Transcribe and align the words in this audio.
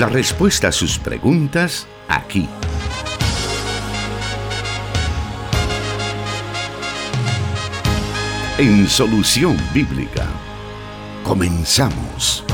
La 0.00 0.08
respuesta 0.08 0.68
a 0.68 0.72
sus 0.72 0.98
preguntas 0.98 1.86
aquí. 2.08 2.48
En 8.56 8.88
Solución 8.88 9.58
Bíblica. 9.74 10.26
Comenzamos. 11.22 12.44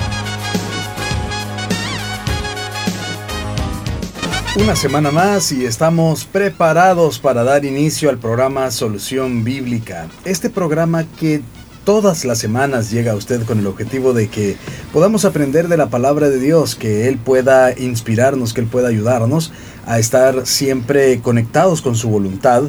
Una 4.56 4.74
semana 4.74 5.12
más 5.12 5.52
y 5.52 5.66
estamos 5.66 6.24
preparados 6.24 7.20
para 7.20 7.44
dar 7.44 7.64
inicio 7.64 8.10
al 8.10 8.18
programa 8.18 8.72
Solución 8.72 9.44
Bíblica. 9.44 10.08
Este 10.24 10.50
programa 10.50 11.04
que 11.20 11.42
todas 11.86 12.24
las 12.24 12.38
semanas 12.38 12.90
llega 12.90 13.12
a 13.12 13.14
usted 13.14 13.44
con 13.44 13.60
el 13.60 13.66
objetivo 13.68 14.12
de 14.12 14.28
que 14.28 14.56
podamos 14.96 15.26
aprender 15.26 15.68
de 15.68 15.76
la 15.76 15.90
palabra 15.90 16.30
de 16.30 16.38
Dios, 16.38 16.74
que 16.74 17.06
Él 17.06 17.18
pueda 17.18 17.78
inspirarnos, 17.78 18.54
que 18.54 18.62
Él 18.62 18.66
pueda 18.66 18.88
ayudarnos 18.88 19.52
a 19.84 19.98
estar 19.98 20.46
siempre 20.46 21.20
conectados 21.20 21.82
con 21.82 21.96
su 21.96 22.08
voluntad, 22.08 22.62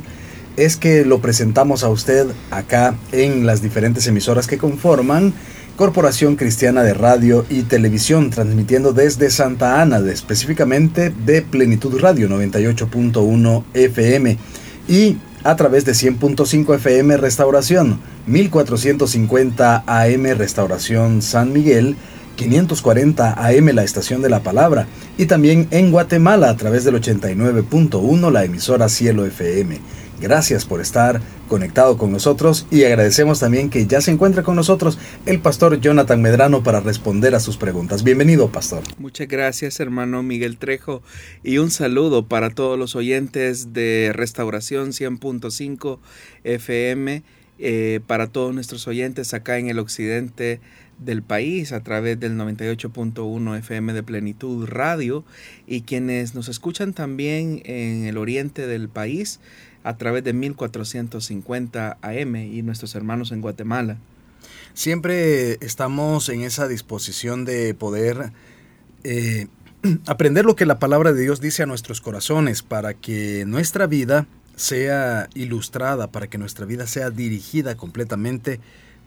es 0.58 0.76
que 0.76 1.06
lo 1.06 1.22
presentamos 1.22 1.86
a 1.86 1.90
usted 1.90 2.28
acá 2.52 2.96
en 3.14 3.46
las 3.46 3.62
diferentes 3.62 4.08
emisoras 4.08 4.46
que 4.46 4.58
conforman 4.58 5.34
Corporación 5.78 6.36
Cristiana 6.36 6.84
de 6.84 6.94
Radio 6.94 7.46
y 7.50 7.62
Televisión, 7.62 8.30
transmitiendo 8.30 8.92
desde 8.92 9.30
Santa 9.30 9.82
Ana, 9.82 10.00
específicamente 10.00 11.12
de 11.12 11.44
Plenitud 11.44 11.98
Radio 11.98 12.28
98.1 12.28 13.64
FM 13.74 14.38
y 14.90 15.16
a 15.46 15.56
través 15.56 15.86
de 15.86 15.94
100.5 15.94 16.76
FM 16.76 17.16
Restauración, 17.16 18.02
1450 18.26 19.86
AM 19.88 20.24
Restauración 20.38 21.22
San 21.22 21.54
Miguel, 21.54 21.96
540 22.38 23.34
AM 23.34 23.66
la 23.74 23.84
Estación 23.84 24.22
de 24.22 24.30
la 24.30 24.44
Palabra 24.44 24.88
y 25.18 25.26
también 25.26 25.68
en 25.72 25.92
Guatemala 25.92 26.50
a 26.50 26.56
través 26.56 26.86
del 26.86 26.96
89.1 26.96 28.32
la 28.32 28.46
emisora 28.46 28.88
Cielo 28.88 29.26
FM. 29.26 29.82
Gracias 30.20 30.66
por 30.66 30.82
estar 30.82 31.22
conectado 31.48 31.98
con 31.98 32.12
nosotros 32.12 32.66
y 32.72 32.84
agradecemos 32.84 33.40
también 33.40 33.70
que 33.70 33.86
ya 33.86 34.02
se 34.02 34.12
encuentra 34.12 34.42
con 34.42 34.56
nosotros 34.56 34.98
el 35.26 35.40
pastor 35.40 35.80
Jonathan 35.80 36.22
Medrano 36.22 36.64
para 36.64 36.80
responder 36.80 37.36
a 37.36 37.40
sus 37.40 37.58
preguntas. 37.58 38.04
Bienvenido, 38.04 38.52
pastor. 38.52 38.84
Muchas 38.98 39.28
gracias, 39.28 39.80
hermano 39.80 40.24
Miguel 40.24 40.58
Trejo, 40.58 41.04
y 41.44 41.60
un 41.60 41.70
saludo 41.70 42.26
para 42.26 42.50
todos 42.50 42.80
los 42.80 42.96
oyentes 42.96 43.74
de 43.74 44.12
Restauración 44.14 44.90
100.5 44.90 46.00
FM, 46.44 47.24
eh, 47.60 48.00
para 48.08 48.28
todos 48.28 48.54
nuestros 48.56 48.88
oyentes 48.88 49.34
acá 49.34 49.58
en 49.60 49.70
el 49.70 49.80
occidente 49.80 50.60
del 51.00 51.22
país 51.22 51.72
a 51.72 51.82
través 51.82 52.20
del 52.20 52.38
98.1 52.38 53.58
FM 53.58 53.94
de 53.94 54.04
Plenitud 54.04 54.66
Radio 54.68 55.24
y 55.66 55.82
quienes 55.82 56.36
nos 56.36 56.50
escuchan 56.50 56.94
también 56.94 57.62
en 57.66 58.06
el 58.06 58.18
oriente 58.18 58.68
del 58.68 58.90
país 58.90 59.40
a 59.84 59.98
través 59.98 60.24
de 60.24 60.34
1450 60.34 61.98
AM 62.02 62.36
y 62.36 62.62
nuestros 62.62 62.96
hermanos 62.96 63.32
en 63.32 63.42
Guatemala. 63.42 63.98
Siempre 64.74 65.54
estamos 65.66 66.30
en 66.30 66.42
esa 66.42 66.68
disposición 66.68 67.46
de 67.46 67.74
poder 67.74 68.32
eh, 69.04 69.48
aprender 70.06 70.46
lo 70.46 70.56
que 70.56 70.66
la 70.66 70.80
palabra 70.80 71.14
de 71.14 71.22
Dios 71.22 71.42
dice 71.42 71.64
a 71.64 71.68
nuestros 71.68 72.02
corazones 72.02 72.64
para 72.64 72.94
que 72.94 73.46
nuestra 73.46 73.88
vida 73.88 74.28
sea 74.56 75.30
ilustrada, 75.36 76.12
para 76.12 76.28
que 76.28 76.38
nuestra 76.38 76.66
vida 76.66 76.88
sea 76.88 77.10
dirigida 77.12 77.78
completamente 77.78 78.60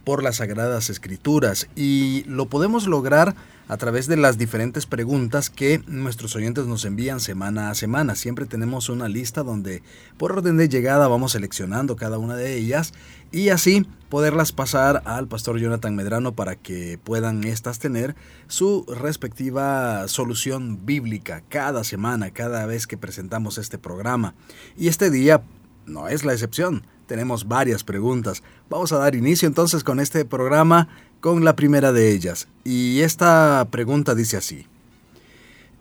por 0.04 0.22
las 0.22 0.36
sagradas 0.36 0.90
escrituras 0.90 1.68
y 1.76 2.24
lo 2.26 2.46
podemos 2.46 2.86
lograr 2.86 3.34
a 3.70 3.76
través 3.76 4.08
de 4.08 4.16
las 4.16 4.36
diferentes 4.36 4.84
preguntas 4.84 5.48
que 5.48 5.80
nuestros 5.86 6.34
oyentes 6.34 6.66
nos 6.66 6.84
envían 6.84 7.20
semana 7.20 7.70
a 7.70 7.76
semana. 7.76 8.16
Siempre 8.16 8.46
tenemos 8.46 8.88
una 8.88 9.08
lista 9.08 9.44
donde 9.44 9.84
por 10.18 10.32
orden 10.32 10.56
de 10.56 10.68
llegada 10.68 11.06
vamos 11.06 11.32
seleccionando 11.32 11.94
cada 11.94 12.18
una 12.18 12.34
de 12.34 12.56
ellas 12.56 12.92
y 13.30 13.50
así 13.50 13.86
poderlas 14.08 14.50
pasar 14.50 15.02
al 15.04 15.28
pastor 15.28 15.60
Jonathan 15.60 15.94
Medrano 15.94 16.34
para 16.34 16.56
que 16.56 16.98
puedan 16.98 17.44
estas 17.44 17.78
tener 17.78 18.16
su 18.48 18.84
respectiva 18.88 20.08
solución 20.08 20.84
bíblica 20.84 21.44
cada 21.48 21.84
semana, 21.84 22.32
cada 22.32 22.66
vez 22.66 22.88
que 22.88 22.98
presentamos 22.98 23.56
este 23.56 23.78
programa. 23.78 24.34
Y 24.76 24.88
este 24.88 25.10
día 25.10 25.42
no 25.86 26.08
es 26.08 26.24
la 26.24 26.32
excepción. 26.32 26.82
Tenemos 27.10 27.48
varias 27.48 27.82
preguntas. 27.82 28.44
Vamos 28.68 28.92
a 28.92 28.98
dar 28.98 29.16
inicio 29.16 29.48
entonces 29.48 29.82
con 29.82 29.98
este 29.98 30.24
programa 30.24 30.86
con 31.18 31.44
la 31.44 31.56
primera 31.56 31.90
de 31.90 32.12
ellas. 32.12 32.46
Y 32.62 33.00
esta 33.00 33.66
pregunta 33.68 34.14
dice 34.14 34.36
así. 34.36 34.68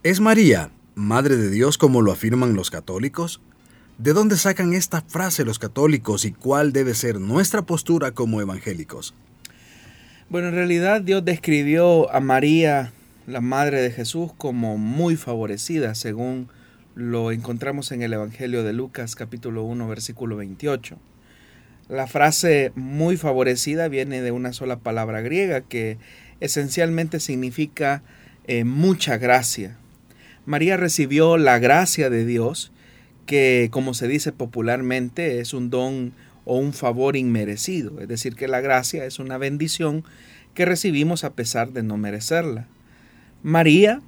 ¿Es 0.01 0.21
María, 0.21 0.71
Madre 0.95 1.37
de 1.37 1.51
Dios 1.51 1.77
como 1.77 2.01
lo 2.01 2.11
afirman 2.11 2.55
los 2.55 2.71
católicos? 2.71 3.41
¿De 3.99 4.13
dónde 4.13 4.37
sacan 4.37 4.73
esta 4.73 5.01
frase 5.01 5.45
los 5.45 5.59
católicos 5.59 6.25
y 6.25 6.31
cuál 6.31 6.73
debe 6.73 6.95
ser 6.95 7.19
nuestra 7.19 7.61
postura 7.61 8.09
como 8.09 8.41
evangélicos? 8.41 9.13
Bueno, 10.29 10.47
en 10.47 10.55
realidad 10.55 11.01
Dios 11.01 11.23
describió 11.23 12.11
a 12.11 12.21
María, 12.21 12.91
la 13.27 13.39
Madre 13.39 13.83
de 13.83 13.91
Jesús, 13.91 14.31
como 14.35 14.79
muy 14.79 15.15
favorecida, 15.15 15.93
según 15.93 16.49
lo 16.95 17.31
encontramos 17.31 17.91
en 17.91 18.01
el 18.01 18.13
Evangelio 18.13 18.63
de 18.63 18.73
Lucas 18.73 19.13
capítulo 19.13 19.63
1 19.63 19.87
versículo 19.87 20.35
28. 20.35 20.97
La 21.89 22.05
frase 22.05 22.71
muy 22.75 23.17
favorecida 23.17 23.87
viene 23.87 24.21
de 24.21 24.31
una 24.31 24.53
sola 24.53 24.77
palabra 24.77 25.21
griega 25.21 25.61
que 25.61 25.97
esencialmente 26.39 27.19
significa 27.19 28.03
eh, 28.45 28.63
mucha 28.63 29.17
gracia. 29.17 29.75
María 30.45 30.77
recibió 30.77 31.37
la 31.37 31.57
gracia 31.57 32.11
de 32.11 32.27
Dios, 32.27 32.71
que 33.25 33.69
como 33.71 33.95
se 33.95 34.07
dice 34.07 34.31
popularmente 34.31 35.39
es 35.39 35.55
un 35.55 35.71
don 35.71 36.13
o 36.45 36.57
un 36.57 36.73
favor 36.73 37.15
inmerecido, 37.15 37.99
es 37.99 38.07
decir, 38.07 38.35
que 38.35 38.47
la 38.47 38.61
gracia 38.61 39.05
es 39.05 39.17
una 39.17 39.39
bendición 39.39 40.03
que 40.53 40.65
recibimos 40.65 41.23
a 41.23 41.33
pesar 41.33 41.71
de 41.71 41.81
no 41.81 41.97
merecerla. 41.97 42.67
María 43.41 43.99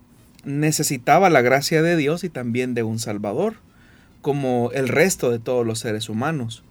necesitaba 0.43 1.31
la 1.31 1.41
gracia 1.41 1.81
de 1.81 1.97
Dios 1.97 2.23
y 2.23 2.29
también 2.29 2.75
de 2.75 2.83
un 2.83 2.99
Salvador, 2.99 3.55
como 4.21 4.69
el 4.71 4.87
resto 4.87 5.31
de 5.31 5.39
todos 5.39 5.65
los 5.65 5.79
seres 5.79 6.09
humanos. 6.09 6.63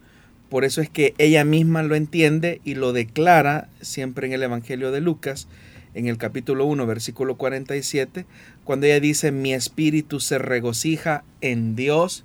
Por 0.51 0.65
eso 0.65 0.81
es 0.81 0.91
que 0.91 1.15
ella 1.19 1.45
misma 1.45 1.85
lo 1.85 1.95
entiende 1.95 2.61
y 2.65 2.75
lo 2.75 2.93
declara 2.93 3.69
siempre 3.81 4.27
en 4.27 4.33
el 4.33 4.43
Evangelio 4.43 4.91
de 4.91 5.01
Lucas, 5.01 5.47
en 5.95 6.09
el 6.09 6.19
capítulo 6.19 6.67
1, 6.67 6.87
versículo 6.87 7.37
47, 7.37 8.27
cuando 8.65 8.87
ella 8.87 8.99
dice, 8.99 9.31
mi 9.31 9.55
espíritu 9.55 10.19
se 10.19 10.39
regocija 10.39 11.23
en 11.41 11.77
Dios, 11.77 12.25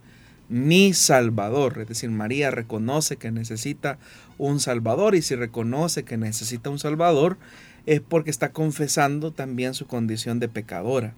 mi 0.50 0.94
Salvador. 0.94 1.78
Es 1.82 1.88
decir, 1.88 2.10
María 2.10 2.50
reconoce 2.50 3.18
que 3.18 3.32
necesita 3.32 4.00
un 4.40 4.60
Salvador 4.60 5.14
y 5.14 5.22
si 5.22 5.36
reconoce 5.36 6.04
que 6.04 6.18
necesita 6.18 6.72
un 6.72 6.80
Salvador 6.80 7.38
es 7.86 8.02
porque 8.02 8.32
está 8.32 8.52
confesando 8.52 9.32
también 9.32 9.76
su 9.76 9.86
condición 9.86 10.40
de 10.40 10.48
pecadora. 10.48 11.14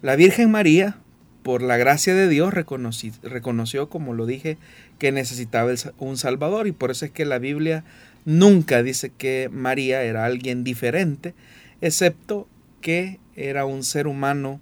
La 0.00 0.16
Virgen 0.16 0.50
María, 0.50 0.96
por 1.42 1.62
la 1.62 1.76
gracia 1.76 2.14
de 2.14 2.28
Dios, 2.28 2.54
reconoció, 2.54 3.88
como 3.88 4.14
lo 4.14 4.26
dije, 4.26 4.58
que 4.98 5.12
necesitaba 5.12 5.72
un 5.98 6.16
Salvador 6.16 6.66
y 6.66 6.72
por 6.72 6.90
eso 6.90 7.04
es 7.04 7.10
que 7.10 7.24
la 7.24 7.38
Biblia 7.38 7.84
nunca 8.24 8.82
dice 8.82 9.10
que 9.10 9.48
María 9.52 10.02
era 10.02 10.24
alguien 10.24 10.64
diferente, 10.64 11.34
excepto 11.80 12.46
que 12.80 13.18
era 13.34 13.64
un 13.64 13.82
ser 13.82 14.06
humano 14.06 14.60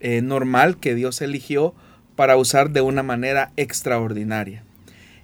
eh, 0.00 0.22
normal 0.22 0.78
que 0.78 0.94
Dios 0.94 1.20
eligió 1.22 1.74
para 2.16 2.36
usar 2.36 2.70
de 2.70 2.80
una 2.80 3.02
manera 3.02 3.52
extraordinaria. 3.56 4.62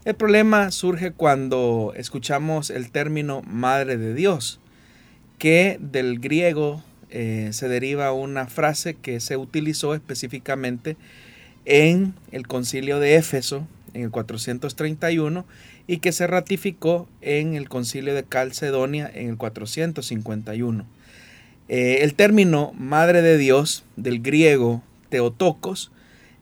El 0.04 0.14
problema 0.14 0.70
surge 0.70 1.12
cuando 1.12 1.92
escuchamos 1.96 2.70
el 2.70 2.90
término 2.90 3.42
Madre 3.42 3.98
de 3.98 4.14
Dios, 4.14 4.60
que 5.38 5.78
del 5.80 6.18
griego 6.18 6.82
eh, 7.10 7.50
se 7.52 7.68
deriva 7.68 8.12
una 8.12 8.46
frase 8.46 8.94
que 8.94 9.20
se 9.20 9.36
utilizó 9.36 9.94
específicamente 9.94 10.96
en 11.64 12.14
el 12.32 12.46
concilio 12.46 13.00
de 13.00 13.16
Éfeso 13.16 13.66
en 13.94 14.02
el 14.02 14.10
431 14.10 15.44
y 15.86 15.98
que 15.98 16.12
se 16.12 16.26
ratificó 16.26 17.08
en 17.20 17.54
el 17.54 17.68
concilio 17.68 18.14
de 18.14 18.24
Calcedonia 18.24 19.10
en 19.12 19.30
el 19.30 19.36
451. 19.36 20.86
Eh, 21.68 21.98
el 22.02 22.14
término 22.14 22.72
Madre 22.78 23.22
de 23.22 23.36
Dios 23.36 23.84
del 23.96 24.20
griego 24.20 24.82
Teotocos 25.08 25.90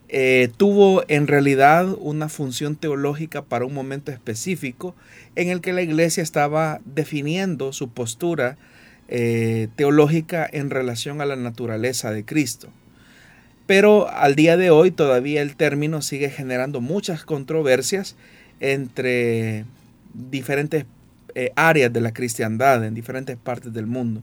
eh, 0.09 0.51
tuvo 0.57 1.03
en 1.09 1.27
realidad 1.27 1.89
una 1.99 2.29
función 2.29 2.77
teológica 2.77 3.43
para 3.43 3.65
un 3.65 3.75
momento 3.75 4.13
específico 4.13 4.95
en 5.35 5.49
el 5.49 5.61
que 5.61 5.73
la 5.73 5.83
iglesia 5.83 6.23
estaba 6.23 6.81
definiendo 6.85 7.73
su 7.73 7.89
postura 7.89 8.57
eh, 9.09 9.69
teológica 9.77 10.49
en 10.51 10.71
relación 10.71 11.21
a 11.21 11.27
la 11.27 11.37
naturaleza 11.37 12.11
de 12.11 12.25
Cristo. 12.25 12.69
Pero 13.67 14.09
al 14.09 14.35
día 14.35 14.57
de 14.57 14.71
hoy 14.71 14.91
todavía 14.91 15.43
el 15.43 15.57
término 15.57 16.03
sigue 16.03 16.31
generando 16.31 16.81
muchas 16.81 17.25
controversias 17.25 18.17
entre 18.61 19.65
diferentes 20.15 20.87
eh, 21.35 21.53
áreas 21.57 21.93
de 21.93 22.01
la 22.01 22.13
cristiandad 22.13 22.85
en 22.85 22.95
diferentes 22.95 23.37
partes 23.37 23.73
del 23.73 23.87
mundo. 23.87 24.23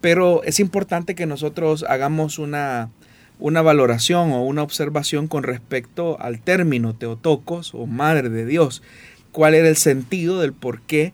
pero 0.00 0.42
es 0.44 0.60
importante 0.60 1.14
que 1.14 1.26
nosotros 1.26 1.84
hagamos 1.88 2.38
una, 2.38 2.90
una 3.38 3.62
valoración 3.62 4.32
o 4.32 4.44
una 4.44 4.62
observación 4.62 5.26
con 5.26 5.42
respecto 5.42 6.20
al 6.20 6.40
término 6.40 6.94
Teotocos 6.94 7.74
o 7.74 7.86
Madre 7.86 8.28
de 8.28 8.44
Dios. 8.44 8.82
¿Cuál 9.32 9.54
era 9.54 9.68
el 9.68 9.76
sentido 9.76 10.40
del 10.40 10.52
por 10.52 10.80
qué 10.82 11.12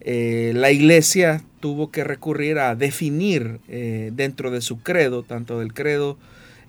eh, 0.00 0.52
la 0.54 0.70
iglesia 0.70 1.42
tuvo 1.64 1.90
que 1.90 2.04
recurrir 2.04 2.58
a 2.58 2.74
definir 2.74 3.58
eh, 3.68 4.10
dentro 4.12 4.50
de 4.50 4.60
su 4.60 4.80
credo, 4.80 5.22
tanto 5.22 5.60
del 5.60 5.72
credo 5.72 6.18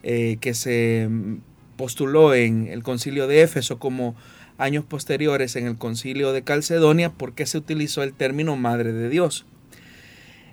eh, 0.03 0.37
que 0.39 0.53
se 0.53 1.09
postuló 1.75 2.33
en 2.33 2.69
el 2.69 2.81
concilio 2.81 3.27
de 3.27 3.41
Éfeso 3.41 3.77
como 3.77 4.15
años 4.57 4.85
posteriores 4.85 5.57
en 5.57 5.67
el 5.67 5.77
concilio 5.77 6.31
de 6.31 6.43
Calcedonia, 6.43 7.09
por 7.09 7.33
qué 7.33 7.45
se 7.45 7.57
utilizó 7.57 8.03
el 8.03 8.13
término 8.13 8.55
Madre 8.55 8.93
de 8.93 9.09
Dios. 9.09 9.45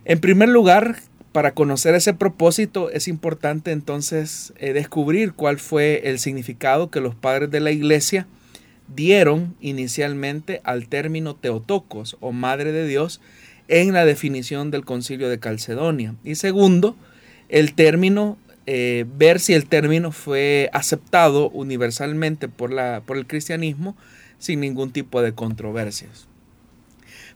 En 0.04 0.18
primer 0.18 0.48
lugar, 0.48 0.96
para 1.30 1.54
conocer 1.54 1.94
ese 1.94 2.12
propósito 2.12 2.90
es 2.90 3.06
importante 3.06 3.70
entonces 3.70 4.52
descubrir 4.58 5.34
cuál 5.34 5.60
fue 5.60 6.00
el 6.10 6.18
significado 6.18 6.90
que 6.90 7.00
los 7.00 7.14
padres 7.14 7.48
de 7.52 7.60
la 7.60 7.70
iglesia 7.70 8.26
dieron 8.92 9.54
inicialmente 9.60 10.60
al 10.64 10.88
término 10.88 11.36
Teotocos 11.36 12.16
o 12.18 12.32
Madre 12.32 12.72
de 12.72 12.88
Dios 12.88 13.20
en 13.72 13.94
la 13.94 14.04
definición 14.04 14.70
del 14.70 14.84
concilio 14.84 15.30
de 15.30 15.38
Calcedonia. 15.38 16.14
Y 16.24 16.34
segundo, 16.34 16.94
el 17.48 17.72
término, 17.72 18.36
eh, 18.66 19.06
ver 19.16 19.40
si 19.40 19.54
el 19.54 19.66
término 19.66 20.12
fue 20.12 20.68
aceptado 20.74 21.48
universalmente 21.48 22.48
por, 22.48 22.70
la, 22.70 23.00
por 23.06 23.16
el 23.16 23.26
cristianismo 23.26 23.96
sin 24.38 24.60
ningún 24.60 24.92
tipo 24.92 25.22
de 25.22 25.32
controversias. 25.32 26.28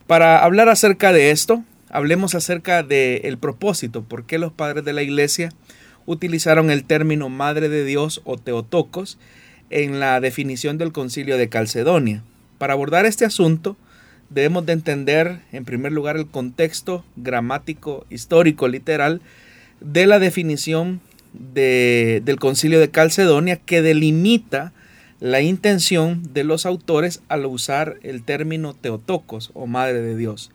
Para 0.07 0.45
hablar 0.45 0.69
acerca 0.69 1.11
de 1.15 1.31
esto, 1.31 1.65
hablemos 1.89 2.35
acerca 2.35 2.83
del 2.83 3.39
propósito, 3.39 4.03
por 4.03 4.27
qué 4.27 4.39
los 4.39 4.53
padres 4.53 4.85
de 4.85 4.93
la 4.93 5.03
iglesia 5.03 5.49
utilizaron 6.05 6.71
el 6.71 6.85
término 6.85 7.31
Madre 7.31 7.71
de 7.71 7.83
Dios 7.83 8.21
o 8.25 8.37
Teotocos 8.37 9.17
en 9.71 10.01
la 10.01 10.21
definición 10.21 10.77
del 10.77 10.93
concilio 10.93 11.39
de 11.39 11.49
Calcedonia. 11.49 12.23
Para 12.59 12.75
abordar 12.75 13.07
este 13.07 13.25
asunto, 13.25 13.79
debemos 14.31 14.67
de 14.67 14.73
entender 14.73 15.41
en 15.53 15.65
primer 15.65 15.93
lugar 15.93 16.17
el 16.17 16.27
contexto 16.27 17.05
gramático, 17.17 18.07
histórico, 18.11 18.69
literal 18.69 19.21
de 19.81 20.07
la 20.07 20.19
definición 20.19 21.01
del 21.33 22.39
concilio 22.39 22.81
de 22.81 22.91
Calcedonia 22.91 23.57
que 23.57 23.83
delimita 23.83 24.73
la 25.21 25.41
intención 25.41 26.23
de 26.33 26.45
los 26.45 26.67
autores 26.67 27.23
al 27.29 27.47
usar 27.47 27.97
el 28.03 28.23
término 28.23 28.75
Teotocos 28.75 29.51
o 29.55 29.67
Madre 29.67 30.01
de 30.01 30.17
Dios. 30.17 30.51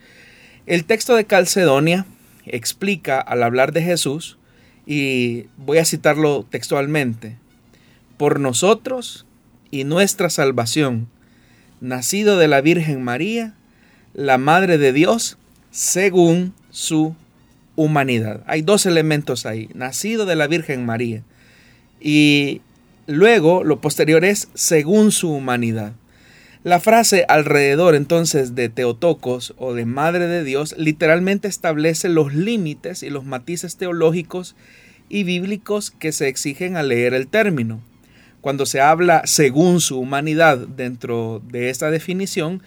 El 0.66 0.86
texto 0.86 1.16
de 1.16 1.26
Calcedonia 1.26 2.06
explica 2.46 3.20
al 3.20 3.44
hablar 3.44 3.72
de 3.74 3.82
Jesús, 3.82 4.38
y 4.86 5.46
voy 5.58 5.78
a 5.78 5.86
citarlo 5.86 6.46
textualmente, 6.50 7.38
por 8.18 8.40
nosotros 8.40 9.26
y 9.70 9.84
nuestra 9.84 10.30
salvación, 10.30 11.08
nacido 11.80 12.38
de 12.38 12.48
la 12.48 12.62
Virgen 12.62 13.04
María, 13.04 13.56
la 14.14 14.38
Madre 14.38 14.78
de 14.78 14.94
Dios, 14.94 15.38
según 15.72 16.54
su 16.70 17.16
humanidad. 17.76 18.44
Hay 18.48 18.62
dos 18.62 18.86
elementos 18.86 19.46
ahí, 19.46 19.70
nacido 19.74 20.26
de 20.26 20.36
la 20.36 20.48
Virgen 20.48 20.86
María. 20.86 21.24
Y 22.00 22.62
luego 23.08 23.64
lo 23.64 23.80
posterior 23.82 24.26
es 24.26 24.50
según 24.54 25.12
su 25.12 25.32
humanidad. 25.32 25.94
La 26.64 26.80
frase 26.80 27.26
alrededor 27.28 27.96
entonces 27.96 28.54
de 28.54 28.70
Teotocos 28.70 29.56
o 29.58 29.74
de 29.74 29.86
Madre 29.86 30.28
de 30.28 30.44
Dios 30.44 30.76
literalmente 30.78 31.48
establece 31.48 32.08
los 32.08 32.36
límites 32.36 33.02
y 33.02 33.10
los 33.10 33.26
matices 33.26 33.78
teológicos 33.78 34.56
y 35.10 35.24
bíblicos 35.24 35.90
que 35.90 36.12
se 36.12 36.28
exigen 36.28 36.78
al 36.78 36.90
leer 36.90 37.16
el 37.16 37.28
término. 37.28 37.82
Cuando 38.42 38.68
se 38.68 38.80
habla 38.80 39.24
según 39.26 39.82
su 39.82 40.00
humanidad 40.00 40.58
dentro 40.58 41.42
de 41.48 41.70
esta 41.72 41.90
definición, 41.90 42.62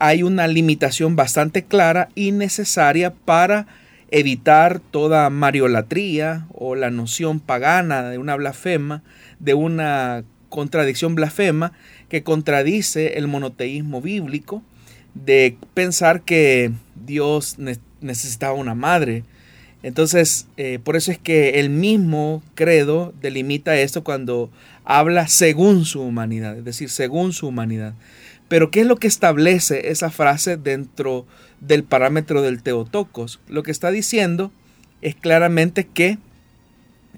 hay 0.00 0.22
una 0.22 0.48
limitación 0.48 1.14
bastante 1.14 1.62
clara 1.62 2.08
y 2.14 2.32
necesaria 2.32 3.12
para 3.12 3.66
evitar 4.10 4.80
toda 4.80 5.28
mariolatría 5.28 6.46
o 6.54 6.74
la 6.74 6.90
noción 6.90 7.38
pagana 7.38 8.08
de 8.08 8.16
una 8.16 8.34
blasfema, 8.34 9.02
de 9.38 9.52
una 9.52 10.24
contradicción 10.48 11.14
blasfema 11.14 11.72
que 12.08 12.22
contradice 12.22 13.18
el 13.18 13.28
monoteísmo 13.28 14.00
bíblico, 14.00 14.62
de 15.14 15.58
pensar 15.74 16.22
que 16.22 16.72
Dios 17.06 17.58
necesitaba 18.00 18.54
una 18.54 18.74
madre. 18.74 19.22
Entonces, 19.82 20.46
eh, 20.56 20.78
por 20.82 20.96
eso 20.96 21.12
es 21.12 21.18
que 21.18 21.60
el 21.60 21.68
mismo 21.68 22.42
credo 22.54 23.12
delimita 23.20 23.76
esto 23.76 24.02
cuando 24.02 24.50
habla 24.84 25.28
según 25.28 25.84
su 25.84 26.00
humanidad, 26.00 26.56
es 26.56 26.64
decir, 26.64 26.88
según 26.88 27.34
su 27.34 27.48
humanidad. 27.48 27.92
Pero 28.50 28.72
¿qué 28.72 28.80
es 28.80 28.86
lo 28.88 28.96
que 28.96 29.06
establece 29.06 29.92
esa 29.92 30.10
frase 30.10 30.56
dentro 30.56 31.24
del 31.60 31.84
parámetro 31.84 32.42
del 32.42 32.64
Teotocos? 32.64 33.38
Lo 33.46 33.62
que 33.62 33.70
está 33.70 33.92
diciendo 33.92 34.50
es 35.02 35.14
claramente 35.14 35.86
que 35.86 36.18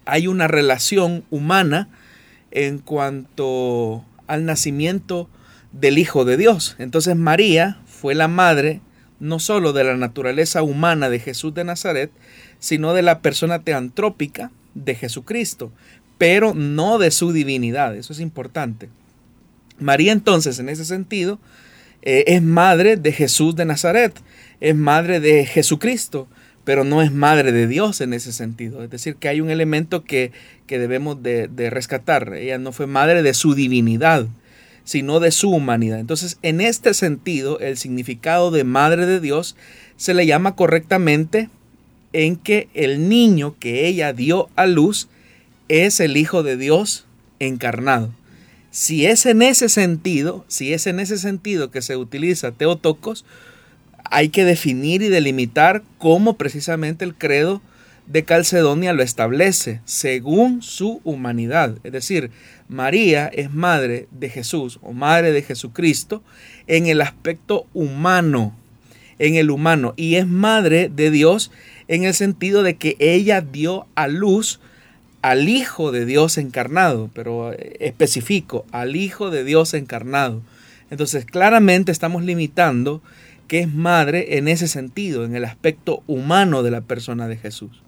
hay 0.05 0.27
una 0.27 0.47
relación 0.47 1.25
humana 1.31 1.89
en 2.51 2.81
cuanto 2.81 4.05
al 4.27 4.45
nacimiento 4.45 5.27
del 5.73 5.97
Hijo 5.97 6.27
de 6.27 6.37
Dios. 6.37 6.77
Entonces 6.79 7.17
María 7.17 7.79
fue 7.87 8.15
la 8.15 8.29
madre 8.29 8.83
no 9.19 9.39
solo 9.39 9.73
de 9.73 9.85
la 9.85 9.97
naturaleza 9.97 10.63
humana 10.63 11.09
de 11.09 11.19
Jesús 11.19 11.55
de 11.55 11.65
Nazaret, 11.65 12.11
sino 12.59 12.93
de 12.93 13.01
la 13.01 13.23
persona 13.23 13.63
teantrópica 13.63 14.51
de 14.75 14.97
Jesucristo 14.97 15.73
pero 16.23 16.55
no 16.55 16.99
de 16.99 17.11
su 17.11 17.33
divinidad. 17.33 17.97
Eso 17.97 18.13
es 18.13 18.21
importante. 18.21 18.89
María 19.79 20.13
entonces, 20.13 20.59
en 20.59 20.69
ese 20.69 20.85
sentido, 20.85 21.39
eh, 22.03 22.25
es 22.27 22.43
madre 22.43 22.97
de 22.97 23.13
Jesús 23.13 23.55
de 23.55 23.65
Nazaret, 23.65 24.13
es 24.61 24.75
madre 24.75 25.21
de 25.21 25.47
Jesucristo, 25.47 26.29
pero 26.65 26.85
no 26.85 27.03
es 27.03 27.13
madre 27.13 27.53
de 27.53 27.67
Dios 27.67 28.01
en 28.01 28.13
ese 28.15 28.33
sentido. 28.33 28.83
Es 28.83 28.91
decir, 28.91 29.17
que 29.17 29.29
hay 29.29 29.41
un 29.41 29.51
elemento 29.51 30.05
que, 30.05 30.33
debemos 30.69 31.23
de, 31.23 31.49
de 31.49 31.69
rescatar. 31.69 32.33
Ella 32.33 32.57
no 32.57 32.73
fue 32.73 32.87
madre 32.87 33.23
de 33.23 33.35
su 33.35 33.55
divinidad, 33.55 34.27
sino 34.85 35.21
de 35.21 35.31
su 35.31 35.51
humanidad. 35.51 36.01
Entonces, 36.01 36.39
en 36.43 36.63
este 36.63 36.95
sentido, 36.95 37.59
el 37.61 37.77
significado 37.77 38.51
de 38.51 38.65
madre 38.65 39.05
de 39.05 39.21
Dios 39.21 39.55
se 39.97 40.15
le 40.15 40.25
llama 40.25 40.57
correctamente 40.57 41.51
en 42.13 42.37
que 42.37 42.69
el 42.75 43.09
niño 43.09 43.57
que 43.59 43.87
ella 43.87 44.13
dio 44.13 44.49
a 44.57 44.67
luz 44.67 45.09
es 45.69 46.01
el 46.01 46.17
Hijo 46.17 46.43
de 46.43 46.57
Dios 46.57 47.07
encarnado. 47.39 48.11
Si 48.73 49.05
es 49.05 49.27
en 49.27 49.43
ese 49.43 49.69
sentido, 49.69 50.47
si 50.49 50.73
es 50.73 50.87
en 50.87 50.99
ese 50.99 51.19
sentido 51.19 51.71
que 51.71 51.83
se 51.83 51.95
utiliza 51.99 52.53
Teotocos, 52.53 53.27
hay 54.03 54.31
que 54.31 54.47
definir 54.47 55.03
y 55.03 55.09
delimitar 55.09 55.83
cómo 55.99 56.39
precisamente 56.39 57.05
el 57.05 57.15
credo 57.15 57.61
de 58.07 58.25
Calcedonia 58.25 58.95
lo 58.95 59.03
establece, 59.03 59.83
según 59.85 60.63
su 60.63 61.03
humanidad. 61.05 61.77
Es 61.85 61.93
decir, 61.93 62.31
María 62.67 63.27
es 63.27 63.53
madre 63.53 64.09
de 64.11 64.31
Jesús 64.31 64.79
o 64.81 64.95
madre 64.95 65.33
de 65.33 65.43
Jesucristo 65.43 66.23
en 66.67 66.87
el 66.87 67.03
aspecto 67.03 67.67
humano, 67.75 68.57
en 69.19 69.35
el 69.35 69.51
humano, 69.51 69.93
y 69.99 70.15
es 70.15 70.27
madre 70.27 70.89
de 70.89 71.11
Dios 71.11 71.51
en 71.89 72.05
el 72.05 72.15
sentido 72.15 72.63
de 72.63 72.77
que 72.77 72.97
ella 73.01 73.43
dio 73.43 73.87
a 73.97 74.09
luz 74.09 74.61
al 75.23 75.49
Hijo 75.49 75.93
de 75.93 76.05
Dios 76.05 76.37
encarnado, 76.37 77.09
pero 77.15 77.53
eh, 77.53 77.77
especifico, 77.81 78.67
al 78.73 78.97
Hijo 78.97 79.31
de 79.31 79.45
Dios 79.45 79.73
encarnado. 79.73 80.43
Entonces, 80.91 81.25
claramente 81.25 81.91
estamos 81.93 82.23
limitando 82.25 83.01
que 83.49 83.61
es 83.61 83.73
madre 83.73 84.39
en 84.39 84.49
ese 84.49 84.69
sentido, 84.69 85.25
en 85.25 85.35
el 85.35 85.45
aspecto 85.45 86.03
humano 86.07 86.63
de 86.63 86.71
la 86.71 86.81
persona 86.81 87.29
de 87.29 87.37
Jesús. 87.37 87.83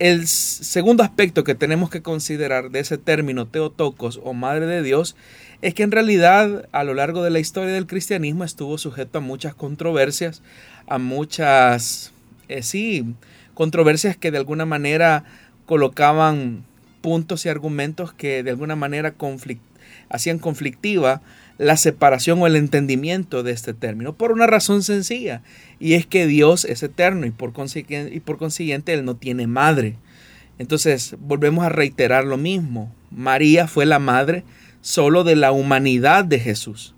El 0.00 0.26
segundo 0.26 1.04
aspecto 1.04 1.44
que 1.44 1.54
tenemos 1.54 1.88
que 1.88 2.02
considerar 2.02 2.70
de 2.70 2.80
ese 2.80 2.98
término 2.98 3.46
Teotocos 3.46 4.20
o 4.24 4.32
Madre 4.32 4.66
de 4.66 4.82
Dios 4.82 5.14
es 5.62 5.72
que 5.74 5.84
en 5.84 5.92
realidad 5.92 6.68
a 6.72 6.82
lo 6.82 6.94
largo 6.94 7.22
de 7.22 7.30
la 7.30 7.38
historia 7.38 7.72
del 7.72 7.86
cristianismo 7.86 8.42
estuvo 8.42 8.76
sujeto 8.76 9.18
a 9.18 9.20
muchas 9.20 9.54
controversias, 9.54 10.42
a 10.88 10.98
muchas, 10.98 12.12
eh, 12.48 12.62
sí, 12.62 13.04
controversias 13.54 14.16
que 14.16 14.32
de 14.32 14.38
alguna 14.38 14.66
manera 14.66 15.24
colocaban 15.68 16.64
puntos 17.02 17.44
y 17.44 17.50
argumentos 17.50 18.14
que 18.14 18.42
de 18.42 18.50
alguna 18.50 18.74
manera 18.74 19.14
hacían 20.08 20.38
conflictiva 20.38 21.20
la 21.58 21.76
separación 21.76 22.40
o 22.40 22.46
el 22.46 22.56
entendimiento 22.56 23.42
de 23.42 23.52
este 23.52 23.74
término, 23.74 24.14
por 24.14 24.32
una 24.32 24.46
razón 24.46 24.82
sencilla, 24.82 25.42
y 25.78 25.92
es 25.92 26.06
que 26.06 26.26
Dios 26.26 26.64
es 26.64 26.82
eterno 26.82 27.26
y 27.26 27.30
por 27.30 27.52
consiguiente, 27.52 28.14
y 28.14 28.20
por 28.20 28.38
consiguiente 28.38 28.94
Él 28.94 29.04
no 29.04 29.16
tiene 29.16 29.46
madre. 29.46 29.96
Entonces, 30.58 31.16
volvemos 31.20 31.64
a 31.64 31.68
reiterar 31.68 32.24
lo 32.24 32.38
mismo. 32.38 32.90
María 33.10 33.68
fue 33.68 33.84
la 33.84 33.98
madre 33.98 34.44
solo 34.80 35.22
de 35.22 35.36
la 35.36 35.52
humanidad 35.52 36.24
de 36.24 36.40
Jesús. 36.40 36.94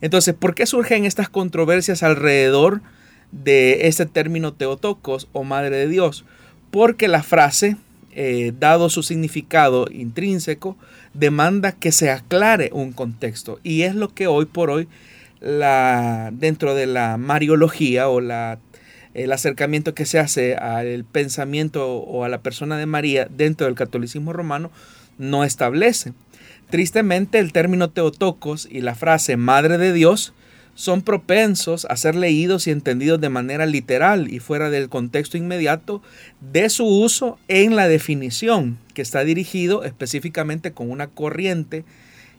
Entonces, 0.00 0.34
¿por 0.34 0.56
qué 0.56 0.66
surgen 0.66 1.04
estas 1.04 1.28
controversias 1.28 2.02
alrededor 2.02 2.82
de 3.30 3.86
este 3.86 4.06
término 4.06 4.54
Teotocos 4.54 5.28
o 5.32 5.44
Madre 5.44 5.76
de 5.76 5.88
Dios? 5.88 6.24
porque 6.70 7.08
la 7.08 7.22
frase, 7.22 7.76
eh, 8.20 8.52
dado 8.58 8.90
su 8.90 9.04
significado 9.04 9.86
intrínseco, 9.92 10.76
demanda 11.14 11.70
que 11.70 11.92
se 11.92 12.10
aclare 12.10 12.68
un 12.72 12.90
contexto. 12.90 13.60
Y 13.62 13.82
es 13.82 13.94
lo 13.94 14.08
que 14.12 14.26
hoy 14.26 14.44
por 14.46 14.70
hoy, 14.70 14.88
la, 15.38 16.30
dentro 16.32 16.74
de 16.74 16.86
la 16.86 17.16
mariología 17.16 18.08
o 18.08 18.20
la, 18.20 18.58
el 19.14 19.30
acercamiento 19.30 19.94
que 19.94 20.04
se 20.04 20.18
hace 20.18 20.56
al 20.56 21.04
pensamiento 21.04 21.98
o 21.98 22.24
a 22.24 22.28
la 22.28 22.42
persona 22.42 22.76
de 22.76 22.86
María 22.86 23.28
dentro 23.30 23.68
del 23.68 23.76
catolicismo 23.76 24.32
romano, 24.32 24.72
no 25.16 25.44
establece. 25.44 26.12
Tristemente, 26.70 27.38
el 27.38 27.52
término 27.52 27.90
Teotocos 27.90 28.66
y 28.68 28.80
la 28.80 28.96
frase 28.96 29.36
Madre 29.36 29.78
de 29.78 29.92
Dios 29.92 30.32
son 30.78 31.02
propensos 31.02 31.88
a 31.90 31.96
ser 31.96 32.14
leídos 32.14 32.68
y 32.68 32.70
entendidos 32.70 33.20
de 33.20 33.28
manera 33.28 33.66
literal 33.66 34.32
y 34.32 34.38
fuera 34.38 34.70
del 34.70 34.88
contexto 34.88 35.36
inmediato 35.36 36.02
de 36.40 36.70
su 36.70 36.86
uso 36.86 37.36
en 37.48 37.74
la 37.74 37.88
definición, 37.88 38.78
que 38.94 39.02
está 39.02 39.24
dirigido 39.24 39.82
específicamente 39.82 40.70
con 40.70 40.88
una 40.88 41.08
corriente 41.08 41.84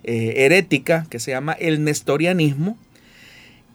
eh, 0.06 0.36
herética 0.38 1.06
que 1.10 1.20
se 1.20 1.32
llama 1.32 1.52
el 1.52 1.84
nestorianismo, 1.84 2.78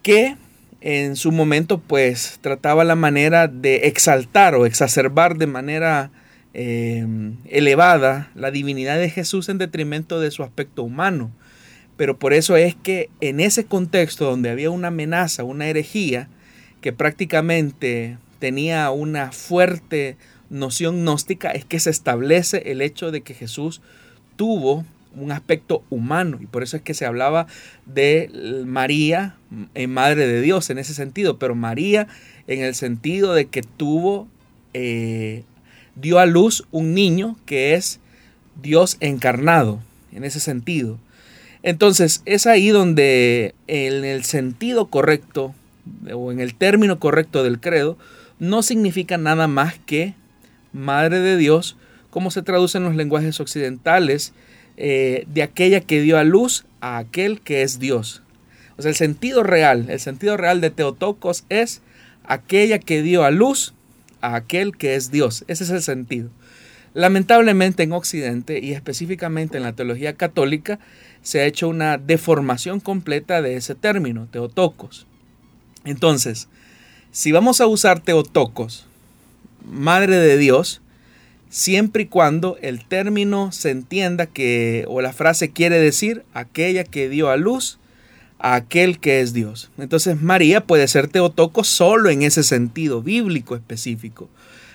que 0.00 0.36
en 0.80 1.16
su 1.16 1.30
momento 1.30 1.78
pues 1.78 2.38
trataba 2.40 2.84
la 2.84 2.96
manera 2.96 3.48
de 3.48 3.86
exaltar 3.86 4.54
o 4.54 4.64
exacerbar 4.64 5.36
de 5.36 5.46
manera 5.46 6.10
eh, 6.54 7.06
elevada 7.50 8.30
la 8.34 8.50
divinidad 8.50 8.96
de 8.96 9.10
Jesús 9.10 9.50
en 9.50 9.58
detrimento 9.58 10.20
de 10.20 10.30
su 10.30 10.42
aspecto 10.42 10.84
humano 10.84 11.32
pero 11.96 12.18
por 12.18 12.32
eso 12.32 12.56
es 12.56 12.74
que 12.74 13.10
en 13.20 13.40
ese 13.40 13.64
contexto 13.64 14.24
donde 14.24 14.50
había 14.50 14.70
una 14.70 14.88
amenaza, 14.88 15.44
una 15.44 15.68
herejía, 15.68 16.28
que 16.80 16.92
prácticamente 16.92 18.18
tenía 18.38 18.90
una 18.90 19.32
fuerte 19.32 20.16
noción 20.50 21.02
gnóstica, 21.02 21.50
es 21.50 21.64
que 21.64 21.80
se 21.80 21.90
establece 21.90 22.70
el 22.70 22.82
hecho 22.82 23.10
de 23.10 23.22
que 23.22 23.34
Jesús 23.34 23.80
tuvo 24.36 24.84
un 25.16 25.32
aspecto 25.32 25.82
humano 25.90 26.38
y 26.40 26.46
por 26.46 26.62
eso 26.62 26.76
es 26.76 26.82
que 26.82 26.94
se 26.94 27.06
hablaba 27.06 27.46
de 27.86 28.64
María 28.66 29.36
en 29.74 29.90
Madre 29.92 30.26
de 30.26 30.40
Dios 30.40 30.70
en 30.70 30.78
ese 30.78 30.92
sentido, 30.92 31.38
pero 31.38 31.54
María 31.54 32.08
en 32.46 32.62
el 32.62 32.74
sentido 32.74 33.32
de 33.32 33.46
que 33.46 33.62
tuvo, 33.62 34.28
eh, 34.74 35.44
dio 35.94 36.18
a 36.18 36.26
luz 36.26 36.66
un 36.70 36.94
niño 36.94 37.36
que 37.46 37.74
es 37.74 38.00
Dios 38.60 38.96
encarnado, 39.00 39.80
en 40.12 40.24
ese 40.24 40.40
sentido. 40.40 40.98
Entonces, 41.64 42.20
es 42.26 42.46
ahí 42.46 42.68
donde 42.68 43.54
en 43.68 44.04
el 44.04 44.22
sentido 44.24 44.86
correcto 44.86 45.54
o 46.12 46.30
en 46.30 46.38
el 46.38 46.54
término 46.54 47.00
correcto 47.00 47.42
del 47.42 47.58
credo 47.58 47.96
no 48.38 48.62
significa 48.62 49.16
nada 49.16 49.48
más 49.48 49.78
que 49.86 50.14
Madre 50.74 51.20
de 51.20 51.38
Dios, 51.38 51.78
como 52.10 52.30
se 52.30 52.42
traduce 52.42 52.76
en 52.76 52.84
los 52.84 52.96
lenguajes 52.96 53.40
occidentales, 53.40 54.34
eh, 54.76 55.24
de 55.32 55.42
aquella 55.42 55.80
que 55.80 56.02
dio 56.02 56.18
a 56.18 56.24
luz 56.24 56.66
a 56.80 56.98
aquel 56.98 57.40
que 57.40 57.62
es 57.62 57.78
Dios. 57.78 58.22
O 58.76 58.82
sea, 58.82 58.90
el 58.90 58.96
sentido 58.96 59.42
real, 59.42 59.86
el 59.88 60.00
sentido 60.00 60.36
real 60.36 60.60
de 60.60 60.70
Teotocos 60.70 61.44
es 61.48 61.80
aquella 62.24 62.78
que 62.78 63.00
dio 63.00 63.24
a 63.24 63.30
luz 63.30 63.72
a 64.20 64.34
aquel 64.34 64.76
que 64.76 64.96
es 64.96 65.10
Dios. 65.10 65.44
Ese 65.48 65.64
es 65.64 65.70
el 65.70 65.80
sentido. 65.80 66.28
Lamentablemente 66.94 67.82
en 67.82 67.92
Occidente 67.92 68.60
y 68.60 68.72
específicamente 68.72 69.56
en 69.56 69.64
la 69.64 69.72
teología 69.72 70.14
católica 70.14 70.78
se 71.22 71.40
ha 71.40 71.44
hecho 71.44 71.68
una 71.68 71.98
deformación 71.98 72.78
completa 72.78 73.42
de 73.42 73.56
ese 73.56 73.74
término, 73.74 74.28
teotocos. 74.30 75.06
Entonces, 75.84 76.48
si 77.10 77.32
vamos 77.32 77.60
a 77.60 77.66
usar 77.66 78.00
teotocos, 78.00 78.86
madre 79.64 80.16
de 80.16 80.38
Dios, 80.38 80.82
siempre 81.50 82.04
y 82.04 82.06
cuando 82.06 82.58
el 82.62 82.84
término 82.84 83.50
se 83.50 83.70
entienda 83.70 84.26
que, 84.26 84.84
o 84.88 85.00
la 85.00 85.12
frase 85.12 85.50
quiere 85.50 85.80
decir, 85.80 86.24
aquella 86.32 86.84
que 86.84 87.08
dio 87.08 87.28
a 87.28 87.36
luz 87.36 87.78
a 88.38 88.56
aquel 88.56 89.00
que 89.00 89.20
es 89.20 89.32
Dios. 89.32 89.70
Entonces 89.78 90.20
María 90.20 90.60
puede 90.60 90.86
ser 90.86 91.08
teotocos 91.08 91.66
solo 91.66 92.10
en 92.10 92.22
ese 92.22 92.42
sentido 92.42 93.02
bíblico 93.02 93.56
específico. 93.56 94.28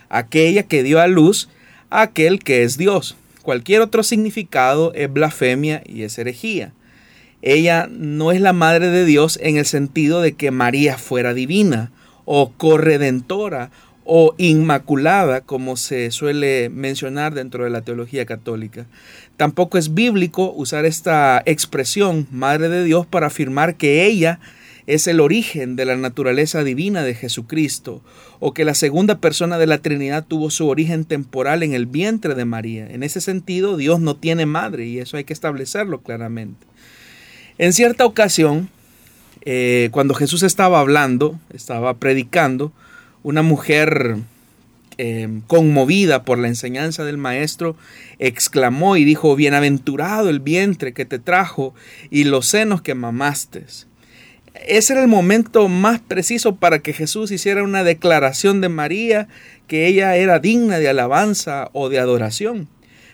Aquella 0.09 0.63
que 0.63 0.81
dio 0.81 0.99
a 0.99 1.07
luz 1.07 1.49
aquel 1.89 2.39
que 2.39 2.63
es 2.63 2.77
Dios. 2.77 3.15
Cualquier 3.41 3.81
otro 3.81 4.03
significado 4.03 4.93
es 4.93 5.11
blasfemia 5.11 5.81
y 5.85 6.03
es 6.03 6.17
herejía. 6.17 6.73
Ella 7.41 7.87
no 7.89 8.31
es 8.31 8.41
la 8.41 8.53
madre 8.53 8.89
de 8.89 9.05
Dios 9.05 9.39
en 9.41 9.57
el 9.57 9.65
sentido 9.65 10.21
de 10.21 10.33
que 10.33 10.51
María 10.51 10.97
fuera 10.97 11.33
divina 11.33 11.91
o 12.25 12.51
corredentora 12.51 13.71
o 14.03 14.33
inmaculada, 14.37 15.41
como 15.41 15.77
se 15.77 16.11
suele 16.11 16.69
mencionar 16.69 17.33
dentro 17.33 17.63
de 17.63 17.69
la 17.69 17.81
teología 17.81 18.25
católica. 18.25 18.87
Tampoco 19.37 19.77
es 19.77 19.93
bíblico 19.93 20.51
usar 20.51 20.85
esta 20.85 21.41
expresión, 21.45 22.27
Madre 22.31 22.69
de 22.69 22.83
Dios, 22.83 23.05
para 23.05 23.27
afirmar 23.27 23.75
que 23.75 24.05
ella 24.05 24.39
es 24.89 25.05
el 25.05 25.19
origen 25.19 25.75
de 25.75 25.85
la 25.85 25.95
naturaleza 25.95 26.63
divina 26.63 27.03
de 27.03 27.13
Jesucristo, 27.13 28.01
o 28.39 28.55
que 28.55 28.65
la 28.65 28.73
segunda 28.73 29.19
persona 29.19 29.59
de 29.59 29.67
la 29.67 29.77
Trinidad 29.77 30.25
tuvo 30.27 30.49
su 30.49 30.67
origen 30.67 31.05
temporal 31.05 31.61
en 31.61 31.75
el 31.75 31.85
vientre 31.85 32.33
de 32.33 32.45
María. 32.45 32.89
En 32.89 33.03
ese 33.03 33.21
sentido, 33.21 33.77
Dios 33.77 33.99
no 33.99 34.15
tiene 34.15 34.47
madre 34.47 34.87
y 34.87 34.97
eso 34.97 35.17
hay 35.17 35.25
que 35.25 35.33
establecerlo 35.33 36.01
claramente. 36.01 36.65
En 37.59 37.71
cierta 37.73 38.03
ocasión, 38.03 38.67
eh, 39.45 39.89
cuando 39.91 40.15
Jesús 40.15 40.41
estaba 40.41 40.79
hablando, 40.79 41.39
estaba 41.53 41.93
predicando, 41.97 42.71
una 43.21 43.43
mujer 43.43 44.17
em, 44.97 45.41
conmovida 45.41 46.23
por 46.23 46.39
la 46.39 46.47
enseñanza 46.47 47.05
del 47.05 47.17
maestro, 47.17 47.75
exclamó 48.17 48.97
y 48.97 49.05
dijo, 49.05 49.35
Bienaventurado 49.35 50.29
el 50.29 50.39
vientre 50.39 50.93
que 50.93 51.05
te 51.05 51.19
trajo 51.19 51.75
y 52.09 52.23
los 52.23 52.47
senos 52.47 52.81
que 52.81 52.95
mamaste 52.95 53.65
ese 54.67 54.93
era 54.93 55.01
el 55.01 55.07
momento 55.07 55.67
más 55.67 55.99
preciso 55.99 56.55
para 56.55 56.79
que 56.79 56.93
Jesús 56.93 57.31
hiciera 57.31 57.63
una 57.63 57.83
declaración 57.83 58.61
de 58.61 58.69
María 58.69 59.27
que 59.67 59.87
ella 59.87 60.15
era 60.15 60.39
digna 60.39 60.79
de 60.79 60.89
alabanza 60.89 61.69
o 61.73 61.89
de 61.89 61.99
adoración. 61.99 62.67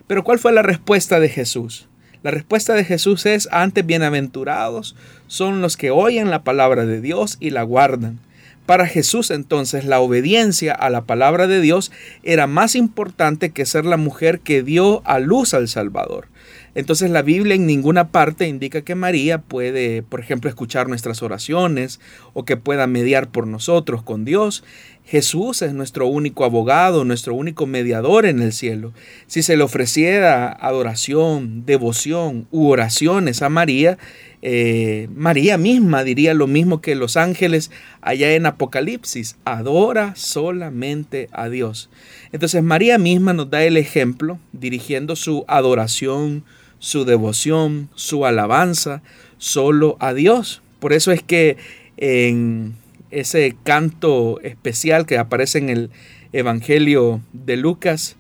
Pero 0.08 0.24
¿cuál 0.24 0.40
fue 0.40 0.52
la 0.52 0.62
respuesta 0.62 1.20
de 1.20 1.30
Jesús? 1.30 1.88
La 2.24 2.32
respuesta 2.32 2.74
de 2.74 2.84
Jesús 2.84 3.25
es, 3.25 3.48
antes 3.52 3.86
bienaventurados 3.86 4.96
son 5.28 5.62
los 5.62 5.78
que 5.78 5.92
oyen 5.92 6.32
la 6.32 6.44
palabra 6.44 6.86
de 6.86 7.02
Dios 7.02 7.38
y 7.40 7.52
la 7.52 7.64
guardan. 7.64 8.20
Para 8.66 8.88
Jesús 8.88 9.30
entonces 9.30 9.86
la 9.86 10.00
obediencia 10.00 10.74
a 10.74 10.90
la 10.90 11.02
palabra 11.02 11.46
de 11.46 11.62
Dios 11.62 11.92
era 12.24 12.48
más 12.48 12.75
importante 12.75 13.52
que 13.52 13.66
ser 13.66 13.86
la 13.86 13.98
mujer 13.98 14.40
que 14.40 14.64
dio 14.64 15.04
a 15.06 15.20
luz 15.20 15.54
al 15.54 15.68
Salvador. 15.68 16.28
Entonces 16.75 17.10
la 17.10 17.22
Biblia 17.22 17.55
en 17.55 17.65
ninguna 17.65 18.10
parte 18.10 18.48
indica 18.48 18.82
que 18.82 18.96
María 18.96 19.39
puede, 19.39 20.03
por 20.03 20.20
ejemplo, 20.20 20.50
escuchar 20.50 20.89
nuestras 20.89 21.24
oraciones 21.24 22.01
o 22.34 22.44
que 22.44 22.58
pueda 22.58 22.86
mediar 22.86 23.29
por 23.29 23.48
nosotros 23.48 24.03
con 24.03 24.25
Dios. 24.25 24.63
Jesús 25.05 25.62
es 25.62 25.74
nuestro 25.74 26.08
único 26.08 26.44
abogado, 26.46 27.05
nuestro 27.05 27.34
único 27.34 27.65
mediador 27.65 28.25
en 28.25 28.41
el 28.41 28.51
cielo. 28.51 28.91
Si 29.27 29.41
se 29.41 29.55
le 29.55 29.63
ofreciera 29.63 30.51
adoración, 30.51 31.65
devoción 31.65 32.48
u 32.51 32.67
oraciones 32.70 33.41
a 33.41 33.50
María, 33.50 33.98
eh, 34.41 35.08
María 35.15 35.58
misma 35.58 36.03
diría 36.03 36.34
lo 36.34 36.46
mismo 36.46 36.82
que 36.82 36.94
los 36.94 37.17
ángeles 37.17 37.72
allá 38.01 38.34
en 38.34 38.46
Apocalipsis, 38.46 39.38
adora 39.46 40.13
solamente 40.15 41.29
a 41.32 41.50
Dios. 41.50 41.89
Entonces 42.32 42.62
María 42.62 42.98
misma 42.98 43.34
nos 43.34 43.50
da 43.50 43.63
el 43.63 43.77
ejemplo 43.77 44.39
dirigiendo 44.53 45.15
su 45.15 45.46
adoración, 45.48 46.44
su 46.86 47.04
devoción, 47.04 47.89
su 47.96 48.27
alabanza 48.27 49.01
solo 49.39 49.98
a 50.00 50.13
Dios. 50.13 50.62
Por 50.80 50.94
eso 50.94 51.12
es 51.12 51.24
que 51.24 51.58
en 51.98 52.75
ese 53.10 53.56
canto 53.63 54.39
especial 54.42 55.08
que 55.08 55.18
aparece 55.18 55.58
en 55.58 55.70
el 55.70 55.89
Evangelio 56.32 57.22
de 57.34 57.58
Lucas, 57.58 58.18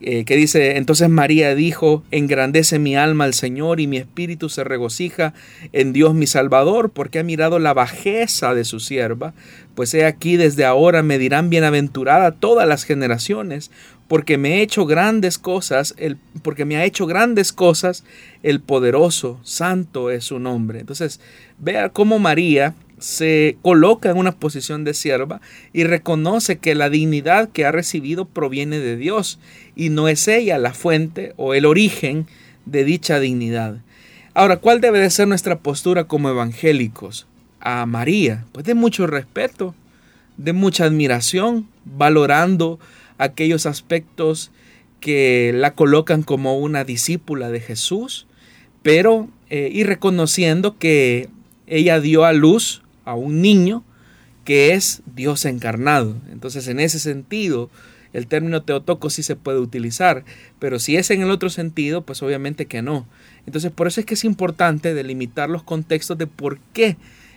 eh, 0.00 0.24
que 0.24 0.36
dice, 0.36 0.76
entonces 0.76 1.08
María 1.08 1.54
dijo, 1.54 2.02
engrandece 2.10 2.78
mi 2.78 2.96
alma 2.96 3.24
al 3.24 3.32
Señor 3.32 3.80
y 3.80 3.86
mi 3.86 3.96
espíritu 3.96 4.50
se 4.50 4.62
regocija 4.62 5.32
en 5.72 5.94
Dios 5.94 6.14
mi 6.14 6.26
Salvador, 6.26 6.90
porque 6.90 7.18
ha 7.18 7.22
mirado 7.22 7.58
la 7.58 7.72
bajeza 7.72 8.54
de 8.54 8.64
su 8.64 8.78
sierva, 8.78 9.32
pues 9.74 9.94
he 9.94 10.04
aquí 10.04 10.36
desde 10.36 10.66
ahora 10.66 11.02
me 11.02 11.18
dirán 11.18 11.48
bienaventurada 11.48 12.32
todas 12.32 12.68
las 12.68 12.84
generaciones, 12.84 13.70
porque 14.06 14.38
me 14.38 14.56
he 14.58 14.62
hecho 14.62 14.86
grandes 14.86 15.38
cosas, 15.38 15.94
el, 15.96 16.18
porque 16.42 16.64
me 16.64 16.76
ha 16.76 16.84
hecho 16.84 17.06
grandes 17.06 17.52
cosas 17.52 18.04
el 18.42 18.60
poderoso, 18.60 19.40
santo 19.42 20.10
es 20.10 20.24
su 20.24 20.38
nombre. 20.38 20.80
Entonces, 20.80 21.20
vea 21.58 21.88
cómo 21.88 22.18
María 22.18 22.74
se 22.98 23.58
coloca 23.62 24.10
en 24.10 24.16
una 24.16 24.32
posición 24.32 24.84
de 24.84 24.94
sierva 24.94 25.40
y 25.72 25.84
reconoce 25.84 26.58
que 26.58 26.74
la 26.74 26.88
dignidad 26.88 27.50
que 27.50 27.64
ha 27.64 27.72
recibido 27.72 28.24
proviene 28.24 28.78
de 28.78 28.96
Dios 28.96 29.38
y 29.74 29.90
no 29.90 30.08
es 30.08 30.28
ella 30.28 30.58
la 30.58 30.72
fuente 30.72 31.34
o 31.36 31.54
el 31.54 31.66
origen 31.66 32.26
de 32.64 32.84
dicha 32.84 33.20
dignidad. 33.20 33.78
Ahora, 34.34 34.58
¿cuál 34.58 34.80
debe 34.80 34.98
de 34.98 35.10
ser 35.10 35.28
nuestra 35.28 35.58
postura 35.58 36.04
como 36.04 36.28
evangélicos? 36.28 37.26
A 37.60 37.84
María, 37.86 38.44
pues 38.52 38.64
de 38.64 38.74
mucho 38.74 39.06
respeto, 39.06 39.74
de 40.36 40.52
mucha 40.52 40.84
admiración, 40.84 41.68
valorando 41.84 42.78
aquellos 43.18 43.66
aspectos 43.66 44.50
que 45.00 45.52
la 45.54 45.74
colocan 45.74 46.22
como 46.22 46.58
una 46.58 46.84
discípula 46.84 47.50
de 47.50 47.60
Jesús, 47.60 48.26
pero 48.82 49.28
eh, 49.50 49.70
y 49.72 49.84
reconociendo 49.84 50.78
que 50.78 51.28
ella 51.66 52.00
dio 52.00 52.24
a 52.24 52.32
luz 52.32 52.82
a 53.06 53.14
un 53.14 53.40
niño 53.40 53.82
que 54.44 54.74
es 54.74 55.02
Dios 55.14 55.46
encarnado. 55.46 56.16
Entonces, 56.30 56.68
en 56.68 56.78
ese 56.78 56.98
sentido, 56.98 57.70
el 58.12 58.26
término 58.26 58.62
teotoco 58.62 59.10
sí 59.10 59.22
se 59.22 59.36
puede 59.36 59.58
utilizar, 59.58 60.24
pero 60.58 60.78
si 60.78 60.96
es 60.96 61.10
en 61.10 61.22
el 61.22 61.30
otro 61.30 61.50
sentido, 61.50 62.02
pues 62.02 62.22
obviamente 62.22 62.66
que 62.66 62.82
no. 62.82 63.06
Entonces, 63.46 63.72
por 63.72 63.86
eso 63.86 64.00
es 64.00 64.06
que 64.06 64.14
es 64.14 64.24
importante 64.24 64.94
delimitar 64.94 65.48
los 65.48 65.62
contextos 65.62 66.18
de 66.18 66.26
por 66.26 66.58
qué 66.72 66.96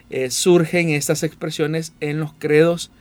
eh, 0.10 0.30
surgen 0.32 0.90
estas 0.90 1.24
expresiones 1.24 1.94
en 2.00 2.20
los 2.20 2.34
credos 2.34 2.92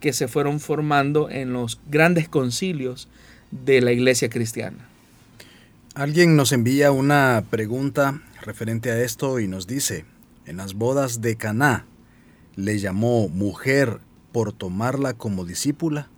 que 0.00 0.12
se 0.12 0.28
fueron 0.28 0.60
formando 0.60 1.28
en 1.30 1.52
los 1.52 1.80
grandes 1.90 2.28
concilios 2.28 3.08
de 3.50 3.80
la 3.80 3.92
iglesia 3.92 4.28
cristiana. 4.28 4.78
Alguien 5.94 6.36
nos 6.36 6.52
envía 6.52 6.92
una 6.92 7.44
pregunta 7.50 8.22
referente 8.42 8.90
a 8.90 9.02
esto 9.02 9.40
y 9.40 9.48
nos 9.48 9.66
dice, 9.66 10.04
en 10.46 10.58
las 10.58 10.74
bodas 10.74 11.20
de 11.20 11.36
Caná, 11.36 11.86
¿le 12.58 12.76
llamó 12.80 13.28
mujer 13.28 13.98
por 14.32 14.52
tomarla 14.52 15.14
como 15.14 15.44
discípula? 15.44 16.08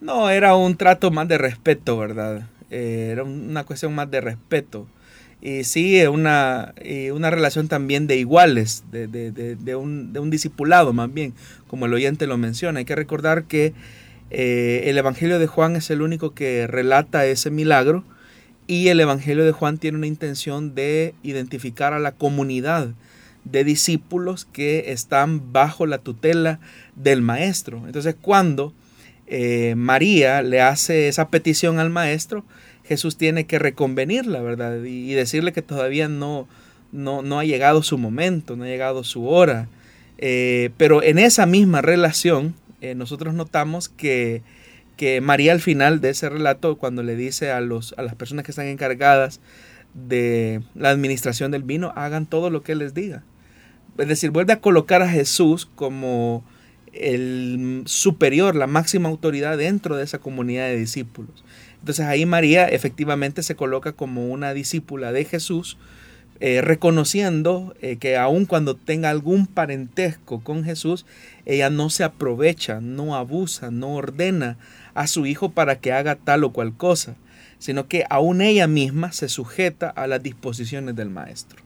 No, 0.00 0.30
era 0.30 0.56
un 0.56 0.76
trato 0.76 1.10
más 1.10 1.28
de 1.28 1.36
respeto, 1.36 1.98
¿verdad? 1.98 2.48
Eh, 2.70 3.10
era 3.12 3.24
una 3.24 3.64
cuestión 3.64 3.94
más 3.94 4.10
de 4.10 4.22
respeto. 4.22 4.86
Y 5.42 5.64
sí, 5.64 6.02
una, 6.06 6.74
una 7.12 7.30
relación 7.30 7.68
también 7.68 8.06
de 8.06 8.16
iguales, 8.16 8.84
de, 8.90 9.06
de, 9.06 9.76
un, 9.76 10.14
de, 10.14 10.20
un, 10.20 10.30
discipulado 10.30 10.94
más 10.94 11.12
bien, 11.12 11.34
como 11.66 11.84
el 11.84 11.92
oyente 11.92 12.26
lo 12.26 12.38
menciona. 12.38 12.78
Hay 12.78 12.86
que 12.86 12.96
recordar 12.96 13.44
que 13.44 13.74
eh, 14.30 14.84
el 14.86 14.96
Evangelio 14.96 15.38
de 15.38 15.46
Juan 15.46 15.76
es 15.76 15.90
el 15.90 16.00
único 16.00 16.32
que 16.32 16.66
relata 16.66 17.26
ese 17.26 17.50
milagro 17.50 18.02
y 18.66 18.88
el 18.88 18.98
Evangelio 18.98 19.44
de 19.44 19.52
Juan 19.52 19.76
tiene 19.76 19.98
una 19.98 20.06
intención 20.06 20.74
de 20.74 21.14
identificar 21.22 21.92
a 21.92 21.98
la 21.98 22.12
comunidad 22.12 22.94
de 23.44 23.64
discípulos 23.64 24.46
que 24.46 24.92
están 24.92 25.52
bajo 25.52 25.86
la 25.86 25.98
tutela 25.98 26.60
del 26.96 27.22
maestro. 27.22 27.82
Entonces, 27.86 28.16
cuando 28.20 28.72
eh, 29.26 29.74
María 29.76 30.42
le 30.42 30.60
hace 30.60 31.08
esa 31.08 31.28
petición 31.28 31.78
al 31.78 31.90
maestro, 31.90 32.44
Jesús 32.84 33.16
tiene 33.16 33.46
que 33.46 33.58
reconvenirla, 33.58 34.42
¿verdad? 34.42 34.82
Y, 34.82 35.12
decirle 35.14 35.52
que 35.52 35.62
todavía 35.62 36.08
no, 36.08 36.46
no, 36.92 37.38
ha 37.38 37.44
llegado 37.44 37.82
su 37.82 37.98
momento, 37.98 38.56
no 38.56 38.64
ha 38.64 38.68
llegado 38.68 39.04
su 39.04 39.26
hora. 39.26 39.68
Eh, 40.18 40.70
pero 40.76 41.02
en 41.02 41.18
esa 41.18 41.46
misma 41.46 41.80
relación, 41.82 42.54
eh, 42.80 42.94
nosotros 42.94 43.34
notamos 43.34 43.88
que, 43.88 44.42
que, 44.96 45.20
María 45.20 45.52
al 45.52 45.60
final 45.60 46.00
de 46.00 46.10
ese 46.10 46.28
relato, 46.28 46.76
cuando 46.76 47.02
le 47.02 47.16
dice 47.16 47.50
a, 47.50 47.60
los, 47.60 47.94
a 47.96 48.02
las 48.02 48.14
personas 48.14 48.44
que 48.44 48.52
están 48.52 48.66
encargadas 48.66 49.40
de 49.94 50.60
la 50.74 50.90
administración 50.90 51.50
del 51.50 51.62
vino, 51.62 51.92
hagan 51.96 52.26
todo 52.26 52.50
lo 52.50 52.62
que 52.62 52.74
les 52.74 52.92
diga. 52.94 53.22
Es 53.98 54.08
decir, 54.08 54.30
vuelve 54.30 54.52
a 54.52 54.60
colocar 54.60 55.02
a 55.02 55.08
Jesús 55.08 55.66
como 55.74 56.44
el 56.92 57.82
superior, 57.86 58.54
la 58.54 58.66
máxima 58.66 59.08
autoridad 59.08 59.58
dentro 59.58 59.96
de 59.96 60.04
esa 60.04 60.18
comunidad 60.18 60.66
de 60.66 60.76
discípulos. 60.76 61.44
Entonces 61.80 62.06
ahí 62.06 62.24
María 62.24 62.66
efectivamente 62.66 63.42
se 63.42 63.56
coloca 63.56 63.92
como 63.92 64.28
una 64.28 64.54
discípula 64.54 65.12
de 65.12 65.24
Jesús, 65.24 65.76
eh, 66.40 66.62
reconociendo 66.62 67.74
eh, 67.80 67.96
que 67.96 68.16
aun 68.16 68.46
cuando 68.46 68.74
tenga 68.74 69.10
algún 69.10 69.46
parentesco 69.46 70.42
con 70.42 70.64
Jesús, 70.64 71.06
ella 71.46 71.70
no 71.70 71.90
se 71.90 72.02
aprovecha, 72.02 72.80
no 72.80 73.14
abusa, 73.14 73.70
no 73.70 73.94
ordena 73.94 74.58
a 74.94 75.06
su 75.06 75.26
hijo 75.26 75.52
para 75.52 75.78
que 75.78 75.92
haga 75.92 76.16
tal 76.16 76.44
o 76.44 76.52
cual 76.52 76.76
cosa, 76.76 77.16
sino 77.58 77.86
que 77.86 78.04
aún 78.10 78.40
ella 78.40 78.66
misma 78.66 79.12
se 79.12 79.28
sujeta 79.28 79.88
a 79.90 80.06
las 80.06 80.22
disposiciones 80.22 80.96
del 80.96 81.10
Maestro. 81.10 81.63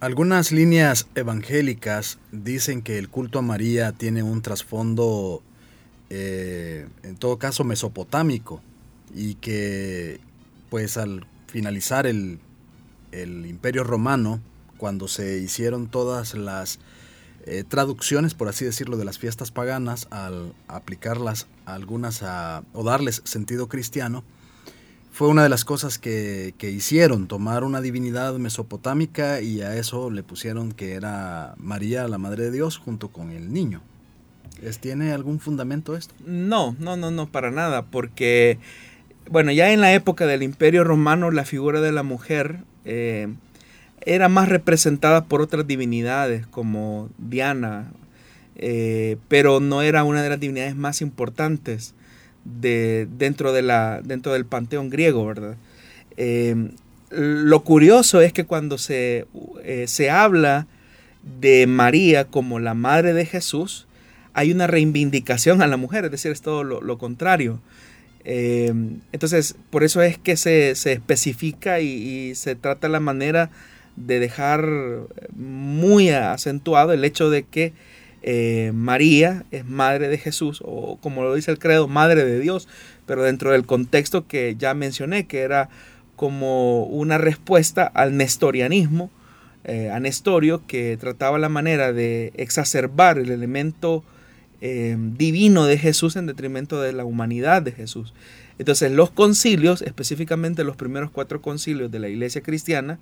Algunas 0.00 0.50
líneas 0.50 1.08
evangélicas 1.14 2.18
dicen 2.32 2.80
que 2.80 2.96
el 2.96 3.10
culto 3.10 3.40
a 3.40 3.42
María 3.42 3.92
tiene 3.92 4.22
un 4.22 4.40
trasfondo, 4.40 5.42
eh, 6.08 6.88
en 7.02 7.16
todo 7.16 7.38
caso, 7.38 7.64
mesopotámico 7.64 8.62
y 9.14 9.34
que 9.34 10.18
pues 10.70 10.96
al 10.96 11.26
finalizar 11.48 12.06
el, 12.06 12.40
imperio 13.12 13.84
romano, 13.84 14.40
cuando 14.78 15.06
se 15.06 15.36
hicieron 15.36 15.86
todas 15.86 16.32
las 16.32 16.78
eh, 17.44 17.62
traducciones, 17.68 18.32
por 18.32 18.48
así 18.48 18.64
decirlo, 18.64 18.96
de 18.96 19.04
las 19.04 19.18
fiestas 19.18 19.50
paganas, 19.50 20.08
al 20.10 20.54
aplicarlas 20.66 21.46
algunas 21.66 22.22
a, 22.22 22.64
o 22.72 22.84
darles 22.84 23.20
sentido 23.24 23.68
cristiano, 23.68 24.24
fue 25.12 25.28
una 25.28 25.42
de 25.42 25.48
las 25.48 25.64
cosas 25.64 25.98
que, 25.98 26.54
hicieron, 26.62 27.26
tomar 27.26 27.64
una 27.64 27.80
divinidad 27.80 28.34
mesopotámica 28.34 29.40
y 29.40 29.60
a 29.60 29.76
eso 29.76 30.10
le 30.10 30.22
pusieron 30.22 30.72
que 30.72 30.94
era 30.94 31.54
María, 31.58 32.08
la 32.08 32.18
Madre 32.18 32.44
de 32.44 32.52
Dios, 32.52 32.78
junto 32.78 33.08
con 33.08 33.30
el 33.30 33.52
niño. 33.52 33.82
¿Tiene 34.80 35.12
algún 35.12 35.40
fundamento 35.40 35.96
esto? 35.96 36.14
No, 36.24 36.76
no, 36.78 36.96
no, 36.96 37.10
no, 37.10 37.26
para 37.30 37.50
nada, 37.50 37.86
porque, 37.86 38.58
bueno, 39.30 39.52
ya 39.52 39.72
en 39.72 39.80
la 39.80 39.92
época 39.94 40.26
del 40.26 40.42
Imperio 40.42 40.84
Romano 40.84 41.30
la 41.30 41.44
figura 41.44 41.80
de 41.80 41.92
la 41.92 42.02
mujer 42.02 42.58
eh, 42.84 43.28
era 44.02 44.28
más 44.28 44.48
representada 44.48 45.24
por 45.24 45.40
otras 45.40 45.66
divinidades 45.66 46.46
como 46.46 47.08
Diana, 47.18 47.92
eh, 48.56 49.16
pero 49.28 49.60
no 49.60 49.82
era 49.82 50.04
una 50.04 50.22
de 50.22 50.28
las 50.28 50.40
divinidades 50.40 50.76
más 50.76 51.00
importantes 51.00 51.94
de, 52.44 53.06
dentro, 53.18 53.52
de 53.52 53.62
la, 53.62 54.00
dentro 54.02 54.32
del 54.32 54.44
panteón 54.44 54.90
griego, 54.90 55.26
¿verdad? 55.26 55.56
Eh, 56.16 56.70
lo 57.10 57.64
curioso 57.64 58.20
es 58.20 58.32
que 58.32 58.44
cuando 58.44 58.78
se, 58.78 59.26
eh, 59.64 59.86
se 59.88 60.10
habla 60.10 60.66
de 61.40 61.66
María 61.66 62.24
como 62.24 62.60
la 62.60 62.74
madre 62.74 63.12
de 63.12 63.26
Jesús, 63.26 63.86
hay 64.32 64.52
una 64.52 64.66
reivindicación 64.66 65.60
a 65.60 65.66
la 65.66 65.76
mujer, 65.76 66.04
es 66.04 66.10
decir, 66.12 66.30
es 66.30 66.40
todo 66.40 66.62
lo, 66.62 66.98
contrario. 66.98 67.60
Eh, 68.24 68.72
entonces, 69.12 69.56
por 69.70 69.82
eso 69.82 70.02
es 70.02 70.18
que 70.18 70.36
se, 70.36 70.70
especifica 70.70 71.80
y, 71.80 72.34
se 72.36 72.54
trata 72.54 72.88
la 72.88 73.00
manera 73.00 73.50
de 73.96 74.20
dejar 74.20 74.66
muy 75.34 76.10
acentuado 76.10 76.92
el 76.92 77.04
hecho 77.04 77.28
de 77.28 77.42
que 77.42 77.72
eh, 78.22 78.72
María 78.74 79.44
es 79.50 79.66
madre 79.66 80.08
de 80.08 80.18
Jesús, 80.18 80.62
o 80.64 80.98
como 81.00 81.22
lo 81.22 81.34
dice 81.34 81.50
el 81.50 81.58
credo, 81.58 81.88
madre 81.88 82.24
de 82.24 82.38
Dios, 82.38 82.68
pero 83.06 83.22
dentro 83.22 83.52
del 83.52 83.66
contexto 83.66 84.26
que 84.26 84.56
ya 84.58 84.74
mencioné, 84.74 85.26
que 85.26 85.40
era 85.40 85.68
como 86.16 86.84
una 86.84 87.18
respuesta 87.18 87.86
al 87.86 88.16
nestorianismo, 88.16 89.10
eh, 89.64 89.90
a 89.90 90.00
Nestorio, 90.00 90.66
que 90.66 90.96
trataba 90.98 91.38
la 91.38 91.48
manera 91.48 91.92
de 91.92 92.32
exacerbar 92.36 93.18
el 93.18 93.30
elemento 93.30 94.04
eh, 94.60 94.96
divino 94.98 95.64
de 95.64 95.78
Jesús 95.78 96.16
en 96.16 96.26
detrimento 96.26 96.80
de 96.80 96.92
la 96.92 97.04
humanidad 97.04 97.62
de 97.62 97.72
Jesús. 97.72 98.12
Entonces 98.58 98.92
los 98.92 99.10
concilios, 99.10 99.80
específicamente 99.80 100.64
los 100.64 100.76
primeros 100.76 101.10
cuatro 101.10 101.40
concilios 101.40 101.90
de 101.90 101.98
la 101.98 102.08
iglesia 102.08 102.42
cristiana, 102.42 102.98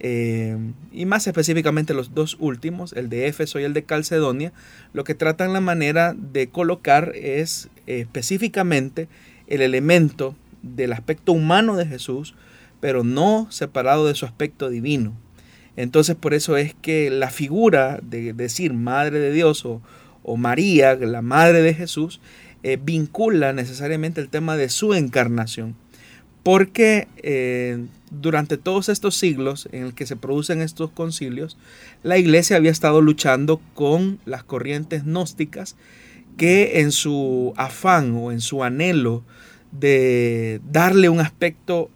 eh, 0.00 0.56
y 0.92 1.06
más 1.06 1.26
específicamente 1.26 1.94
los 1.94 2.14
dos 2.14 2.36
últimos, 2.38 2.92
el 2.92 3.08
de 3.08 3.26
Éfeso 3.26 3.58
y 3.58 3.64
el 3.64 3.74
de 3.74 3.82
Calcedonia, 3.82 4.52
lo 4.92 5.04
que 5.04 5.14
tratan 5.14 5.52
la 5.52 5.60
manera 5.60 6.14
de 6.16 6.48
colocar 6.48 7.12
es 7.16 7.68
eh, 7.86 8.00
específicamente 8.00 9.08
el 9.48 9.60
elemento 9.60 10.36
del 10.62 10.92
aspecto 10.92 11.32
humano 11.32 11.76
de 11.76 11.86
Jesús, 11.86 12.34
pero 12.80 13.02
no 13.02 13.48
separado 13.50 14.06
de 14.06 14.14
su 14.14 14.24
aspecto 14.24 14.68
divino. 14.68 15.14
Entonces 15.76 16.16
por 16.16 16.34
eso 16.34 16.56
es 16.56 16.74
que 16.74 17.10
la 17.10 17.30
figura 17.30 18.00
de 18.02 18.32
decir 18.32 18.72
Madre 18.74 19.18
de 19.18 19.32
Dios 19.32 19.64
o, 19.64 19.80
María, 20.36 20.94
la 20.96 21.22
Madre 21.22 21.62
de 21.62 21.74
Jesús, 21.74 22.20
eh, 22.62 22.78
vincula 22.80 23.52
necesariamente 23.52 24.20
el 24.20 24.28
tema 24.28 24.56
de 24.56 24.68
su 24.68 24.92
encarnación. 24.94 25.76
Porque 26.42 27.08
durante 28.10 28.56
todos 28.56 28.88
estos 28.88 29.16
siglos 29.16 29.68
en 29.72 29.84
el 29.84 29.94
que 29.94 30.06
se 30.06 30.16
producen 30.16 30.62
estos 30.62 30.90
concilios, 30.90 31.56
la 32.02 32.18
iglesia 32.18 32.56
había 32.56 32.70
estado 32.70 33.00
luchando 33.00 33.60
con 33.74 34.18
las 34.24 34.44
corrientes 34.44 35.04
gnósticas 35.04 35.76
que 36.36 36.80
en 36.80 36.92
su 36.92 37.52
afán 37.56 38.14
o 38.14 38.32
en 38.32 38.40
su 38.40 38.62
anhelo 38.64 39.24
de 39.72 40.60
darle 40.70 41.08
un 41.08 41.20
aspecto 41.20 41.90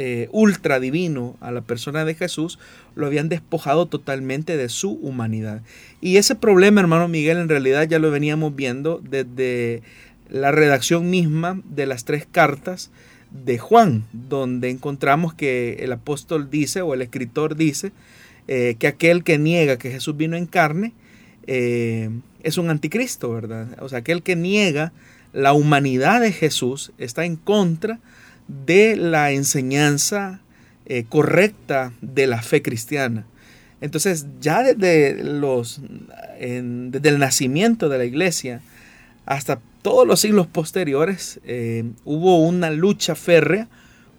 eh, 0.00 0.28
ultra 0.30 0.78
divino 0.78 1.36
a 1.40 1.50
la 1.50 1.60
persona 1.60 2.04
de 2.04 2.14
Jesús, 2.14 2.60
lo 2.94 3.06
habían 3.06 3.28
despojado 3.28 3.86
totalmente 3.86 4.56
de 4.56 4.68
su 4.68 4.92
humanidad. 4.92 5.62
Y 6.00 6.18
ese 6.18 6.36
problema, 6.36 6.80
hermano 6.80 7.08
Miguel, 7.08 7.38
en 7.38 7.48
realidad 7.48 7.88
ya 7.88 7.98
lo 7.98 8.12
veníamos 8.12 8.54
viendo 8.54 9.00
desde 9.02 9.82
la 10.30 10.52
redacción 10.52 11.10
misma 11.10 11.60
de 11.64 11.86
las 11.86 12.04
tres 12.04 12.26
cartas 12.30 12.92
de 13.30 13.58
Juan, 13.58 14.04
donde 14.12 14.70
encontramos 14.70 15.34
que 15.34 15.78
el 15.80 15.92
apóstol 15.92 16.50
dice 16.50 16.82
o 16.82 16.94
el 16.94 17.02
escritor 17.02 17.56
dice 17.56 17.92
eh, 18.46 18.76
que 18.78 18.86
aquel 18.86 19.24
que 19.24 19.38
niega 19.38 19.76
que 19.78 19.90
Jesús 19.90 20.16
vino 20.16 20.36
en 20.36 20.46
carne, 20.46 20.92
eh, 21.46 22.10
es 22.42 22.56
un 22.56 22.70
anticristo, 22.70 23.32
¿verdad? 23.32 23.76
O 23.80 23.88
sea, 23.88 23.98
aquel 23.98 24.22
que 24.22 24.36
niega 24.36 24.92
la 25.32 25.52
humanidad 25.52 26.20
de 26.20 26.32
Jesús 26.32 26.92
está 26.96 27.24
en 27.24 27.36
contra 27.36 28.00
de 28.48 28.96
la 28.96 29.32
enseñanza 29.32 30.40
eh, 30.86 31.04
correcta 31.06 31.92
de 32.00 32.26
la 32.26 32.40
fe 32.40 32.62
cristiana. 32.62 33.26
Entonces, 33.80 34.26
ya 34.40 34.62
desde, 34.62 35.22
los, 35.22 35.80
desde 36.40 37.08
el 37.08 37.18
nacimiento 37.18 37.88
de 37.88 37.98
la 37.98 38.04
iglesia 38.06 38.60
hasta 39.26 39.60
todos 39.88 40.06
los 40.06 40.20
siglos 40.20 40.46
posteriores, 40.46 41.40
eh, 41.44 41.82
hubo 42.04 42.46
una 42.46 42.68
lucha 42.70 43.14
férrea 43.14 43.68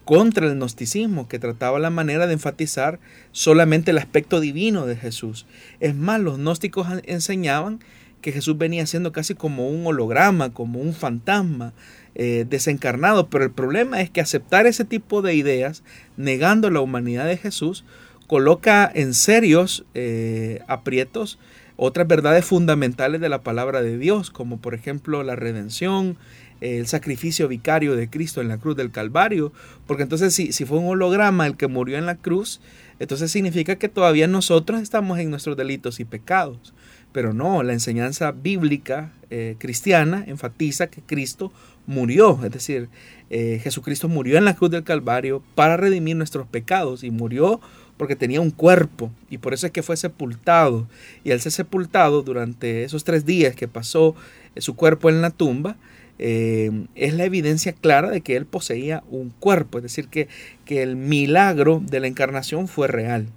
contra 0.03 0.47
el 0.47 0.55
gnosticismo 0.55 1.27
que 1.27 1.37
trataba 1.37 1.77
la 1.77 1.91
manera 1.91 2.25
de 2.25 2.33
enfatizar 2.33 2.99
solamente 3.33 3.91
el 3.91 3.99
aspecto 3.99 4.39
divino 4.39 4.87
de 4.87 4.95
Jesús. 4.95 5.45
Es 5.79 5.93
más, 5.93 6.21
los 6.21 6.39
gnósticos 6.39 6.87
enseñaban 7.03 7.81
que 8.21 8.31
Jesús 8.31 8.57
venía 8.57 8.87
siendo 8.87 9.11
casi 9.11 9.35
como 9.35 9.69
un 9.69 9.85
holograma, 9.85 10.55
como 10.55 10.79
un 10.79 10.95
fantasma 10.95 11.73
eh, 12.15 12.47
desencarnado, 12.49 13.29
pero 13.29 13.43
el 13.43 13.51
problema 13.51 14.01
es 14.01 14.09
que 14.09 14.21
aceptar 14.21 14.65
ese 14.65 14.85
tipo 14.85 15.21
de 15.21 15.35
ideas, 15.35 15.83
negando 16.17 16.71
la 16.71 16.81
humanidad 16.81 17.27
de 17.27 17.37
Jesús, 17.37 17.85
coloca 18.25 18.91
en 18.91 19.13
serios 19.13 19.85
eh, 19.93 20.61
aprietos 20.67 21.37
otras 21.81 22.07
verdades 22.07 22.43
fundamentales 22.45 23.21
de 23.21 23.29
la 23.29 23.41
palabra 23.41 23.81
de 23.81 23.97
Dios, 23.97 24.31
como 24.31 24.57
por 24.57 24.73
ejemplo 24.73 25.23
la 25.23 25.37
redención, 25.37 26.17
el 26.59 26.87
sacrificio 26.87 27.47
vicario 27.47 27.95
de 27.95 28.09
Cristo 28.09 28.41
en 28.41 28.49
la 28.49 28.57
cruz 28.57 28.75
del 28.75 28.91
Calvario, 28.91 29.53
porque 29.87 30.03
entonces 30.03 30.33
si, 30.33 30.51
si, 30.51 30.65
fue 30.65 30.77
un 30.77 30.87
holograma 30.87 31.47
el 31.47 31.55
que 31.55 31.67
murió 31.67 31.97
en 31.97 32.05
la 32.05 32.15
cruz, 32.15 32.59
entonces 32.99 33.31
significa 33.31 33.77
que 33.77 33.87
todavía 33.87 34.27
nosotros 34.27 34.81
estamos 34.81 35.19
en 35.19 35.29
nuestros 35.29 35.55
delitos 35.55 36.01
y 36.01 36.05
pecados. 36.05 36.73
Pero 37.13 37.33
no, 37.33 37.63
la 37.63 37.73
enseñanza 37.73 38.31
bíblica 38.31 39.13
eh, 39.29 39.55
cristiana 39.57 40.23
enfatiza 40.27 40.87
que 40.87 41.01
Cristo 41.01 41.51
murió, 41.87 42.39
es 42.43 42.51
decir, 42.51 42.89
eh, 43.29 43.59
Jesucristo 43.63 44.07
murió 44.07 44.37
en 44.37 44.45
la 44.45 44.55
cruz 44.55 44.69
del 44.69 44.83
Calvario 44.83 45.41
para 45.55 45.77
redimir 45.77 46.17
nuestros 46.17 46.45
pecados 46.45 47.03
y 47.03 47.09
murió 47.09 47.61
porque 47.99 48.15
tenía 48.15 48.39
un 48.39 48.49
cuerpo 48.49 49.11
y 49.29 49.39
por 49.39 49.53
eso 49.53 49.65
es 49.65 49.73
que 49.73 49.83
fue 49.83 49.97
sepultado. 49.97 50.87
Y 51.25 51.31
al 51.31 51.41
ser 51.41 51.51
sepultado 51.51 52.21
durante 52.21 52.85
esos 52.85 53.03
tres 53.03 53.25
días 53.25 53.57
que 53.57 53.67
pasó 53.67 54.15
eh, 54.55 54.61
su 54.61 54.77
cuerpo 54.77 55.09
en 55.09 55.21
la 55.21 55.31
tumba, 55.31 55.75
es 56.17 57.13
la 57.13 57.23
evidencia 57.23 57.71
clara 57.71 58.09
de 58.09 58.19
que 58.19 58.35
él 58.35 58.45
poseía 58.45 59.03
un 59.09 59.29
cuerpo, 59.29 59.77
es 59.77 59.83
decir, 59.83 60.09
que, 60.09 60.27
que 60.65 60.83
el 60.83 60.97
milagro 60.97 61.81
de 61.81 62.01
la 62.01 62.07
encarnación 62.07 62.67
fue 62.67 62.87
real. 62.87 63.27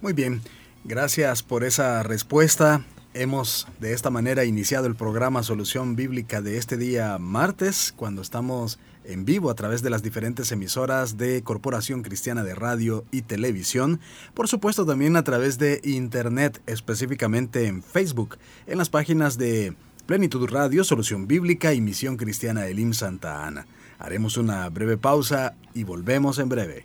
Muy 0.00 0.12
bien. 0.12 0.42
Gracias 0.84 1.42
por 1.42 1.64
esa 1.64 2.02
respuesta. 2.04 2.84
Hemos 3.14 3.68
de 3.80 3.92
esta 3.92 4.10
manera 4.10 4.44
iniciado 4.44 4.86
el 4.86 4.94
programa 4.94 5.42
Solución 5.42 5.96
Bíblica 5.96 6.40
de 6.40 6.56
este 6.56 6.76
día 6.76 7.18
martes, 7.18 7.92
cuando 7.96 8.22
estamos 8.22 8.78
en 9.04 9.24
vivo 9.24 9.50
a 9.50 9.54
través 9.54 9.82
de 9.82 9.90
las 9.90 10.02
diferentes 10.02 10.52
emisoras 10.52 11.16
de 11.16 11.42
Corporación 11.42 12.02
Cristiana 12.02 12.44
de 12.44 12.54
Radio 12.54 13.04
y 13.10 13.22
Televisión, 13.22 14.00
por 14.34 14.48
supuesto 14.48 14.86
también 14.86 15.16
a 15.16 15.24
través 15.24 15.58
de 15.58 15.80
Internet, 15.84 16.60
específicamente 16.66 17.66
en 17.66 17.82
Facebook, 17.82 18.38
en 18.66 18.78
las 18.78 18.90
páginas 18.90 19.38
de 19.38 19.74
Plenitud 20.06 20.48
Radio, 20.48 20.84
Solución 20.84 21.26
Bíblica 21.26 21.74
y 21.74 21.80
Misión 21.80 22.16
Cristiana 22.16 22.62
de 22.62 22.74
Lim 22.74 22.92
Santa 22.92 23.46
Ana. 23.46 23.66
Haremos 23.98 24.36
una 24.36 24.68
breve 24.68 24.96
pausa 24.98 25.54
y 25.74 25.84
volvemos 25.84 26.38
en 26.38 26.48
breve. 26.48 26.84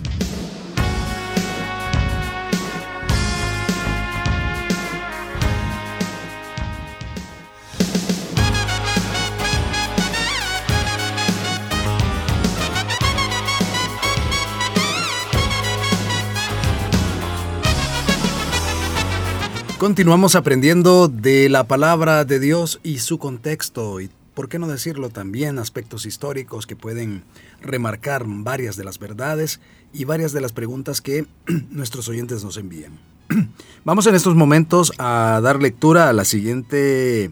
Continuamos 19.81 20.35
aprendiendo 20.35 21.07
de 21.07 21.49
la 21.49 21.63
palabra 21.63 22.23
de 22.23 22.39
Dios 22.39 22.79
y 22.83 22.99
su 22.99 23.17
contexto 23.17 23.99
y, 23.99 24.11
por 24.35 24.47
qué 24.47 24.59
no 24.59 24.67
decirlo 24.67 25.09
también, 25.09 25.57
aspectos 25.57 26.05
históricos 26.05 26.67
que 26.67 26.75
pueden 26.75 27.23
remarcar 27.61 28.25
varias 28.27 28.75
de 28.75 28.83
las 28.83 28.99
verdades 28.99 29.59
y 29.91 30.05
varias 30.05 30.33
de 30.33 30.41
las 30.41 30.53
preguntas 30.53 31.01
que 31.01 31.25
nuestros 31.71 32.07
oyentes 32.09 32.43
nos 32.43 32.57
envían. 32.57 32.99
Vamos 33.83 34.05
en 34.05 34.13
estos 34.13 34.35
momentos 34.35 34.93
a 34.99 35.39
dar 35.41 35.59
lectura 35.59 36.09
a 36.09 36.13
la 36.13 36.25
siguiente 36.25 37.31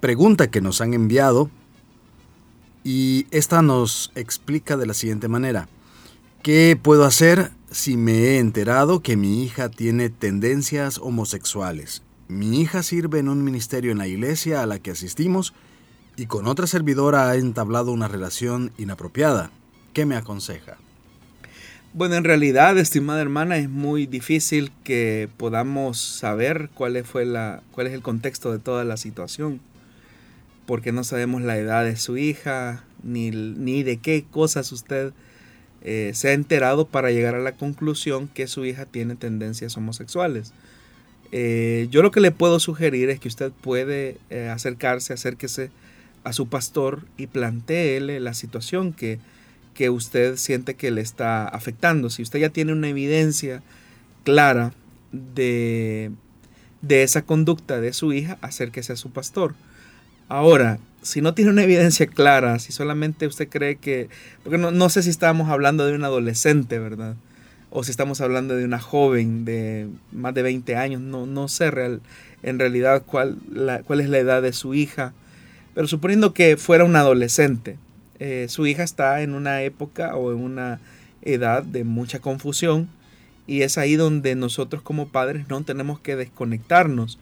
pregunta 0.00 0.50
que 0.50 0.62
nos 0.62 0.80
han 0.80 0.94
enviado 0.94 1.50
y 2.84 3.26
esta 3.32 3.60
nos 3.60 4.12
explica 4.14 4.78
de 4.78 4.86
la 4.86 4.94
siguiente 4.94 5.28
manera. 5.28 5.68
¿Qué 6.42 6.78
puedo 6.82 7.04
hacer 7.04 7.50
si 7.74 7.96
me 7.96 8.12
he 8.12 8.38
enterado 8.38 9.00
que 9.00 9.16
mi 9.16 9.42
hija 9.42 9.68
tiene 9.68 10.08
tendencias 10.08 10.98
homosexuales. 10.98 12.04
Mi 12.28 12.60
hija 12.60 12.84
sirve 12.84 13.18
en 13.18 13.28
un 13.28 13.42
ministerio 13.42 13.90
en 13.90 13.98
la 13.98 14.06
iglesia 14.06 14.62
a 14.62 14.66
la 14.66 14.78
que 14.78 14.92
asistimos 14.92 15.54
y 16.16 16.26
con 16.26 16.46
otra 16.46 16.68
servidora 16.68 17.28
ha 17.28 17.34
entablado 17.34 17.90
una 17.90 18.06
relación 18.06 18.70
inapropiada. 18.78 19.50
¿Qué 19.92 20.06
me 20.06 20.14
aconseja? 20.14 20.76
Bueno, 21.94 22.14
en 22.14 22.22
realidad, 22.22 22.78
estimada 22.78 23.20
hermana, 23.20 23.56
es 23.58 23.68
muy 23.68 24.06
difícil 24.06 24.70
que 24.84 25.28
podamos 25.36 26.00
saber 26.00 26.70
cuál, 26.74 26.94
es 26.94 27.06
el 27.12 28.02
contexto 28.02 28.52
de 28.52 28.60
toda 28.60 28.84
la 28.84 28.96
situación, 28.96 29.60
porque 30.64 30.92
no 30.92 31.02
sabemos 31.02 31.42
la 31.42 31.58
edad 31.58 31.84
de 31.84 31.96
su 31.96 32.18
hija, 32.18 32.84
ni, 33.02 33.32
ni 33.32 33.82
de 33.82 33.96
qué 33.96 34.24
cosas 34.30 34.70
usted 34.70 35.12
eh, 35.84 36.12
se 36.14 36.28
ha 36.28 36.32
enterado 36.32 36.86
para 36.86 37.10
llegar 37.10 37.34
a 37.34 37.40
la 37.40 37.52
conclusión 37.52 38.26
que 38.28 38.46
su 38.46 38.64
hija 38.64 38.86
tiene 38.86 39.16
tendencias 39.16 39.76
homosexuales. 39.76 40.52
Eh, 41.30 41.88
yo 41.90 42.02
lo 42.02 42.10
que 42.10 42.20
le 42.20 42.30
puedo 42.30 42.58
sugerir 42.58 43.10
es 43.10 43.20
que 43.20 43.28
usted 43.28 43.52
puede 43.52 44.16
eh, 44.30 44.48
acercarse, 44.48 45.12
acérquese 45.12 45.70
a 46.22 46.32
su 46.32 46.48
pastor 46.48 47.02
y 47.18 47.26
planteele 47.26 48.18
la 48.18 48.32
situación 48.32 48.94
que, 48.94 49.18
que 49.74 49.90
usted 49.90 50.36
siente 50.36 50.74
que 50.74 50.90
le 50.90 51.02
está 51.02 51.46
afectando. 51.46 52.08
Si 52.08 52.22
usted 52.22 52.38
ya 52.38 52.48
tiene 52.48 52.72
una 52.72 52.88
evidencia 52.88 53.62
clara 54.24 54.72
de, 55.12 56.12
de 56.80 57.02
esa 57.02 57.22
conducta 57.22 57.78
de 57.80 57.92
su 57.92 58.14
hija, 58.14 58.38
acérquese 58.40 58.94
a 58.94 58.96
su 58.96 59.10
pastor. 59.10 59.54
Ahora, 60.28 60.78
si 61.04 61.20
no 61.20 61.34
tiene 61.34 61.50
una 61.50 61.62
evidencia 61.62 62.06
clara, 62.06 62.58
si 62.58 62.72
solamente 62.72 63.26
usted 63.26 63.48
cree 63.48 63.76
que, 63.76 64.08
porque 64.42 64.56
no, 64.58 64.88
sé 64.88 65.02
si 65.02 65.10
estamos 65.10 65.50
hablando 65.50 65.86
de 65.86 65.94
un 65.94 66.02
adolescente, 66.02 66.78
¿verdad? 66.78 67.14
O 67.70 67.84
si 67.84 67.90
estamos 67.90 68.22
hablando 68.22 68.56
de 68.56 68.64
una 68.64 68.80
joven 68.80 69.44
de 69.44 69.88
más 70.12 70.32
de 70.32 70.42
20 70.42 70.76
años, 70.76 71.02
no, 71.02 71.26
no 71.26 71.48
sé 71.48 71.70
real, 71.70 72.00
en 72.42 72.58
realidad 72.58 73.02
cuál, 73.04 73.36
cuál 73.84 74.00
es 74.00 74.08
la 74.08 74.18
edad 74.18 74.40
de 74.40 74.54
su 74.54 74.74
hija, 74.74 75.12
pero 75.74 75.86
suponiendo 75.86 76.32
que 76.32 76.56
fuera 76.56 76.84
un 76.84 76.96
adolescente, 76.96 77.76
eh, 78.18 78.46
su 78.48 78.66
hija 78.66 78.82
está 78.82 79.20
en 79.20 79.34
una 79.34 79.62
época 79.62 80.16
o 80.16 80.32
en 80.32 80.38
una 80.38 80.80
edad 81.20 81.62
de 81.64 81.84
mucha 81.84 82.18
confusión 82.20 82.88
y 83.46 83.60
es 83.60 83.76
ahí 83.76 83.96
donde 83.96 84.36
nosotros 84.36 84.80
como 84.80 85.08
padres 85.08 85.48
no 85.50 85.62
tenemos 85.64 86.00
que 86.00 86.16
desconectarnos 86.16 87.18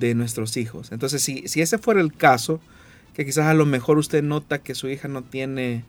de 0.00 0.14
nuestros 0.14 0.56
hijos. 0.56 0.92
Entonces, 0.92 1.22
si, 1.22 1.46
si 1.46 1.60
ese 1.60 1.76
fuera 1.76 2.00
el 2.00 2.14
caso, 2.14 2.60
que 3.18 3.24
quizás 3.24 3.46
a 3.46 3.54
lo 3.54 3.66
mejor 3.66 3.98
usted 3.98 4.22
nota 4.22 4.58
que 4.58 4.76
su 4.76 4.88
hija 4.88 5.08
no 5.08 5.24
tiene 5.24 5.82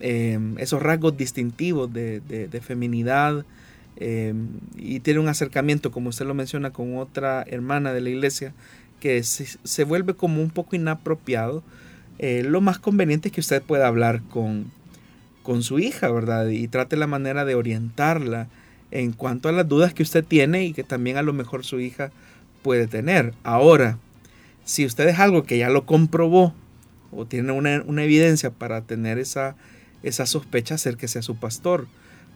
em, 0.00 0.58
esos 0.58 0.82
rasgos 0.82 1.16
distintivos 1.16 1.92
de, 1.92 2.60
feminidad 2.66 3.44
em, 3.94 4.48
y 4.76 4.98
tiene 4.98 5.20
un 5.20 5.28
acercamiento, 5.28 5.92
como 5.92 6.08
usted 6.08 6.26
lo 6.26 6.34
menciona, 6.34 6.72
con 6.72 6.98
otra 6.98 7.44
hermana 7.46 7.92
de 7.92 8.00
la 8.00 8.10
iglesia, 8.10 8.54
que 8.98 9.22
se, 9.22 9.84
vuelve 9.84 10.14
como 10.14 10.42
un 10.42 10.50
poco 10.50 10.74
inapropiado, 10.74 11.62
eh, 12.18 12.42
lo 12.42 12.60
más 12.60 12.80
conveniente 12.80 13.28
es 13.28 13.34
que 13.34 13.40
usted 13.40 13.62
pueda 13.62 13.86
hablar 13.86 14.20
con, 14.22 14.72
con 15.44 15.62
su 15.62 15.78
hija, 15.78 16.10
¿verdad? 16.10 16.48
Y 16.48 16.66
trate 16.66 16.96
la 16.96 17.06
manera 17.06 17.44
de 17.44 17.54
orientarla 17.54 18.48
en 18.90 19.12
cuanto 19.12 19.48
a 19.48 19.52
las 19.52 19.68
dudas 19.68 19.94
que 19.94 20.02
usted 20.02 20.24
tiene 20.24 20.64
y 20.64 20.72
que 20.72 20.82
también 20.82 21.18
a 21.18 21.22
lo 21.22 21.32
mejor 21.32 21.64
su 21.64 21.78
hija 21.78 22.10
puede 22.64 22.88
tener. 22.88 23.32
Ahora, 23.44 23.98
si 24.68 24.84
usted 24.84 25.08
es 25.08 25.18
algo 25.18 25.44
que 25.44 25.56
ya 25.56 25.70
lo 25.70 25.86
comprobó 25.86 26.52
o 27.10 27.24
tiene 27.24 27.52
una, 27.52 28.04
evidencia 28.04 28.50
para 28.50 28.82
tener 28.82 29.18
esa, 29.18 29.56
esa 30.02 30.26
sospecha, 30.26 30.74
acérquese 30.74 31.18
a 31.18 31.22
su 31.22 31.36
pastor. 31.36 31.86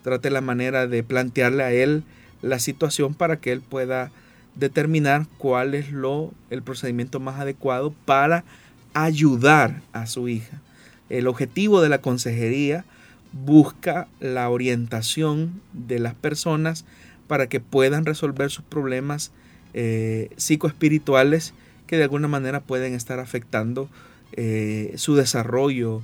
Trate 0.02 0.30
la 0.30 0.40
manera 0.40 0.86
de 0.86 1.02
plantearle 1.02 1.62
a 1.62 1.72
él 1.72 2.04
la 2.40 2.58
situación 2.58 3.12
para 3.12 3.36
que 3.36 3.52
él 3.52 3.60
pueda 3.60 4.10
determinar 4.54 5.26
cuál 5.36 5.74
es 5.74 5.92
lo, 5.92 6.32
el 6.48 6.62
procedimiento 6.62 7.20
más 7.20 7.38
adecuado 7.38 7.94
para 8.06 8.44
ayudar 8.94 9.82
a 9.92 10.06
su 10.06 10.26
hija. 10.26 10.62
El 11.10 11.26
objetivo 11.26 11.82
de 11.82 11.90
la 11.90 12.00
consejería 12.00 12.86
busca 13.32 14.08
la 14.20 14.48
orientación 14.48 15.60
de 15.74 15.98
las 15.98 16.14
personas 16.14 16.86
para 17.26 17.50
que 17.50 17.60
puedan 17.60 18.06
resolver 18.06 18.50
sus 18.50 18.64
problemas 18.64 19.32
eh, 19.74 20.30
psicoespirituales 20.38 21.52
que 21.92 21.98
de 21.98 22.04
alguna 22.04 22.26
manera 22.26 22.60
pueden 22.60 22.94
estar 22.94 23.20
afectando 23.20 23.90
eh, 24.32 24.94
su 24.96 25.14
desarrollo 25.14 26.00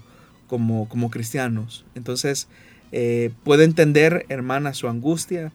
como, 0.46 0.86
como 0.86 1.10
cristianos. 1.10 1.86
Entonces, 1.94 2.46
eh, 2.92 3.30
puede 3.42 3.64
entender, 3.64 4.26
hermana, 4.28 4.74
su 4.74 4.86
angustia, 4.88 5.50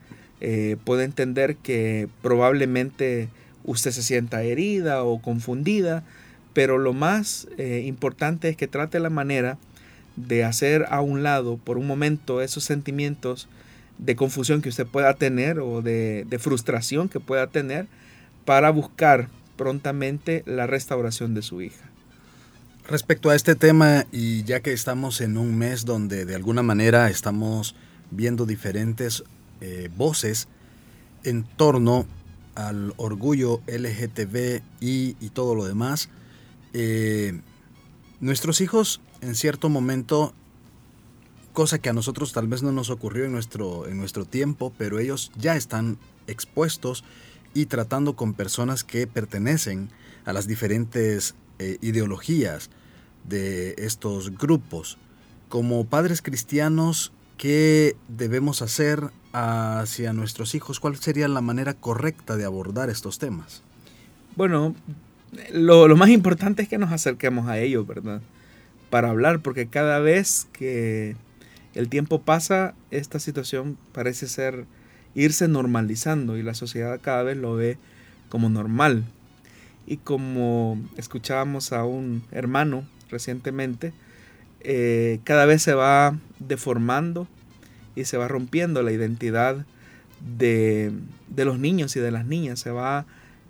puede 0.83 1.05
entender 1.05 1.55
que 1.55 2.09
probablemente 2.21 3.29
usted 3.63 3.91
se 3.91 4.01
sienta 4.01 4.43
herida 4.43 5.03
o 5.03 5.21
confundida, 5.21 6.03
pero 6.51 6.77
lo 6.77 6.91
más 6.91 7.47
importante 7.85 8.49
es 8.49 8.57
que 8.57 8.67
trate 8.67 8.99
la 8.99 9.09
manera 9.09 9.57
de 10.17 10.43
hacer 10.43 10.85
a 10.89 10.99
un 10.99 11.23
lado 11.23 11.55
por 11.55 11.77
un 11.77 11.87
momento 11.87 12.41
esos 12.41 12.65
sentimientos 12.65 13.47
de 13.97 14.15
confusión 14.15 14.61
que 14.61 14.69
usted 14.69 14.85
pueda 14.85 15.13
tener 15.15 15.59
o 15.59 15.81
de, 15.81 16.25
frustración 16.39 17.09
que 17.09 17.19
pueda 17.19 17.47
tener 17.47 17.87
para 18.45 18.69
buscar 18.71 19.29
prontamente 19.63 20.43
la 20.45 20.67
restauración 20.67 21.33
de 21.33 21.41
su 21.41 21.61
hija. 21.61 21.89
Respecto 22.85 23.29
a 23.29 23.35
este 23.35 23.55
tema, 23.55 24.05
y 24.11 24.43
ya 24.43 24.59
que 24.59 24.73
estamos 24.73 25.21
en 25.21 25.37
un 25.37 25.57
mes 25.57 25.85
donde 25.85 26.25
de 26.25 26.35
alguna 26.35 26.63
manera 26.63 27.09
estamos 27.09 27.73
viendo 28.11 28.45
diferentes 28.45 29.23
eh, 29.61 29.89
voces 29.95 30.49
en 31.23 31.45
torno 31.45 32.05
al 32.55 32.93
orgullo 32.97 33.61
LGTB 33.67 34.63
y, 34.81 35.13
todo 35.29 35.55
lo 35.55 35.63
demás, 35.63 36.09
eh, 36.73 37.39
nuestros 38.19 38.59
hijos 38.59 38.99
en 39.21 39.33
cierto 39.33 39.69
momento, 39.69 40.33
cosa 41.53 41.79
que 41.79 41.87
a 41.87 41.93
nosotros 41.93 42.33
tal 42.33 42.49
vez 42.49 42.63
no 42.63 42.73
nos 42.73 42.89
ocurrió 42.89 43.23
en 43.23 43.31
nuestro, 43.31 43.87
en 43.87 43.95
nuestro 43.95 44.25
tiempo, 44.25 44.73
pero 44.77 44.99
ellos 44.99 45.31
ya 45.37 45.55
están 45.55 45.99
expuestos 46.27 47.05
y 47.53 47.67
tratando 47.67 48.15
con 48.15 48.33
personas 48.33 48.83
que 48.83 49.07
pertenecen 49.07 49.89
a 50.25 50.33
las 50.33 50.47
diferentes 50.47 51.35
eh, 51.59 51.77
ideologías 51.81 52.69
de 53.23 53.75
estos 53.77 54.37
grupos. 54.37 54.97
Como 55.49 55.85
padres 55.85 56.21
cristianos, 56.21 57.11
¿qué 57.37 57.95
debemos 58.07 58.61
hacer 58.61 59.11
hacia 59.33 60.13
nuestros 60.13 60.55
hijos? 60.55 60.79
¿Cuál 60.79 60.95
sería 60.97 61.27
la 61.27 61.41
manera 61.41 61.73
correcta 61.73 62.37
de 62.37 62.45
abordar 62.45 62.89
estos 62.89 63.19
temas? 63.19 63.61
Bueno, 64.35 64.75
lo, 65.51 65.87
lo 65.87 65.95
más 65.95 66.09
importante 66.09 66.63
es 66.63 66.69
que 66.69 66.77
nos 66.77 66.91
acerquemos 66.91 67.47
a 67.47 67.59
ellos, 67.59 67.85
¿verdad? 67.85 68.21
para 68.93 69.09
hablar, 69.09 69.39
porque 69.39 69.65
cada 69.65 69.97
vez 69.97 70.47
que 70.53 71.15
el 71.73 71.89
tiempo 71.89 72.21
pasa, 72.21 72.75
esta 72.91 73.17
situación 73.17 73.75
parece 73.91 74.27
ser 74.27 74.67
irse 75.15 75.47
normalizando 75.47 76.37
y 76.37 76.43
la 76.43 76.53
sociedad 76.53 76.99
cada 77.01 77.23
vez 77.23 77.37
lo 77.37 77.55
ve 77.55 77.77
como 78.29 78.49
normal. 78.49 79.03
Y 79.85 79.97
como 79.97 80.81
escuchábamos 80.97 81.73
a 81.73 81.83
un 81.85 82.23
hermano 82.31 82.87
recientemente, 83.09 83.93
eh, 84.61 85.19
cada 85.23 85.45
vez 85.45 85.61
se 85.61 85.73
va 85.73 86.17
deformando 86.39 87.27
y 87.95 88.05
se 88.05 88.17
va 88.17 88.27
rompiendo 88.27 88.81
la 88.81 88.91
identidad 88.91 89.65
de, 90.37 90.91
de 91.27 91.45
los 91.45 91.59
niños 91.59 91.95
y 91.95 91.99
de 91.99 92.11
las 92.11 92.25
niñas, 92.25 92.59
se 92.59 92.71
va 92.71 93.05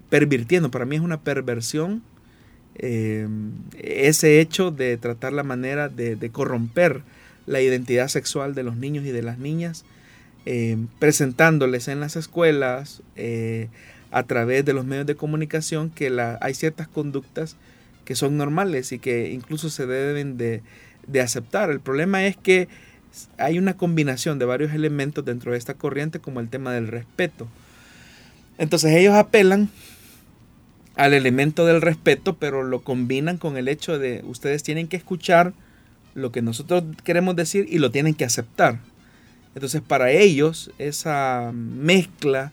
pervirtiendo. 0.10 0.71
Para 0.71 0.86
mí 0.86 0.95
es 0.95 1.02
una 1.02 1.21
perversión 1.21 2.02
eh, 2.76 3.28
ese 3.78 4.39
hecho 4.39 4.71
de 4.71 4.97
tratar 4.97 5.34
la 5.34 5.43
manera 5.43 5.89
de, 5.89 6.30
corromper 6.32 7.04
la 7.45 7.62
identidad 7.62 8.08
sexual 8.08 8.56
de 8.56 8.63
los 8.63 8.76
niños 8.76 9.06
y 9.06 9.12
de 9.12 9.21
las 9.21 9.38
niñas, 9.38 9.86
eh, 10.45 10.77
presentándoles 10.99 11.88
en 11.88 11.99
las 11.99 12.15
escuelas, 12.15 13.01
eh, 13.15 13.69
a 14.12 14.23
través 14.23 14.63
de 14.63 14.73
los 14.73 14.86
medios 14.86 15.08
de 15.08 15.15
comunicación, 15.15 15.89
que 15.89 16.12
hay 16.39 16.53
ciertas 16.53 16.88
conductas 16.88 17.56
que 18.06 18.15
son 18.15 18.38
normales 18.38 18.91
y 18.91 18.99
que 18.99 19.32
incluso 19.32 19.69
se 19.69 19.88
deben 19.88 20.38
de, 20.38 20.62
de 21.08 21.21
aceptar. 21.21 21.71
El 21.71 21.79
problema 21.79 22.25
es 22.25 22.38
que 22.38 22.67
hay 23.38 23.58
una 23.58 23.75
combinación 23.75 24.39
de 24.39 24.45
varios 24.45 24.73
elementos 24.73 25.25
dentro 25.25 25.51
de 25.51 25.58
esta 25.58 25.73
corriente, 25.73 26.19
como 26.19 26.39
el 26.39 26.49
tema 26.49 26.71
del 26.73 26.88
respeto. 26.88 27.47
Entonces 28.58 28.91
ellos 28.91 29.15
apelan 29.15 29.69
al 30.95 31.13
elemento 31.13 31.65
del 31.65 31.82
respeto, 31.82 32.36
pero 32.38 32.63
lo 32.63 32.82
combinan 32.82 33.38
con 33.38 33.58
el 33.58 33.67
hecho 33.67 33.97
de 33.97 34.23
ustedes 34.25 34.63
tienen 34.63 34.88
que 34.88 34.97
escuchar 34.97 35.53
lo 36.13 36.32
que 36.32 36.41
nosotros 36.41 36.84
queremos 37.03 37.36
decir 37.36 37.65
y 37.69 37.79
lo 37.79 37.89
tienen 37.89 38.13
que 38.13 38.25
aceptar. 38.25 38.79
Entonces 39.56 39.82
para 39.82 40.12
ellos 40.12 40.72
esa 40.78 41.52
mezcla 41.54 42.52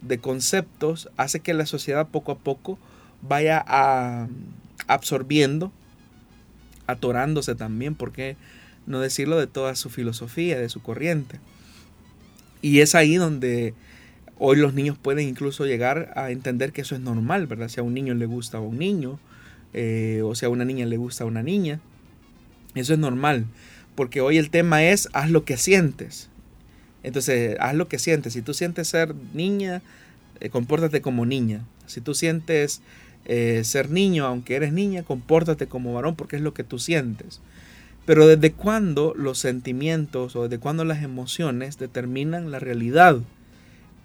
de 0.00 0.18
conceptos 0.18 1.08
hace 1.16 1.40
que 1.40 1.54
la 1.54 1.66
sociedad 1.66 2.08
poco 2.08 2.32
a 2.32 2.38
poco 2.38 2.78
vaya 3.22 3.64
a, 3.66 4.28
absorbiendo, 4.86 5.72
atorándose 6.86 7.54
también, 7.54 7.94
porque 7.94 8.36
no 8.86 9.00
decirlo 9.00 9.38
de 9.38 9.46
toda 9.46 9.74
su 9.76 9.90
filosofía, 9.90 10.58
de 10.58 10.68
su 10.68 10.82
corriente. 10.82 11.38
Y 12.60 12.80
es 12.80 12.94
ahí 12.94 13.16
donde 13.16 13.74
Hoy 14.44 14.56
los 14.56 14.74
niños 14.74 14.98
pueden 14.98 15.28
incluso 15.28 15.66
llegar 15.66 16.12
a 16.16 16.32
entender 16.32 16.72
que 16.72 16.80
eso 16.80 16.96
es 16.96 17.00
normal, 17.00 17.46
¿verdad? 17.46 17.68
Si 17.68 17.78
a 17.78 17.84
un 17.84 17.94
niño 17.94 18.12
le 18.14 18.26
gusta 18.26 18.58
a 18.58 18.60
un 18.60 18.76
niño, 18.76 19.20
eh, 19.72 20.20
o 20.24 20.34
si 20.34 20.44
a 20.44 20.48
una 20.48 20.64
niña 20.64 20.84
le 20.84 20.96
gusta 20.96 21.22
a 21.22 21.28
una 21.28 21.44
niña. 21.44 21.78
Eso 22.74 22.92
es 22.92 22.98
normal, 22.98 23.46
porque 23.94 24.20
hoy 24.20 24.38
el 24.38 24.50
tema 24.50 24.82
es 24.82 25.08
haz 25.12 25.30
lo 25.30 25.44
que 25.44 25.56
sientes. 25.56 26.28
Entonces, 27.02 27.56
haz 27.60 27.74
lo 27.74 27.88
que 27.88 27.98
sientes. 27.98 28.32
Si 28.32 28.42
tú 28.42 28.54
sientes 28.54 28.88
ser 28.88 29.14
niña, 29.34 29.82
eh, 30.40 30.50
compórtate 30.50 31.00
como 31.00 31.26
niña. 31.26 31.64
Si 31.86 32.00
tú 32.00 32.14
sientes 32.14 32.80
eh, 33.24 33.62
ser 33.64 33.90
niño, 33.90 34.26
aunque 34.26 34.56
eres 34.56 34.72
niña, 34.72 35.02
compórtate 35.02 35.66
como 35.66 35.94
varón 35.94 36.16
porque 36.16 36.36
es 36.36 36.42
lo 36.42 36.54
que 36.54 36.64
tú 36.64 36.78
sientes. 36.78 37.40
Pero 38.06 38.26
desde 38.26 38.52
cuándo 38.52 39.14
los 39.16 39.38
sentimientos 39.38 40.34
o 40.36 40.44
desde 40.44 40.58
cuándo 40.58 40.84
las 40.84 41.02
emociones 41.02 41.78
determinan 41.78 42.50
la 42.50 42.58
realidad 42.58 43.20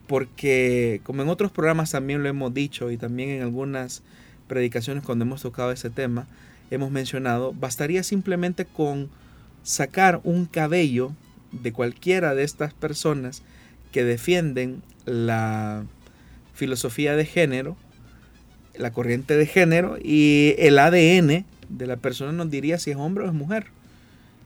porque 0.07 1.01
como 1.03 1.21
en 1.21 1.29
otros 1.29 1.51
programas 1.51 1.91
también 1.91 2.23
lo 2.23 2.29
hemos 2.29 2.53
dicho 2.53 2.89
y 2.91 2.97
también 2.97 3.29
en 3.29 3.41
algunas 3.43 4.01
predicaciones 4.47 5.03
cuando 5.03 5.25
hemos 5.25 5.41
tocado 5.41 5.71
ese 5.71 5.89
tema, 5.89 6.27
hemos 6.71 6.89
mencionado, 6.91 7.53
bastaría 7.53 8.03
simplemente 8.03 8.65
con 8.65 9.09
sacar 9.63 10.21
un 10.23 10.45
cabello 10.45 11.11
de 11.51 11.71
cualquiera 11.71 12.35
de 12.35 12.43
estas 12.43 12.73
personas 12.73 13.43
que 13.91 14.03
defienden 14.03 14.81
la 15.05 15.85
filosofía 16.53 17.15
de 17.15 17.25
género, 17.25 17.77
la 18.75 18.91
corriente 18.91 19.37
de 19.37 19.45
género 19.45 19.97
y 20.01 20.55
el 20.57 20.79
ADN 20.79 21.45
de 21.69 21.87
la 21.87 21.97
persona 21.97 22.31
nos 22.31 22.49
diría 22.49 22.77
si 22.77 22.91
es 22.91 22.97
hombre 22.97 23.25
o 23.25 23.27
es 23.27 23.33
mujer. 23.33 23.67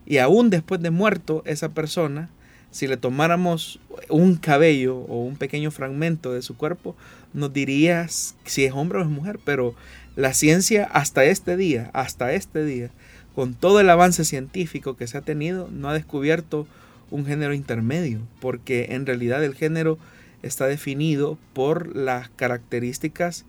Y 0.06 0.18
aún 0.18 0.50
después 0.50 0.82
de 0.82 0.90
muerto 0.90 1.44
esa 1.46 1.70
persona, 1.70 2.30
si 2.72 2.88
le 2.88 2.98
tomáramos 2.98 3.80
un 4.10 4.36
cabello 4.36 4.98
o 4.98 5.24
un 5.24 5.36
pequeño 5.36 5.72
fragmento 5.72 6.34
de 6.34 6.42
su 6.42 6.56
cuerpo, 6.56 6.96
nos 7.34 7.54
diría 7.54 8.08
si 8.10 8.66
es 8.66 8.74
hombre 8.74 9.00
o 9.00 9.02
es 9.02 9.10
mujer, 9.10 9.40
pero 9.44 9.76
la 10.16 10.34
ciencia 10.34 10.86
hasta 10.86 11.24
este 11.26 11.58
día, 11.58 11.90
hasta 11.94 12.34
este 12.34 12.66
día, 12.66 12.90
con 13.36 13.54
todo 13.54 13.80
el 13.80 13.90
avance 13.90 14.26
científico 14.26 14.98
que 14.98 15.08
se 15.08 15.18
ha 15.18 15.22
tenido, 15.22 15.70
no 15.72 15.90
ha 15.90 15.94
descubierto 15.94 16.68
un 17.12 17.26
género 17.26 17.54
intermedio, 17.54 18.20
porque 18.40 18.88
en 18.92 19.06
realidad 19.06 19.44
el 19.44 19.54
género 19.54 20.00
está 20.42 20.66
definido 20.66 21.38
por 21.54 21.96
las 21.96 22.30
características 22.30 23.46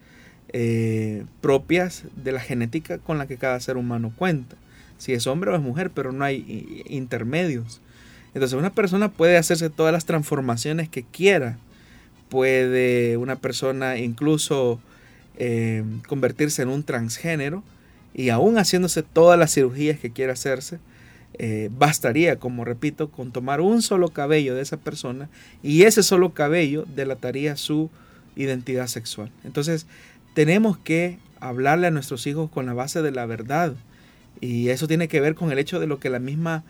eh, 0.53 1.25
propias 1.41 2.05
de 2.17 2.33
la 2.33 2.41
genética 2.41 2.99
con 2.99 3.17
la 3.17 3.27
que 3.27 3.39
cada 3.39 3.59
ser 3.61 3.77
humano 3.77 4.13
cuenta. 4.17 4.57
Si 4.99 5.15
es 5.15 5.27
hombre 5.27 5.51
o 5.51 5.57
es 5.57 5.63
mujer, 5.63 5.91
pero 5.91 6.13
no 6.13 6.25
hay 6.25 6.85
intermedios. 6.87 7.81
Entonces 8.35 8.59
una 8.59 8.75
persona 8.75 9.11
puede 9.11 9.37
hacerse 9.37 9.71
todas 9.71 9.93
las 9.93 10.05
transformaciones 10.05 10.89
que 10.89 11.03
quiera. 11.03 11.59
Puede 12.29 13.17
una 13.17 13.37
persona 13.37 13.99
incluso 13.99 14.81
eh, 15.39 15.85
convertirse 16.07 16.63
en 16.63 16.69
un 16.69 16.83
transgénero 16.83 17.63
y 18.15 18.29
aún 18.29 18.59
haciéndose 18.59 19.03
todas 19.03 19.39
las 19.39 19.55
cirugías 19.55 19.99
que 19.99 20.11
quiera 20.11 20.35
hacerse, 20.35 20.79
eh, 21.39 21.71
bastaría, 21.77 22.39
como 22.39 22.65
repito, 22.65 23.11
con 23.11 23.33
tomar 23.33 23.61
un 23.61 23.83
solo 23.83 24.09
cabello 24.09 24.55
de 24.55 24.63
esa 24.63 24.77
persona 24.77 25.29
y 25.63 25.83
ese 25.83 26.03
solo 26.03 26.35
cabello 26.35 26.85
delataría 26.95 27.57
su 27.57 27.91
identidad 28.37 28.87
sexual. 28.87 29.31
Entonces, 29.45 29.87
tenemos 30.35 30.79
que 30.79 31.19
hablarle 31.41 31.89
a 31.89 31.91
nuestros 31.91 32.27
hijos 32.27 32.51
con 32.51 32.67
la 32.67 32.75
base 32.75 33.03
de 33.03 33.11
la 33.11 33.27
verdad. 33.27 33.75
Y 34.41 34.69
eso 34.69 34.87
tiene 34.87 35.09
que 35.09 35.21
ver 35.21 35.35
con 35.35 35.53
el 35.53 35.59
hecho 35.59 35.81
de 35.81 35.87
lo 35.87 35.99
que 36.01 36.11
la 36.11 36.19
misma, 36.19 36.65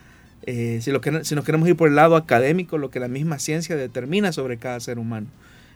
eh, 0.44 0.78
si, 0.82 0.90
lo 0.90 1.00
que, 1.00 1.24
si 1.24 1.34
nos 1.34 1.44
queremos 1.44 1.68
ir 1.68 1.76
por 1.76 1.88
el 1.88 1.94
lado 1.94 2.16
académico, 2.16 2.78
lo 2.78 2.90
que 2.90 3.00
la 3.00 3.08
misma 3.08 3.38
ciencia 3.38 3.76
determina 3.76 4.32
sobre 4.32 4.58
cada 4.58 4.80
ser 4.80 4.98
humano. 4.98 5.28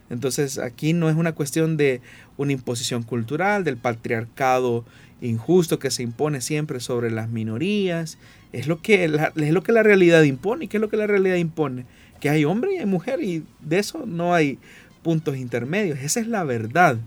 Entonces 0.09 0.59
aquí 0.59 0.93
no 0.93 1.11
es 1.11 1.17
una 1.17 1.33
cuestión 1.33 1.77
de 1.77 2.01
una 2.37 2.53
imposición 2.53 3.03
cultural, 3.03 3.65
del 3.65 3.77
patriarcado 3.77 4.85
injusto 5.21 5.79
que 5.79 5.91
se 5.91 6.03
impone 6.03 6.41
siempre 6.41 6.81
sobre 6.81 7.11
las 7.11 7.29
minorías. 7.29 8.19
Es 8.53 8.67
lo 8.67 8.81
que 8.83 9.09
la, 9.09 9.33
es 9.37 9.53
lo 9.53 9.63
que 9.63 9.73
la 9.73 9.83
realidad 9.83 10.23
impone. 10.23 10.67
¿Y 10.67 10.69
qué 10.69 10.77
es 10.77 10.81
lo 10.81 10.89
que 10.89 10.97
la 10.97 11.07
realidad 11.07 11.37
impone? 11.37 11.87
Que 12.21 12.31
hay 12.31 12.45
hombre 12.45 12.75
y 12.75 12.79
hay 12.79 12.87
mujer 12.87 13.23
y 13.23 13.45
de 13.61 13.79
eso 13.79 14.05
no 14.07 14.35
hay 14.35 14.59
puntos 15.03 15.37
intermedios. 15.37 15.99
Esa 15.99 16.21
es 16.21 16.29
la 16.29 16.45
verdad. 16.45 16.99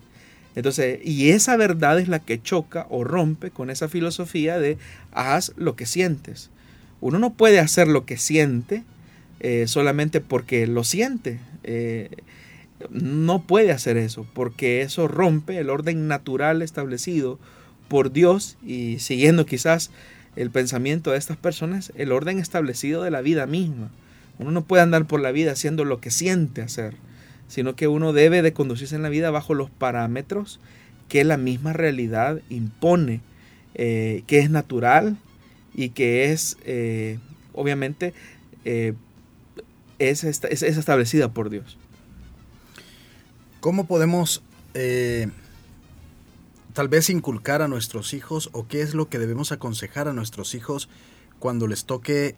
Entonces, 0.56 1.00
y 1.04 1.30
esa 1.30 1.58
verdad 1.58 2.00
es 2.00 2.08
la 2.08 2.20
que 2.20 2.42
choca 2.42 2.88
o 2.90 3.04
rompe 3.04 3.52
con 3.52 3.70
esa 3.70 3.88
filosofía 3.88 4.60
de 4.60 4.78
haz 5.12 5.54
lo 5.58 5.76
que 5.76 5.86
sientes. 5.86 6.50
Uno 7.02 7.20
no 7.20 7.34
puede 7.34 7.60
hacer 7.60 7.88
lo 7.88 8.06
que 8.06 8.18
siente 8.18 8.84
eh, 9.40 9.66
solamente 9.68 10.22
porque 10.22 10.68
lo 10.68 10.84
siente. 10.84 11.40
Eh, 11.64 12.10
no 12.90 13.44
puede 13.44 13.72
hacer 13.72 13.98
eso, 13.98 14.26
porque 14.34 14.82
eso 14.82 15.08
rompe 15.08 15.58
el 15.58 15.70
orden 15.70 16.08
natural 16.08 16.62
establecido 16.62 17.40
por 17.90 18.14
Dios 18.14 18.58
y 18.66 19.00
siguiendo 19.00 19.46
quizás 19.46 19.92
el 20.36 20.52
pensamiento 20.52 21.12
de 21.12 21.18
estas 21.18 21.36
personas, 21.36 21.92
el 21.96 22.14
orden 22.14 22.40
establecido 22.40 23.04
de 23.04 23.12
la 23.12 23.22
vida 23.22 23.46
misma. 23.46 23.90
Uno 24.38 24.52
no 24.52 24.64
puede 24.64 24.84
andar 24.84 25.06
por 25.06 25.20
la 25.20 25.32
vida 25.32 25.52
haciendo 25.52 25.84
lo 25.84 26.00
que 26.00 26.12
siente 26.12 26.62
hacer, 26.62 26.96
sino 27.50 27.76
que 27.76 27.90
uno 27.90 28.14
debe 28.14 28.42
de 28.42 28.54
conducirse 28.54 28.96
en 28.96 29.02
la 29.02 29.10
vida 29.10 29.32
bajo 29.32 29.54
los 29.54 29.70
parámetros 29.70 30.62
que 31.10 31.24
la 31.26 31.38
misma 31.38 31.74
realidad 31.74 32.40
impone, 32.50 33.22
eh, 33.74 34.24
que 34.28 34.40
es 34.40 34.50
natural 34.50 35.18
y 35.74 35.90
que 35.90 36.32
es, 36.32 36.58
eh, 36.64 37.18
obviamente, 37.52 38.14
eh, 38.64 38.94
es, 39.98 40.24
es 40.24 40.64
establecida 40.64 41.34
por 41.34 41.50
Dios. 41.50 41.78
¿Cómo 43.60 43.88
podemos 43.88 44.42
tal 46.80 46.88
vez 46.88 47.10
inculcar 47.10 47.62
a 47.62 47.68
nuestros 47.68 48.14
hijos 48.14 48.50
o 48.54 48.66
qué 48.66 48.80
es 48.80 48.94
lo 48.94 49.10
que 49.10 49.20
debemos 49.20 49.52
aconsejar 49.52 50.08
a 50.08 50.14
nuestros 50.14 50.56
hijos 50.56 50.88
cuando 51.38 51.68
les 51.68 51.84
toque 51.84 52.38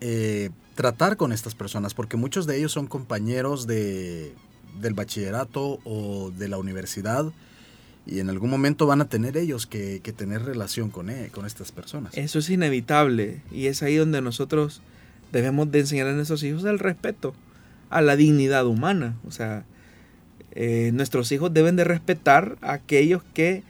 eh, 0.00 0.50
tratar 0.74 1.16
con 1.16 1.30
estas 1.30 1.54
personas? 1.54 1.94
Porque 1.94 2.16
muchos 2.16 2.48
de 2.48 2.58
ellos 2.58 2.72
son 2.72 2.88
compañeros 2.88 3.68
de, 3.68 4.34
del 4.80 4.94
bachillerato 4.94 5.78
o 5.84 6.32
de 6.36 6.48
la 6.48 6.58
universidad 6.58 7.26
y 8.06 8.18
en 8.18 8.28
algún 8.28 8.50
momento 8.50 8.88
van 8.88 9.02
a 9.02 9.08
tener 9.08 9.36
ellos 9.36 9.68
que, 9.68 10.00
tener 10.00 10.42
relación 10.42 10.90
con, 10.90 11.08
eh, 11.08 11.30
con 11.32 11.46
estas 11.46 11.70
personas. 11.70 12.18
Eso 12.18 12.40
es 12.40 12.50
inevitable 12.50 13.40
y 13.52 13.66
es 13.66 13.84
ahí 13.84 13.94
donde 13.94 14.20
nosotros 14.20 14.82
debemos 15.30 15.70
de 15.70 15.78
enseñar 15.78 16.08
a 16.08 16.12
nuestros 16.12 16.42
hijos 16.42 16.64
el 16.64 16.80
respeto 16.80 17.36
a 17.88 18.00
la 18.00 18.16
dignidad 18.16 18.66
humana. 18.66 19.16
O 19.28 19.30
sea, 19.30 19.64
eh, 20.52 20.90
nuestros 20.92 21.30
hijos 21.32 21.52
deben 21.54 21.76
de 21.76 21.84
respetar 21.84 22.56
a 22.60 22.72
aquellos 22.72 23.22
que 23.34 23.62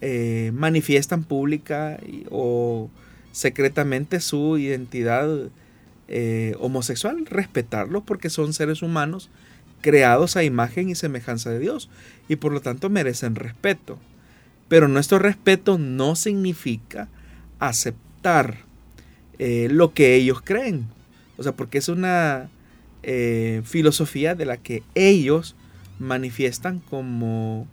eh, 0.00 0.50
manifiestan 0.54 1.24
pública 1.24 1.98
o 2.30 2.90
secretamente 3.32 4.20
su 4.20 4.58
identidad 4.58 5.28
eh, 6.08 6.54
homosexual, 6.58 7.24
respetarlos 7.26 8.02
porque 8.04 8.28
son 8.28 8.52
seres 8.52 8.82
humanos 8.82 9.30
creados 9.80 10.36
a 10.36 10.44
imagen 10.44 10.90
y 10.90 10.94
semejanza 10.94 11.50
de 11.50 11.58
Dios 11.58 11.88
y 12.28 12.36
por 12.36 12.52
lo 12.52 12.60
tanto 12.60 12.90
merecen 12.90 13.34
respeto. 13.34 13.98
Pero 14.68 14.88
nuestro 14.88 15.18
respeto 15.18 15.78
no 15.78 16.16
significa 16.16 17.08
aceptar 17.58 18.58
lo 19.38 19.94
que 19.94 20.14
ellos 20.14 20.42
creen. 20.42 20.86
O 21.38 21.42
sea, 21.42 21.52
porque 21.52 21.78
es 21.78 21.88
una 21.88 22.50
filosofía 23.64 24.34
de 24.34 24.44
la 24.44 24.58
que 24.58 24.84
ellos 24.94 25.56
manifiestan 26.00 26.80
como, 26.80 27.68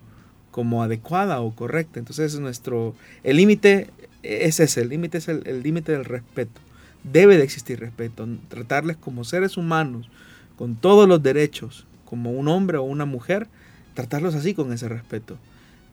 como 0.51 0.83
adecuada 0.83 1.41
o 1.41 1.55
correcta. 1.55 1.97
Entonces 1.97 2.39
nuestro, 2.39 2.93
el 3.23 3.37
límite 3.37 3.89
es 4.21 4.59
ese, 4.59 4.81
el 4.81 4.89
límite 4.89 5.17
es 5.17 5.27
el 5.27 5.63
límite 5.63 5.93
del 5.93 6.05
respeto. 6.05 6.61
Debe 7.03 7.37
de 7.37 7.43
existir 7.43 7.79
respeto, 7.79 8.27
tratarles 8.49 8.97
como 8.97 9.23
seres 9.23 9.57
humanos, 9.57 10.09
con 10.57 10.75
todos 10.75 11.07
los 11.07 11.23
derechos, 11.23 11.87
como 12.05 12.31
un 12.31 12.47
hombre 12.47 12.77
o 12.77 12.83
una 12.83 13.05
mujer, 13.05 13.47
tratarlos 13.93 14.35
así 14.35 14.53
con 14.53 14.73
ese 14.73 14.89
respeto. 14.89 15.37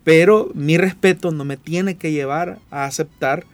Pero 0.03 0.51
mi 0.55 0.77
respeto 0.77 1.31
no 1.31 1.44
me 1.44 1.57
tiene 1.57 1.97
que 1.97 2.12
llevar 2.12 2.59
a 2.70 2.85
aceptar 2.85 3.44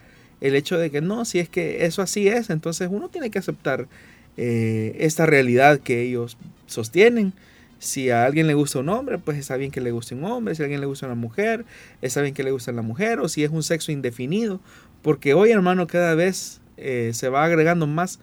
el 0.40 0.54
hecho 0.54 0.78
de 0.78 0.90
que 0.90 1.00
no, 1.00 1.24
si 1.24 1.38
es 1.38 1.48
que 1.48 1.84
eso 1.84 2.02
así 2.02 2.28
es, 2.28 2.50
entonces 2.50 2.88
uno 2.90 3.08
tiene 3.08 3.30
que 3.30 3.38
aceptar 3.38 3.88
eh, 4.36 4.96
esta 5.00 5.26
realidad 5.26 5.80
que 5.80 6.00
ellos 6.00 6.38
sostienen 6.66 7.34
si 7.80 8.10
a 8.10 8.26
alguien 8.26 8.46
le 8.46 8.52
gusta 8.52 8.78
un 8.78 8.90
hombre, 8.90 9.18
pues 9.18 9.38
está 9.38 9.56
bien 9.56 9.70
que 9.70 9.80
le 9.80 9.90
guste 9.90 10.14
un 10.14 10.24
hombre. 10.24 10.54
Si 10.54 10.62
a 10.62 10.66
alguien 10.66 10.82
le 10.82 10.86
gusta 10.86 11.06
una 11.06 11.14
mujer, 11.14 11.64
está 12.02 12.20
bien 12.20 12.34
que 12.34 12.42
le 12.42 12.50
guste 12.50 12.72
la 12.72 12.82
mujer. 12.82 13.20
O 13.20 13.28
si 13.28 13.42
es 13.42 13.50
un 13.50 13.62
sexo 13.62 13.90
indefinido. 13.90 14.60
Porque 15.00 15.32
hoy, 15.32 15.50
hermano, 15.50 15.86
cada 15.86 16.14
vez 16.14 16.60
eh, 16.76 17.12
se 17.14 17.30
va 17.30 17.42
agregando 17.42 17.86
más, 17.86 18.20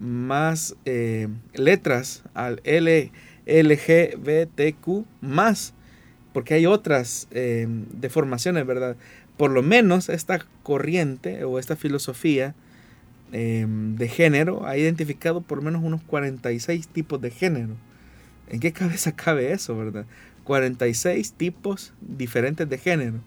más 0.00 0.74
eh, 0.86 1.28
letras 1.52 2.22
al 2.32 2.62
L, 2.64 3.12
LGBTQ 3.44 5.04
más. 5.20 5.74
Porque 6.32 6.54
hay 6.54 6.64
otras 6.64 7.28
eh, 7.30 7.68
deformaciones, 7.68 8.66
¿verdad? 8.66 8.96
Por 9.36 9.50
lo 9.50 9.62
menos 9.62 10.08
esta 10.08 10.46
corriente 10.62 11.44
o 11.44 11.58
esta 11.58 11.76
filosofía 11.76 12.54
de 13.32 14.08
género 14.08 14.64
ha 14.64 14.76
identificado 14.76 15.40
por 15.40 15.58
lo 15.58 15.64
menos 15.64 15.82
unos 15.82 16.02
46 16.04 16.86
tipos 16.86 17.20
de 17.20 17.32
género. 17.32 17.74
¿En 18.48 18.60
qué 18.60 18.72
cabeza 18.72 19.12
cabe 19.16 19.52
eso, 19.52 19.76
verdad? 19.76 20.06
46 20.44 21.32
tipos 21.32 21.92
diferentes 22.00 22.68
de 22.68 22.78
género. 22.78 23.20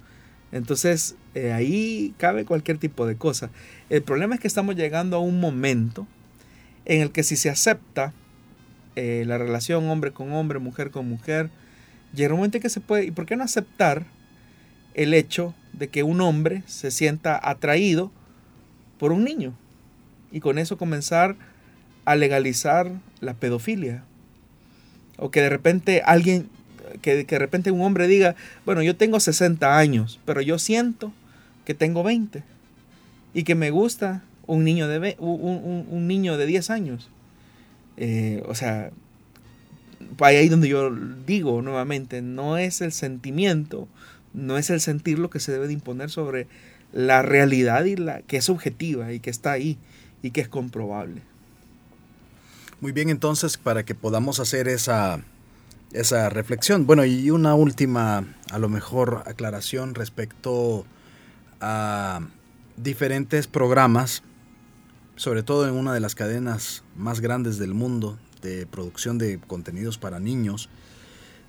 Entonces, 0.52 1.16
eh, 1.36 1.52
ahí 1.52 2.14
cabe 2.18 2.46
cualquier 2.46 2.78
tipo 2.78 3.06
de 3.06 3.18
cosa. 3.18 3.50
El 3.90 4.04
problema 4.04 4.36
es 4.36 4.42
que 4.42 4.48
estamos 4.48 4.76
llegando 4.76 5.18
a 5.18 5.20
un 5.20 5.40
momento 5.40 6.08
en 6.86 7.02
el 7.02 7.12
que 7.12 7.24
si 7.24 7.36
se 7.36 7.50
acepta 7.50 8.14
eh, 8.96 9.26
la 9.28 9.38
relación 9.38 9.90
hombre 9.90 10.12
con 10.12 10.32
hombre, 10.32 10.60
mujer 10.60 10.90
con 10.90 11.08
mujer, 11.08 11.50
llega 12.14 12.34
un 12.34 12.40
momento 12.40 12.58
en 12.58 12.62
que 12.62 12.70
se 12.70 12.80
puede, 12.80 13.06
¿y 13.06 13.12
por 13.12 13.26
qué 13.26 13.36
no 13.36 13.44
aceptar 13.44 14.06
el 14.94 15.14
hecho 15.14 15.54
de 15.74 15.90
que 15.90 16.04
un 16.04 16.22
hombre 16.22 16.64
se 16.66 16.92
sienta 16.92 17.40
atraído 17.44 18.12
por 18.98 19.12
un 19.12 19.26
niño? 19.26 19.54
Y 20.32 20.40
con 20.40 20.58
eso 20.58 20.78
comenzar 20.78 21.36
a 22.06 22.16
legalizar 22.16 22.92
la 23.20 23.34
pedofilia 23.34 24.04
o 25.18 25.32
que 25.32 25.42
de 25.42 25.50
repente 25.50 26.02
alguien, 26.06 26.48
que, 27.02 27.24
de 27.26 27.40
repente 27.40 27.72
un 27.72 27.82
hombre 27.82 28.08
diga, 28.08 28.36
bueno, 28.66 28.82
yo 28.82 28.96
tengo 28.96 29.20
60 29.20 29.78
años, 29.78 30.20
pero 30.26 30.42
yo 30.42 30.60
siento 30.60 31.12
que 31.66 31.74
tengo 31.74 32.04
20 32.04 32.44
y 33.34 33.44
que 33.44 33.56
me 33.56 33.72
gusta 33.72 34.24
un 34.46 34.64
niño 34.64 34.88
de, 34.88 35.16
un, 35.20 36.08
niño 36.08 36.38
de 36.38 36.46
10 36.46 36.70
años. 36.70 37.10
Eh, 37.98 38.44
o 38.48 38.56
sea, 38.56 38.92
ahí 40.20 40.50
donde 40.50 40.70
yo 40.70 40.92
digo 41.26 41.62
nuevamente, 41.62 42.22
no 42.22 42.58
es 42.58 42.82
el 42.82 42.92
sentimiento, 42.92 43.88
no 44.34 44.58
es 44.58 44.70
el 44.70 44.80
sentir 44.80 45.20
lo 45.20 45.30
que 45.30 45.40
se 45.40 45.52
debe 45.52 45.68
de 45.68 45.74
imponer 45.74 46.10
sobre 46.10 46.48
la 46.94 47.22
realidad 47.22 47.86
y 47.86 47.96
la 47.96 48.22
que 48.22 48.38
es 48.38 48.50
objetiva 48.50 49.12
y 49.12 49.20
que 49.20 49.30
está 49.30 49.52
ahí 49.52 49.78
y 50.22 50.32
que 50.32 50.42
es 50.42 50.48
comprobable. 50.48 51.22
Muy 52.80 52.92
bien, 52.92 53.10
entonces, 53.10 53.58
para 53.58 53.84
que 53.84 53.96
podamos 53.96 54.40
hacer 54.40 54.68
esa, 54.68 55.24
esa 55.94 56.30
reflexión. 56.30 56.86
Bueno, 56.86 57.06
y 57.06 57.32
una 57.32 57.56
última, 57.56 58.36
a 58.52 58.60
lo 58.60 58.70
mejor, 58.70 59.24
aclaración 59.26 59.96
respecto 59.96 60.86
a 61.60 62.22
diferentes 62.76 63.48
programas, 63.48 64.22
sobre 65.16 65.42
todo 65.42 65.68
en 65.68 65.74
una 65.74 65.92
de 65.92 66.02
las 66.02 66.14
cadenas 66.14 66.84
más 66.96 67.20
grandes 67.20 67.58
del 67.58 67.74
mundo 67.74 68.20
de 68.44 68.68
producción 68.68 69.18
de 69.18 69.40
contenidos 69.40 69.98
para 69.98 70.20
niños, 70.20 70.70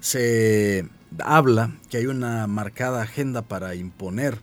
se 0.01 0.89
habla 1.23 1.77
que 1.91 1.99
hay 1.99 2.07
una 2.07 2.47
marcada 2.47 3.03
agenda 3.03 3.43
para 3.43 3.75
imponer 3.75 4.39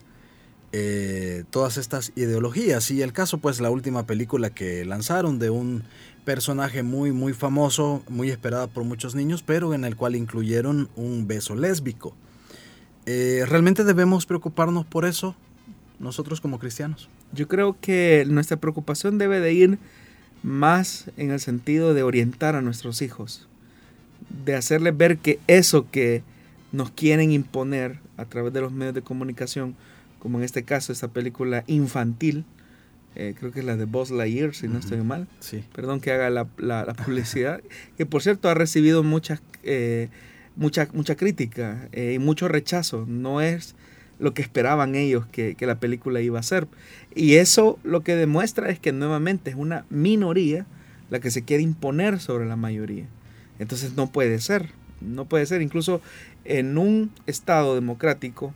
eh, 0.72 1.46
todas 1.50 1.78
estas 1.78 2.12
ideologías. 2.16 2.92
Y 2.92 3.02
el 3.02 3.12
caso, 3.12 3.40
pues, 3.40 3.60
la 3.60 3.72
última 3.72 4.06
película 4.06 4.52
que 4.52 4.86
lanzaron 4.86 5.40
de 5.40 5.50
un 5.50 5.84
personaje 6.26 6.84
muy 6.84 7.12
muy 7.12 7.34
famoso, 7.34 8.04
muy 8.10 8.30
esperado 8.30 8.68
por 8.68 8.84
muchos 8.84 9.16
niños, 9.16 9.44
pero 9.44 9.74
en 9.74 9.86
el 9.86 9.96
cual 9.96 10.16
incluyeron 10.16 10.90
un 10.96 11.28
beso 11.28 11.56
lésbico. 11.56 12.14
Eh, 13.06 13.46
¿Realmente 13.48 13.84
debemos 13.84 14.26
preocuparnos 14.26 14.86
por 14.86 15.06
eso? 15.06 15.36
nosotros 16.00 16.42
como 16.42 16.60
cristianos? 16.60 17.10
Yo 17.34 17.48
creo 17.48 17.78
que 17.80 18.26
nuestra 18.28 18.58
preocupación 18.58 19.18
debe 19.18 19.40
de 19.40 19.54
ir 19.54 19.80
más 20.44 21.10
en 21.18 21.32
el 21.32 21.40
sentido 21.40 21.94
de 21.94 22.04
orientar 22.04 22.56
a 22.56 22.62
nuestros 22.62 23.02
hijos, 23.02 23.48
de 24.46 24.56
hacerles 24.56 24.96
ver 24.96 25.18
que 25.18 25.40
eso 25.48 25.90
que 25.90 26.24
nos 26.72 26.92
quieren 26.92 27.32
imponer 27.32 28.00
a 28.18 28.26
través 28.26 28.54
de 28.54 28.62
los 28.62 28.72
medios 28.72 28.94
de 28.94 29.02
comunicación, 29.02 29.76
como 30.20 30.38
en 30.38 30.44
este 30.44 30.64
caso 30.64 30.92
esta 30.92 31.08
película 31.08 31.64
infantil, 31.68 32.46
eh, 33.16 33.34
creo 33.38 33.52
que 33.52 33.60
es 33.60 33.66
la 33.66 33.78
de 33.78 33.86
Buzz 33.86 34.12
Lightyear, 34.12 34.54
si 34.54 34.68
no 34.68 34.80
estoy 34.80 35.02
mal. 35.02 35.28
Sí. 35.40 35.64
Perdón 35.74 36.02
que 36.02 36.12
haga 36.12 36.30
la, 36.30 36.48
la, 36.58 36.94
publicidad, 36.94 37.62
que 37.98 38.06
por 38.06 38.22
cierto 38.22 38.50
ha 38.50 38.54
recibido 38.54 39.04
mucha, 39.04 39.42
eh, 39.64 40.10
mucha, 40.56 40.90
mucha 40.94 41.16
crítica 41.16 41.88
eh, 41.92 42.14
y 42.16 42.20
mucho 42.20 42.48
rechazo. 42.48 43.06
No 43.08 43.42
es 43.42 43.76
lo 44.20 44.34
que 44.34 44.42
esperaban 44.42 44.96
ellos 44.96 45.26
que, 45.28 45.56
que, 45.56 45.66
la 45.66 45.80
película 45.80 46.22
iba 46.22 46.40
a 46.40 46.44
ser. 46.44 46.68
Y 47.16 47.36
eso 47.36 47.80
lo 47.84 48.02
que 48.02 48.16
demuestra 48.16 48.70
es 48.70 48.80
que 48.80 48.92
nuevamente 48.92 49.50
es 49.50 49.56
una 49.56 49.86
minoría 49.90 50.66
la 51.10 51.20
que 51.20 51.32
se 51.32 51.44
quiere 51.44 51.64
imponer 51.64 52.20
sobre 52.20 52.46
la 52.46 52.56
mayoría. 52.56 53.06
Entonces 53.60 53.96
no 53.96 54.12
puede 54.12 54.40
ser, 54.40 54.70
no 55.00 55.26
puede 55.26 55.46
ser. 55.46 55.62
Incluso 55.62 56.02
en 56.44 56.78
un 56.78 57.12
Estado 57.26 57.76
democrático 57.76 58.54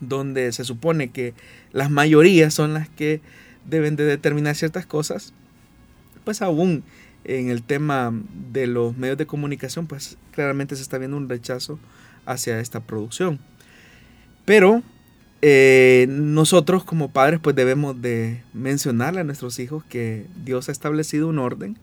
donde 0.00 0.52
se 0.52 0.64
supone 0.64 1.10
que 1.10 1.34
las 1.72 1.90
mayorías 1.90 2.54
son 2.54 2.74
las 2.74 2.88
que 2.88 3.20
deben 3.66 3.96
de 3.96 4.04
determinar 4.04 4.54
ciertas 4.56 4.86
cosas, 4.86 5.32
pues 6.24 6.42
aún 6.42 6.82
en 7.24 7.50
el 7.50 7.62
tema 7.62 8.12
de 8.52 8.66
los 8.66 8.96
medios 8.96 9.18
de 9.18 9.26
comunicación, 9.26 9.86
pues 9.86 10.16
claramente 10.32 10.76
se 10.76 10.82
está 10.82 10.98
viendo 10.98 11.16
un 11.16 11.28
rechazo 11.28 11.78
hacia 12.26 12.60
esta 12.60 12.80
producción. 12.80 13.38
Pero 14.44 14.82
eh, 15.42 16.06
nosotros 16.08 16.84
como 16.84 17.12
padres 17.12 17.40
pues 17.40 17.56
debemos 17.56 18.00
de 18.00 18.42
mencionarle 18.52 19.20
a 19.20 19.24
nuestros 19.24 19.58
hijos 19.58 19.84
que 19.84 20.26
Dios 20.44 20.68
ha 20.68 20.72
establecido 20.72 21.28
un 21.28 21.38
orden 21.38 21.78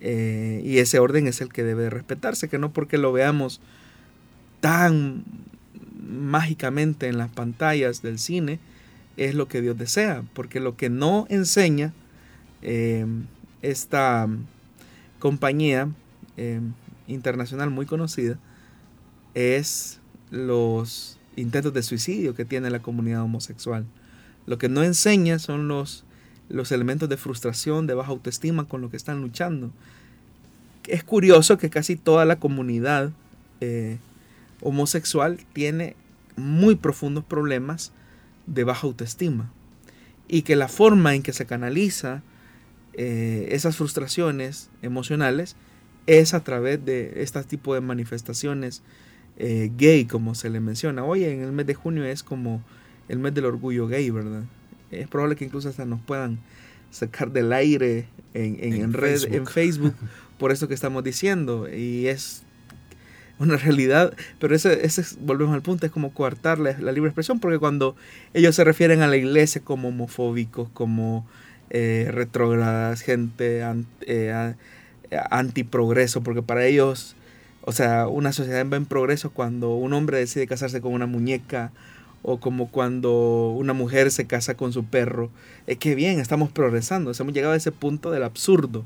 eh, 0.00 0.60
y 0.64 0.78
ese 0.78 0.98
orden 0.98 1.26
es 1.26 1.40
el 1.40 1.50
que 1.52 1.62
debe 1.62 1.88
respetarse, 1.88 2.48
que 2.48 2.58
no 2.58 2.72
porque 2.72 2.98
lo 2.98 3.12
veamos 3.12 3.60
tan 4.60 5.24
mágicamente 6.02 7.06
en 7.06 7.18
las 7.18 7.30
pantallas 7.30 8.02
del 8.02 8.18
cine, 8.18 8.58
es 9.16 9.34
lo 9.34 9.48
que 9.48 9.60
Dios 9.60 9.76
desea, 9.76 10.24
porque 10.34 10.60
lo 10.60 10.76
que 10.76 10.90
no 10.90 11.26
enseña 11.28 11.92
eh, 12.62 13.06
esta 13.60 14.28
compañía 15.18 15.88
eh, 16.36 16.60
internacional 17.06 17.70
muy 17.70 17.86
conocida 17.86 18.38
es 19.34 20.00
los 20.30 21.18
intentos 21.36 21.72
de 21.72 21.82
suicidio 21.82 22.34
que 22.34 22.44
tiene 22.44 22.70
la 22.70 22.80
comunidad 22.80 23.22
homosexual. 23.22 23.86
Lo 24.46 24.58
que 24.58 24.68
no 24.68 24.82
enseña 24.82 25.38
son 25.38 25.68
los, 25.68 26.04
los 26.48 26.72
elementos 26.72 27.08
de 27.08 27.16
frustración, 27.16 27.86
de 27.86 27.94
baja 27.94 28.10
autoestima 28.10 28.64
con 28.64 28.80
lo 28.80 28.90
que 28.90 28.96
están 28.96 29.20
luchando. 29.20 29.70
Es 30.88 31.04
curioso 31.04 31.58
que 31.58 31.70
casi 31.70 31.96
toda 31.96 32.24
la 32.24 32.36
comunidad 32.36 33.12
eh, 33.60 33.98
homosexual 34.60 35.38
tiene 35.52 35.96
muy 36.36 36.74
profundos 36.74 37.24
problemas 37.24 37.92
de 38.46 38.64
baja 38.64 38.86
autoestima 38.86 39.52
y 40.28 40.42
que 40.42 40.56
la 40.56 40.68
forma 40.68 41.14
en 41.14 41.22
que 41.22 41.32
se 41.32 41.46
canaliza 41.46 42.22
eh, 42.94 43.48
esas 43.50 43.76
frustraciones 43.76 44.70
emocionales 44.82 45.56
es 46.06 46.34
a 46.34 46.44
través 46.44 46.84
de 46.84 47.22
este 47.22 47.42
tipo 47.44 47.74
de 47.74 47.80
manifestaciones 47.80 48.82
eh, 49.38 49.70
gay, 49.76 50.04
como 50.04 50.34
se 50.34 50.50
le 50.50 50.60
menciona. 50.60 51.04
Hoy 51.04 51.24
en 51.24 51.42
el 51.42 51.52
mes 51.52 51.66
de 51.66 51.74
junio 51.74 52.04
es 52.04 52.22
como 52.22 52.62
el 53.08 53.18
mes 53.18 53.34
del 53.34 53.46
orgullo 53.46 53.86
gay, 53.86 54.10
¿verdad? 54.10 54.44
Es 54.90 55.08
probable 55.08 55.36
que 55.36 55.44
incluso 55.44 55.68
hasta 55.68 55.84
nos 55.86 56.00
puedan 56.00 56.38
sacar 56.90 57.32
del 57.32 57.52
aire 57.52 58.06
en, 58.34 58.58
en, 58.60 58.92
red, 58.92 59.22
en 59.32 59.46
Facebook, 59.46 59.94
por 60.38 60.52
eso 60.52 60.68
que 60.68 60.74
estamos 60.74 61.02
diciendo. 61.02 61.68
Y 61.72 62.08
es 62.08 62.42
una 63.42 63.56
realidad, 63.56 64.14
pero 64.38 64.54
ese, 64.54 64.84
ese 64.86 65.04
volvemos 65.20 65.54
al 65.54 65.62
punto, 65.62 65.86
es 65.86 65.92
como 65.92 66.12
coartar 66.12 66.58
la, 66.58 66.72
libre 66.92 67.08
expresión, 67.08 67.40
porque 67.40 67.58
cuando 67.58 67.96
ellos 68.34 68.54
se 68.54 68.64
refieren 68.64 69.02
a 69.02 69.06
la 69.06 69.16
iglesia 69.16 69.60
como 69.62 69.88
homofóbicos, 69.88 70.68
como 70.72 71.26
eh, 71.70 72.08
retrógradas, 72.10 73.00
gente 73.02 73.62
eh, 74.06 74.54
antiprogreso, 75.30 76.22
porque 76.22 76.42
para 76.42 76.64
ellos, 76.66 77.16
o 77.62 77.72
sea, 77.72 78.08
una 78.08 78.32
sociedad 78.32 78.66
va 78.70 78.76
en 78.76 78.86
progreso 78.86 79.30
cuando 79.30 79.74
un 79.74 79.92
hombre 79.92 80.18
decide 80.18 80.46
casarse 80.46 80.80
con 80.80 80.92
una 80.92 81.06
muñeca, 81.06 81.72
o 82.22 82.38
como 82.38 82.70
cuando 82.70 83.50
una 83.50 83.72
mujer 83.72 84.10
se 84.10 84.26
casa 84.26 84.54
con 84.54 84.72
su 84.72 84.84
perro. 84.84 85.30
Es 85.66 85.78
que 85.78 85.94
bien, 85.94 86.20
estamos 86.20 86.50
progresando, 86.50 87.12
hemos 87.18 87.34
llegado 87.34 87.54
a 87.54 87.56
ese 87.56 87.72
punto 87.72 88.10
del 88.10 88.22
absurdo 88.22 88.84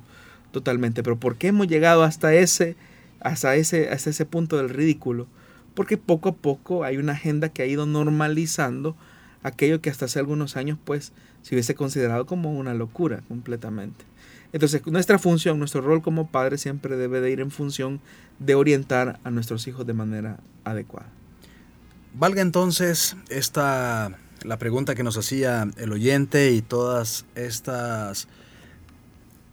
totalmente, 0.52 1.02
pero 1.02 1.16
¿por 1.16 1.36
qué 1.36 1.48
hemos 1.48 1.68
llegado 1.68 2.02
hasta 2.02 2.34
ese 2.34 2.76
hasta 3.20 3.56
ese, 3.56 3.90
hasta 3.90 4.10
ese 4.10 4.24
punto 4.26 4.56
del 4.56 4.68
ridículo, 4.68 5.26
porque 5.74 5.96
poco 5.96 6.30
a 6.30 6.34
poco 6.34 6.84
hay 6.84 6.96
una 6.96 7.12
agenda 7.12 7.48
que 7.48 7.62
ha 7.62 7.66
ido 7.66 7.86
normalizando 7.86 8.96
aquello 9.42 9.80
que 9.80 9.90
hasta 9.90 10.06
hace 10.06 10.18
algunos 10.18 10.56
años 10.56 10.78
pues 10.84 11.12
se 11.42 11.54
hubiese 11.54 11.74
considerado 11.74 12.26
como 12.26 12.52
una 12.52 12.74
locura 12.74 13.22
completamente. 13.28 14.04
Entonces 14.52 14.84
nuestra 14.86 15.18
función, 15.18 15.58
nuestro 15.58 15.80
rol 15.80 16.02
como 16.02 16.28
padre 16.28 16.58
siempre 16.58 16.96
debe 16.96 17.20
de 17.20 17.30
ir 17.30 17.40
en 17.40 17.50
función 17.50 18.00
de 18.38 18.54
orientar 18.54 19.20
a 19.22 19.30
nuestros 19.30 19.66
hijos 19.68 19.86
de 19.86 19.92
manera 19.92 20.38
adecuada. 20.64 21.08
Valga 22.14 22.42
entonces 22.42 23.16
esta 23.28 24.18
la 24.42 24.58
pregunta 24.58 24.94
que 24.94 25.02
nos 25.02 25.16
hacía 25.16 25.68
el 25.76 25.92
oyente 25.92 26.52
y 26.52 26.62
todas 26.62 27.26
estas 27.34 28.28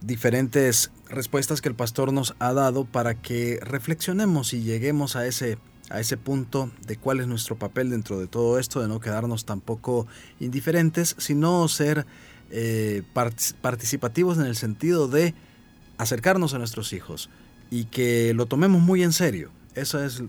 diferentes 0.06 0.90
respuestas 1.08 1.60
que 1.60 1.68
el 1.68 1.74
pastor 1.74 2.12
nos 2.12 2.34
ha 2.38 2.52
dado 2.52 2.84
para 2.84 3.14
que 3.14 3.58
reflexionemos 3.62 4.52
y 4.52 4.62
lleguemos 4.62 5.16
a 5.16 5.26
ese 5.26 5.58
a 5.90 6.00
ese 6.00 6.16
punto 6.16 6.70
de 6.86 6.96
cuál 6.96 7.20
es 7.20 7.26
nuestro 7.26 7.58
papel 7.58 7.90
dentro 7.90 8.18
de 8.18 8.26
todo 8.26 8.58
esto, 8.58 8.80
de 8.80 8.88
no 8.88 9.00
quedarnos 9.00 9.44
tampoco 9.44 10.06
indiferentes, 10.40 11.14
sino 11.18 11.68
ser 11.68 12.06
eh, 12.50 13.02
participativos 13.60 14.38
en 14.38 14.46
el 14.46 14.56
sentido 14.56 15.08
de 15.08 15.34
acercarnos 15.98 16.54
a 16.54 16.58
nuestros 16.58 16.92
hijos 16.92 17.28
y 17.70 17.84
que 17.84 18.32
lo 18.34 18.46
tomemos 18.46 18.80
muy 18.80 19.02
en 19.02 19.12
serio. 19.12 19.50
Eso 19.74 20.02
es, 20.02 20.22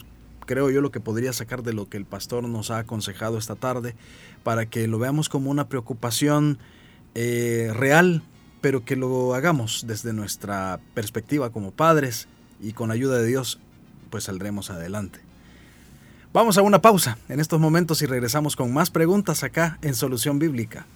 creo 0.46 0.70
yo, 0.70 0.82
lo 0.82 0.92
que 0.92 1.00
podría 1.00 1.32
sacar 1.32 1.64
de 1.64 1.74
lo 1.74 1.88
que 1.88 1.98
el 1.98 2.06
pastor 2.06 2.48
nos 2.48 2.70
ha 2.70 2.80
aconsejado 2.80 3.38
esta 3.38 3.56
tarde, 3.56 3.96
para 4.44 4.66
que 4.66 4.88
lo 4.88 5.00
veamos 5.00 5.30
como 5.30 5.50
una 5.52 5.70
preocupación 5.70 6.60
eh, 7.14 7.72
real 7.74 8.24
pero 8.66 8.84
que 8.84 8.96
lo 8.96 9.36
hagamos 9.36 9.84
desde 9.86 10.12
nuestra 10.12 10.80
perspectiva 10.96 11.52
como 11.52 11.70
padres 11.70 12.28
y 12.60 12.74
con 12.74 12.90
ayuda 12.90 13.20
de 13.20 13.28
Dios, 13.28 13.60
pues 14.10 14.24
saldremos 14.24 14.72
adelante. 14.72 15.20
Vamos 16.34 16.58
a 16.58 16.64
una 16.64 16.82
pausa 16.82 17.20
en 17.30 17.40
estos 17.40 17.60
momentos 17.60 18.02
y 18.02 18.08
regresamos 18.08 18.56
con 18.56 18.74
más 18.74 18.90
preguntas 18.90 19.44
acá 19.44 19.78
en 19.84 19.94
Solución 19.94 20.40
Bíblica. 20.40 20.88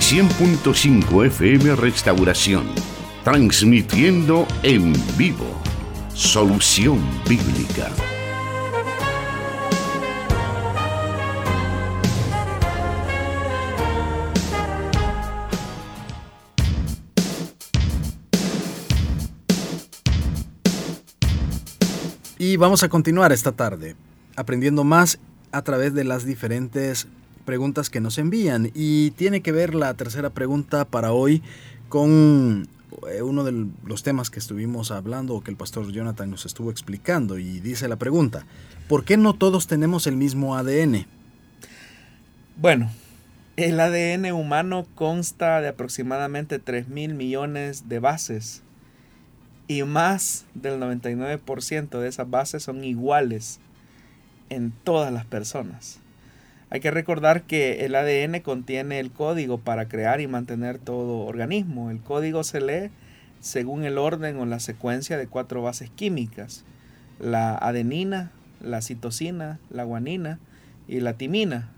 ...100.5 0.00 1.26
FM 1.26 1.76
Restauración 1.76 2.89
transmitiendo 3.24 4.46
en 4.62 4.92
vivo 5.16 5.46
Solución 6.14 7.00
Bíblica. 7.28 7.90
Y 22.38 22.56
vamos 22.56 22.82
a 22.82 22.88
continuar 22.88 23.32
esta 23.32 23.52
tarde 23.52 23.96
aprendiendo 24.34 24.82
más 24.82 25.18
a 25.52 25.60
través 25.62 25.92
de 25.92 26.04
las 26.04 26.24
diferentes 26.24 27.06
preguntas 27.44 27.90
que 27.90 28.00
nos 28.00 28.16
envían. 28.16 28.70
Y 28.74 29.10
tiene 29.10 29.42
que 29.42 29.52
ver 29.52 29.74
la 29.74 29.92
tercera 29.92 30.30
pregunta 30.30 30.86
para 30.86 31.12
hoy 31.12 31.42
con 31.90 32.66
uno 33.22 33.44
de 33.44 33.68
los 33.84 34.02
temas 34.02 34.30
que 34.30 34.38
estuvimos 34.38 34.90
hablando 34.90 35.34
o 35.34 35.42
que 35.42 35.50
el 35.50 35.56
pastor 35.56 35.90
Jonathan 35.90 36.30
nos 36.30 36.46
estuvo 36.46 36.70
explicando 36.70 37.38
y 37.38 37.60
dice 37.60 37.88
la 37.88 37.96
pregunta, 37.96 38.46
¿por 38.88 39.04
qué 39.04 39.16
no 39.16 39.34
todos 39.34 39.66
tenemos 39.66 40.06
el 40.06 40.16
mismo 40.16 40.56
ADN? 40.56 41.06
Bueno, 42.56 42.90
el 43.56 43.78
ADN 43.78 44.32
humano 44.32 44.86
consta 44.94 45.60
de 45.60 45.68
aproximadamente 45.68 46.58
3 46.58 46.88
mil 46.88 47.14
millones 47.14 47.88
de 47.88 47.98
bases 47.98 48.62
y 49.68 49.82
más 49.84 50.46
del 50.54 50.80
99% 50.80 52.00
de 52.00 52.08
esas 52.08 52.28
bases 52.28 52.64
son 52.64 52.82
iguales 52.82 53.60
en 54.48 54.72
todas 54.72 55.12
las 55.12 55.24
personas. 55.26 55.99
Hay 56.70 56.78
que 56.78 56.92
recordar 56.92 57.42
que 57.42 57.84
el 57.84 57.96
ADN 57.96 58.40
contiene 58.40 59.00
el 59.00 59.10
código 59.10 59.58
para 59.58 59.88
crear 59.88 60.20
y 60.20 60.28
mantener 60.28 60.78
todo 60.78 61.26
organismo. 61.26 61.90
El 61.90 61.98
código 61.98 62.44
se 62.44 62.60
lee 62.60 62.90
según 63.40 63.84
el 63.84 63.98
orden 63.98 64.36
o 64.38 64.46
la 64.46 64.60
secuencia 64.60 65.18
de 65.18 65.26
cuatro 65.26 65.62
bases 65.62 65.90
químicas. 65.90 66.64
La 67.18 67.56
adenina, 67.56 68.30
la 68.62 68.82
citosina, 68.82 69.58
la 69.68 69.82
guanina 69.82 70.38
y 70.86 71.00
la 71.00 71.14
timina. 71.14 71.70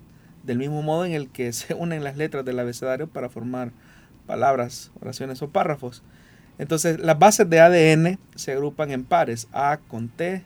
Del 0.43 0.59
mismo 0.59 0.83
modo 0.83 1.07
en 1.07 1.13
el 1.13 1.29
que 1.29 1.53
se 1.55 1.73
unen 1.73 2.05
las 2.05 2.19
letras 2.19 2.45
del 2.45 2.59
abecedario 2.59 3.07
para 3.07 3.31
formar 3.31 3.73
palabras, 4.27 4.93
oraciones 5.01 5.41
o 5.41 5.49
párrafos. 5.49 6.03
Entonces, 6.59 7.01
las 7.01 7.19
bases 7.19 7.49
de 7.49 7.61
ADN 7.61 8.19
se 8.35 8.53
agrupan 8.53 8.91
en 8.91 9.05
pares, 9.05 9.49
A 9.53 9.79
con 9.89 10.09
T 10.09 10.43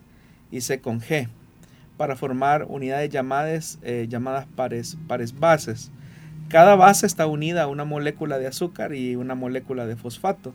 y 0.52 0.60
C 0.60 0.80
con 0.80 1.00
G, 1.00 1.28
para 1.96 2.16
formar 2.16 2.64
unidades 2.68 3.10
llamadas, 3.10 3.78
eh, 3.82 4.06
llamadas 4.08 4.46
pares, 4.54 4.96
pares 5.06 5.38
bases. 5.38 5.90
Cada 6.48 6.76
base 6.76 7.06
está 7.06 7.26
unida 7.26 7.64
a 7.64 7.66
una 7.66 7.84
molécula 7.84 8.38
de 8.38 8.46
azúcar 8.46 8.94
y 8.94 9.16
una 9.16 9.34
molécula 9.34 9.86
de 9.86 9.96
fosfato. 9.96 10.54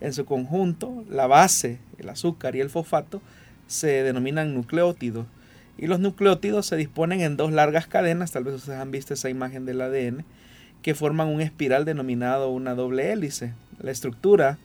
En 0.00 0.12
su 0.12 0.24
conjunto, 0.24 1.04
la 1.08 1.26
base, 1.26 1.78
el 1.98 2.08
azúcar 2.08 2.56
y 2.56 2.60
el 2.60 2.70
fosfato 2.70 3.20
se 3.66 4.02
denominan 4.02 4.54
nucleótidos. 4.54 5.26
Y 5.78 5.88
los 5.88 6.00
nucleótidos 6.00 6.66
se 6.66 6.76
disponen 6.76 7.20
en 7.20 7.36
dos 7.36 7.52
largas 7.52 7.86
cadenas, 7.86 8.32
tal 8.32 8.44
vez 8.44 8.54
ustedes 8.54 8.78
han 8.78 8.90
visto 8.90 9.12
esa 9.12 9.28
imagen 9.28 9.66
del 9.66 9.80
ADN, 9.80 10.24
que 10.80 10.94
forman 10.94 11.28
un 11.28 11.40
espiral 11.40 11.84
denominado 11.84 12.50
una 12.50 12.74
doble 12.74 13.12
hélice. 13.12 13.52
La 13.78 13.90
estructura 13.90 14.58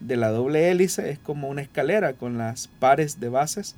de 0.00 0.16
la 0.16 0.28
doble 0.28 0.70
hélice 0.70 1.10
es 1.10 1.18
como 1.18 1.48
una 1.48 1.62
escalera 1.62 2.12
con 2.12 2.36
las 2.36 2.68
pares 2.68 3.18
de 3.20 3.28
bases 3.28 3.76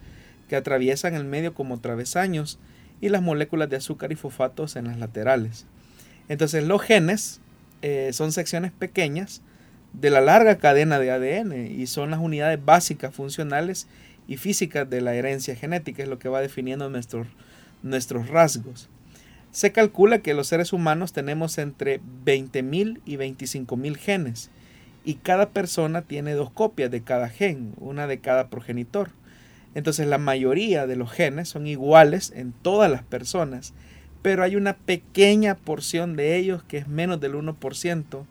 que 0.51 0.57
atraviesan 0.57 1.15
el 1.15 1.25
medio 1.25 1.55
como 1.55 1.79
travesaños 1.79 2.59
y 3.01 3.09
las 3.09 3.23
moléculas 3.23 3.71
de 3.71 3.77
azúcar 3.77 4.11
y 4.11 4.17
fosfatos 4.17 4.75
en 4.75 4.89
las 4.89 4.99
laterales. 4.99 5.65
Entonces 6.29 6.65
los 6.65 6.83
genes 6.83 7.41
eh, 7.83 8.11
son 8.13 8.33
secciones 8.33 8.73
pequeñas 8.73 9.43
de 9.93 10.11
la 10.11 10.21
larga 10.21 10.59
cadena 10.59 10.99
de 10.99 11.13
ADN 11.13 11.71
y 11.71 11.87
son 11.87 12.11
las 12.11 12.19
unidades 12.19 12.59
básicas 12.65 13.15
funcionales 13.15 13.87
y 14.27 14.39
físicas 14.39 14.91
de 14.91 15.01
la 15.01 15.15
herencia 15.15 15.55
genética, 15.55 16.03
es 16.03 16.09
lo 16.09 16.19
que 16.19 16.29
va 16.29 16.41
definiendo 16.41 16.91
nuestros, 16.91 17.29
nuestros 17.85 18.27
rasgos. 18.27 18.89
Se 19.53 19.71
calcula 19.71 20.19
que 20.19 20.35
los 20.35 20.49
seres 20.49 20.73
humanos 20.73 21.13
tenemos 21.13 21.59
entre 21.59 22.01
20.000 22.25 23.03
y 23.05 23.17
25.000 23.19 23.97
genes 23.97 24.51
y 25.05 25.15
cada 25.15 25.51
persona 25.51 26.03
tiene 26.03 26.33
dos 26.33 26.51
copias 26.51 26.91
de 26.91 27.03
cada 27.03 27.29
gen, 27.29 27.73
una 27.79 28.09
de 28.09 28.19
cada 28.19 28.49
progenitor. 28.49 29.13
Entonces 29.75 30.07
la 30.07 30.19
mayoría 30.19 30.87
de 30.87 30.97
los 30.97 31.11
genes 31.11 31.49
son 31.49 31.67
iguales 31.67 32.33
en 32.35 32.53
todas 32.53 32.91
las 32.91 33.03
personas, 33.03 33.73
pero 34.23 34.43
hay 34.43 34.57
una 34.57 34.77
pequeña 34.77 35.55
porción 35.55 36.17
de 36.17 36.37
ellos 36.37 36.63
que 36.65 36.79
es 36.79 36.89
menos 36.89 37.21
del 37.21 37.35
1% 37.35 38.25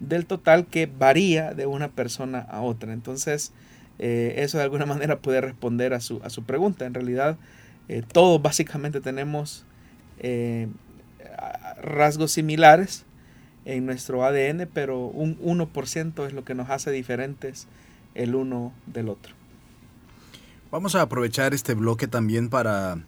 del 0.00 0.26
total 0.26 0.66
que 0.66 0.86
varía 0.86 1.54
de 1.54 1.66
una 1.66 1.88
persona 1.88 2.40
a 2.40 2.60
otra. 2.60 2.92
Entonces 2.92 3.52
eh, 3.98 4.34
eso 4.38 4.58
de 4.58 4.64
alguna 4.64 4.86
manera 4.94 5.18
puede 5.18 5.40
responder 5.40 5.94
a 5.94 6.00
su, 6.00 6.20
a 6.22 6.30
su 6.30 6.44
pregunta. 6.44 6.86
En 6.86 6.94
realidad 6.94 7.36
eh, 7.88 8.02
todos 8.12 8.40
básicamente 8.40 9.00
tenemos 9.00 9.64
eh, 10.20 10.68
rasgos 11.82 12.32
similares, 12.32 13.04
en 13.64 13.86
nuestro 13.86 14.24
ADN, 14.24 14.68
pero 14.72 15.06
un 15.06 15.38
1% 15.38 16.26
es 16.26 16.32
lo 16.32 16.44
que 16.44 16.54
nos 16.54 16.70
hace 16.70 16.90
diferentes 16.90 17.66
el 18.14 18.34
uno 18.34 18.72
del 18.86 19.08
otro. 19.08 19.34
Vamos 20.74 20.96
a 20.96 21.02
aprovechar 21.02 21.54
este 21.54 21.74
bloque 21.74 22.08
también 22.08 22.48
para 22.48 22.98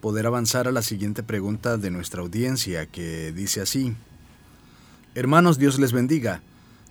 poder 0.00 0.24
avanzar 0.24 0.68
a 0.68 0.70
la 0.70 0.82
siguiente 0.82 1.24
pregunta 1.24 1.76
de 1.76 1.90
nuestra 1.90 2.22
audiencia, 2.22 2.86
que 2.86 3.32
dice 3.32 3.60
así. 3.60 3.96
Hermanos, 5.16 5.58
Dios 5.58 5.80
les 5.80 5.90
bendiga. 5.90 6.42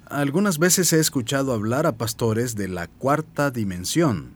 Algunas 0.08 0.60
veces 0.60 0.92
he 0.92 1.00
escuchado 1.00 1.54
hablar 1.54 1.86
a 1.88 1.94
pastores 1.94 2.58
de 2.58 2.68
la 2.68 2.88
cuarta 2.88 3.52
dimensión. 3.52 4.34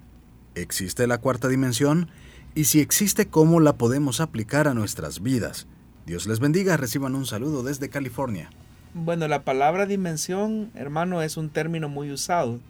¿Existe 0.55 1.07
la 1.07 1.17
cuarta 1.17 1.49
dimensión? 1.49 2.07
Y 2.55 2.63
si 2.63 2.80
existe, 2.80 3.28
¿cómo 3.28 3.59
la 3.59 3.73
podemos 3.73 4.21
aplicar 4.21 4.69
a 4.69 4.73
nuestras 4.73 5.21
vidas? 5.21 5.67
Dios 6.05 6.26
les 6.26 6.39
bendiga, 6.39 6.78
reciban 6.78 7.15
un 7.15 7.26
saludo 7.26 7.63
desde 7.63 7.89
California. 7.89 8.49
Bueno, 8.93 9.28
la 9.28 9.43
palabra 9.43 9.86
dimensión, 9.86 10.71
hermano, 10.73 11.21
es 11.21 11.36
un 11.36 11.49
término 11.49 11.89
muy 11.89 12.13
usado 12.13 12.61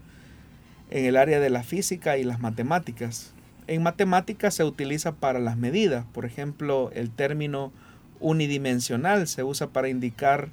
en 0.92 1.06
el 1.06 1.18
área 1.18 1.40
de 1.40 1.50
la 1.50 1.64
física 1.64 2.18
y 2.18 2.24
las 2.24 2.40
matemáticas. 2.40 3.34
En 3.68 3.84
matemáticas 3.84 4.54
se 4.54 4.64
utiliza 4.64 5.14
para 5.14 5.40
las 5.40 5.58
medidas, 5.58 6.06
por 6.14 6.26
ejemplo, 6.26 6.92
el 6.94 7.10
término 7.10 7.72
unidimensional 8.20 9.28
se 9.28 9.44
usa 9.44 9.68
para 9.68 9.90
indicar 9.90 10.50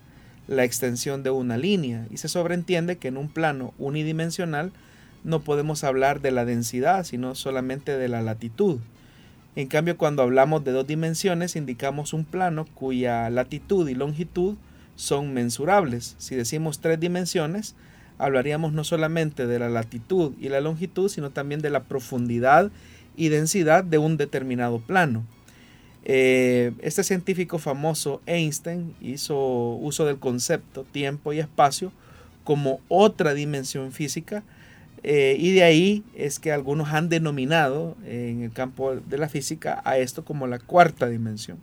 la 0.49 0.65
extensión 0.65 1.23
de 1.23 1.31
una 1.31 1.57
línea 1.57 2.07
y 2.11 2.17
se 2.17 2.29
sobreentiende 2.29 2.97
que 2.97 3.09
en 3.09 3.17
un 3.17 3.29
plano 3.29 3.73
unidimensional 3.79 4.73
no 5.25 5.41
podemos 5.41 5.85
hablar 5.85 6.21
de 6.21 6.33
la 6.33 6.45
densidad, 6.45 7.05
sino 7.05 7.35
solamente 7.35 7.97
de 7.97 8.09
la 8.09 8.23
latitud. 8.23 8.81
En 9.55 9.69
cambio, 9.69 9.97
cuando 9.97 10.23
hablamos 10.23 10.65
de 10.65 10.73
dos 10.73 10.87
dimensiones, 10.87 11.57
indicamos 11.57 12.13
un 12.13 12.25
plano 12.25 12.67
cuya 12.75 13.31
latitud 13.31 13.89
y 13.89 13.95
longitud 13.95 14.57
son 14.97 15.33
mensurables. 15.33 16.17
Si 16.19 16.35
decimos 16.35 16.81
tres 16.81 16.99
dimensiones, 16.99 17.75
hablaríamos 18.23 18.73
no 18.73 18.85
solamente 18.85 19.47
de 19.47 19.59
la 19.59 19.69
latitud 19.69 20.33
y 20.41 20.49
la 20.49 20.61
longitud, 20.61 21.09
sino 21.09 21.31
también 21.31 21.61
de 21.61 21.71
la 21.71 21.85
profundidad 21.85 22.71
y 23.17 23.29
densidad 23.29 23.85
de 23.85 23.99
un 23.99 24.17
determinado 24.17 24.81
plano. 24.81 25.25
Eh, 26.05 26.73
este 26.81 27.05
científico 27.05 27.59
famoso, 27.59 28.21
Einstein, 28.27 28.95
hizo 29.01 29.75
uso 29.75 30.05
del 30.05 30.19
concepto 30.19 30.85
tiempo 30.85 31.33
y 31.33 31.39
espacio 31.39 31.93
como 32.45 32.81
otra 32.89 33.35
dimensión 33.35 33.93
física 33.93 34.43
eh, 35.05 35.37
y 35.39 35.53
de 35.53 35.65
ahí 35.65 36.05
es 36.15 36.39
que 36.39 36.53
algunos 36.53 36.89
han 36.91 37.09
denominado 37.09 37.97
en 38.07 38.43
el 38.43 38.53
campo 38.53 38.95
de 38.95 39.19
la 39.19 39.29
física 39.29 39.81
a 39.85 39.99
esto 39.99 40.25
como 40.25 40.47
la 40.47 40.59
cuarta 40.59 41.09
dimensión. 41.09 41.59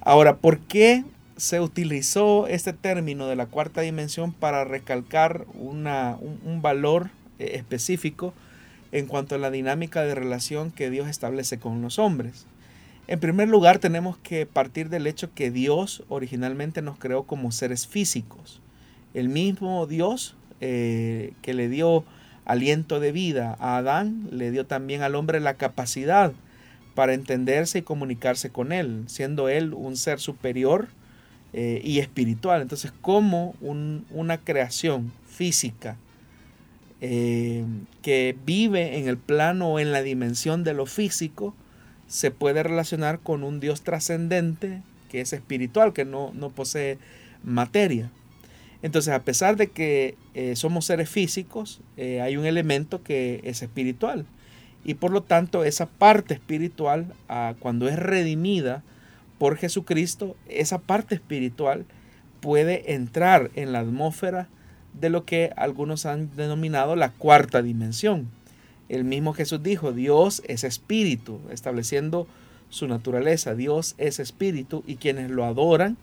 Ahora, 0.00 0.36
¿por 0.36 0.58
qué 0.58 1.04
se 1.42 1.58
utilizó 1.58 2.46
este 2.46 2.72
término 2.72 3.26
de 3.26 3.34
la 3.34 3.46
cuarta 3.46 3.80
dimensión 3.80 4.32
para 4.32 4.62
recalcar 4.62 5.44
un, 5.54 5.82
valor 6.62 7.10
eh, 7.40 7.54
específico 7.54 8.32
en 8.92 9.06
cuanto 9.06 9.34
a 9.34 9.38
la 9.38 9.50
dinámica 9.50 10.02
de 10.02 10.14
relación 10.14 10.70
que 10.70 10.88
Dios 10.88 11.08
establece 11.08 11.58
con 11.58 11.82
los 11.82 11.98
hombres? 11.98 12.46
En 13.08 13.18
primer 13.18 13.48
lugar, 13.48 13.80
tenemos 13.80 14.16
que 14.18 14.46
partir 14.46 14.88
del 14.88 15.08
hecho 15.08 15.34
que 15.34 15.50
Dios 15.50 16.04
originalmente 16.08 16.80
nos 16.80 16.96
creó 16.96 17.24
como 17.24 17.50
seres 17.50 17.88
físicos. 17.88 18.60
El 19.12 19.28
mismo 19.28 19.88
Dios 19.88 20.36
eh, 20.60 21.32
que 21.42 21.54
le 21.54 21.68
dio 21.68 22.04
aliento 22.44 23.00
de 23.00 23.10
vida 23.10 23.56
a 23.58 23.78
Adán, 23.78 24.28
le 24.30 24.52
dio 24.52 24.64
también 24.64 25.02
al 25.02 25.16
hombre 25.16 25.40
la 25.40 25.54
capacidad 25.54 26.32
para 26.94 27.14
entenderse 27.14 27.78
y 27.78 27.82
comunicarse 27.82 28.50
con 28.50 28.70
él, 28.70 29.02
siendo 29.08 29.48
él 29.48 29.74
un 29.74 29.96
ser 29.96 30.20
superior 30.20 30.86
eh, 31.52 31.80
y 31.84 31.98
espiritual. 31.98 32.62
Entonces, 32.62 32.92
como 33.00 33.54
una 33.60 34.38
creación 34.38 35.12
física 35.28 35.96
eh, 37.00 37.64
que 38.00 38.36
vive 38.46 38.98
en 38.98 39.08
el 39.08 39.18
plano 39.18 39.68
o 39.68 39.78
en 39.78 39.92
la 39.92 40.02
dimensión 40.02 40.64
de 40.64 40.74
lo 40.74 40.86
físico, 40.86 41.54
se 42.08 42.30
puede 42.30 42.62
relacionar 42.62 43.18
con 43.18 43.44
un 43.44 43.60
Dios 43.60 43.82
trascendente 43.82 44.82
que 45.10 45.20
es 45.20 45.32
espiritual, 45.32 45.92
que 45.92 46.04
no, 46.04 46.32
no 46.34 46.50
posee 46.50 46.98
materia. 47.44 48.10
Entonces, 48.82 49.12
a 49.12 49.22
pesar 49.22 49.56
de 49.56 49.68
que 49.68 50.16
eh, 50.34 50.56
somos 50.56 50.86
seres 50.86 51.10
físicos, 51.10 51.80
hay 51.98 52.36
un 52.36 52.46
elemento 52.46 53.02
que 53.02 53.40
es 53.44 53.62
espiritual. 53.62 54.24
Y 54.84 54.94
por 54.94 55.12
lo 55.12 55.22
tanto, 55.22 55.64
esa 55.64 55.86
parte 55.86 56.34
espiritual, 56.34 57.06
ah, 57.28 57.54
cuando 57.60 57.88
es 57.88 57.98
redimida 57.98 58.82
por 59.42 59.56
Jesucristo, 59.56 60.36
esa 60.48 60.78
parte 60.78 61.16
espiritual 61.16 61.84
puede 62.38 62.94
entrar 62.94 63.50
en 63.56 63.72
la 63.72 63.80
atmósfera 63.80 64.46
de 65.00 65.10
lo 65.10 65.24
que 65.24 65.50
algunos 65.56 66.06
han 66.06 66.30
denominado 66.36 66.94
la 66.94 67.10
cuarta 67.10 67.60
dimensión. 67.60 68.28
El 68.88 69.02
mismo 69.02 69.32
Jesús 69.32 69.60
dijo, 69.60 69.90
Dios 69.90 70.44
es 70.46 70.62
espíritu, 70.62 71.40
estableciendo 71.50 72.28
su 72.68 72.86
naturaleza. 72.86 73.56
Dios 73.56 73.96
es 73.98 74.20
espíritu 74.20 74.84
y 74.86 74.94
quienes 74.94 75.28
lo 75.28 75.44
adoran 75.44 75.96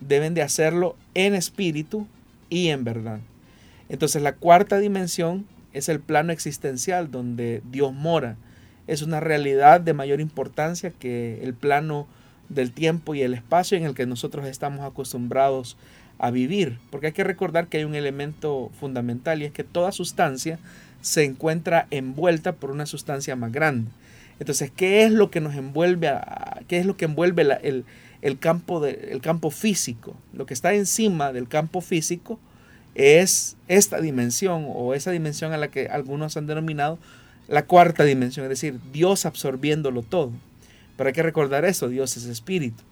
deben 0.00 0.32
de 0.32 0.40
hacerlo 0.40 0.96
en 1.12 1.34
espíritu 1.34 2.06
y 2.48 2.68
en 2.68 2.82
verdad. 2.84 3.20
Entonces 3.90 4.22
la 4.22 4.36
cuarta 4.36 4.78
dimensión 4.78 5.44
es 5.74 5.90
el 5.90 6.00
plano 6.00 6.32
existencial 6.32 7.10
donde 7.10 7.60
Dios 7.70 7.92
mora. 7.92 8.38
Es 8.86 9.02
una 9.02 9.20
realidad 9.20 9.82
de 9.82 9.92
mayor 9.92 10.22
importancia 10.22 10.92
que 10.98 11.44
el 11.44 11.52
plano 11.52 12.06
del 12.48 12.72
tiempo 12.72 13.14
y 13.14 13.22
el 13.22 13.34
espacio 13.34 13.76
en 13.76 13.84
el 13.84 13.94
que 13.94 14.06
nosotros 14.06 14.46
estamos 14.46 14.84
acostumbrados 14.84 15.76
a 16.18 16.30
vivir. 16.30 16.78
Porque 16.90 17.08
hay 17.08 17.12
que 17.12 17.24
recordar 17.24 17.68
que 17.68 17.78
hay 17.78 17.84
un 17.84 17.94
elemento 17.94 18.70
fundamental 18.78 19.42
y 19.42 19.46
es 19.46 19.52
que 19.52 19.64
toda 19.64 19.92
sustancia 19.92 20.58
se 21.00 21.24
encuentra 21.24 21.86
envuelta 21.90 22.52
por 22.52 22.70
una 22.70 22.86
sustancia 22.86 23.36
más 23.36 23.52
grande. 23.52 23.90
Entonces, 24.38 24.70
¿qué 24.74 25.04
es 25.04 25.12
lo 25.12 25.30
que 25.30 25.40
nos 25.40 25.54
envuelve? 25.54 26.08
A, 26.08 26.60
¿Qué 26.68 26.78
es 26.78 26.86
lo 26.86 26.96
que 26.96 27.06
envuelve 27.06 27.42
el, 27.62 27.84
el 28.22 28.38
campo, 28.38 28.80
de, 28.80 29.08
el 29.12 29.20
campo 29.20 29.50
físico. 29.50 30.16
Lo 30.32 30.46
que 30.46 30.54
está 30.54 30.74
encima 30.74 31.32
del 31.32 31.48
campo 31.48 31.80
físico 31.80 32.38
es 32.94 33.56
esta 33.68 34.00
dimensión 34.00 34.66
o 34.68 34.94
esa 34.94 35.10
dimensión 35.10 35.52
a 35.52 35.58
la 35.58 35.68
que 35.68 35.88
algunos 35.88 36.36
han 36.36 36.46
denominado 36.46 36.98
la 37.48 37.66
cuarta 37.66 38.02
dimensión, 38.04 38.44
es 38.44 38.50
decir, 38.50 38.80
Dios 38.92 39.24
absorbiéndolo 39.26 40.02
todo. 40.02 40.32
Pero 40.96 41.08
hay 41.08 41.12
que 41.12 41.22
recordar 41.22 41.64
eso, 41.64 41.88
Dios 41.88 42.16
es 42.16 42.24
espíritu. 42.26 42.82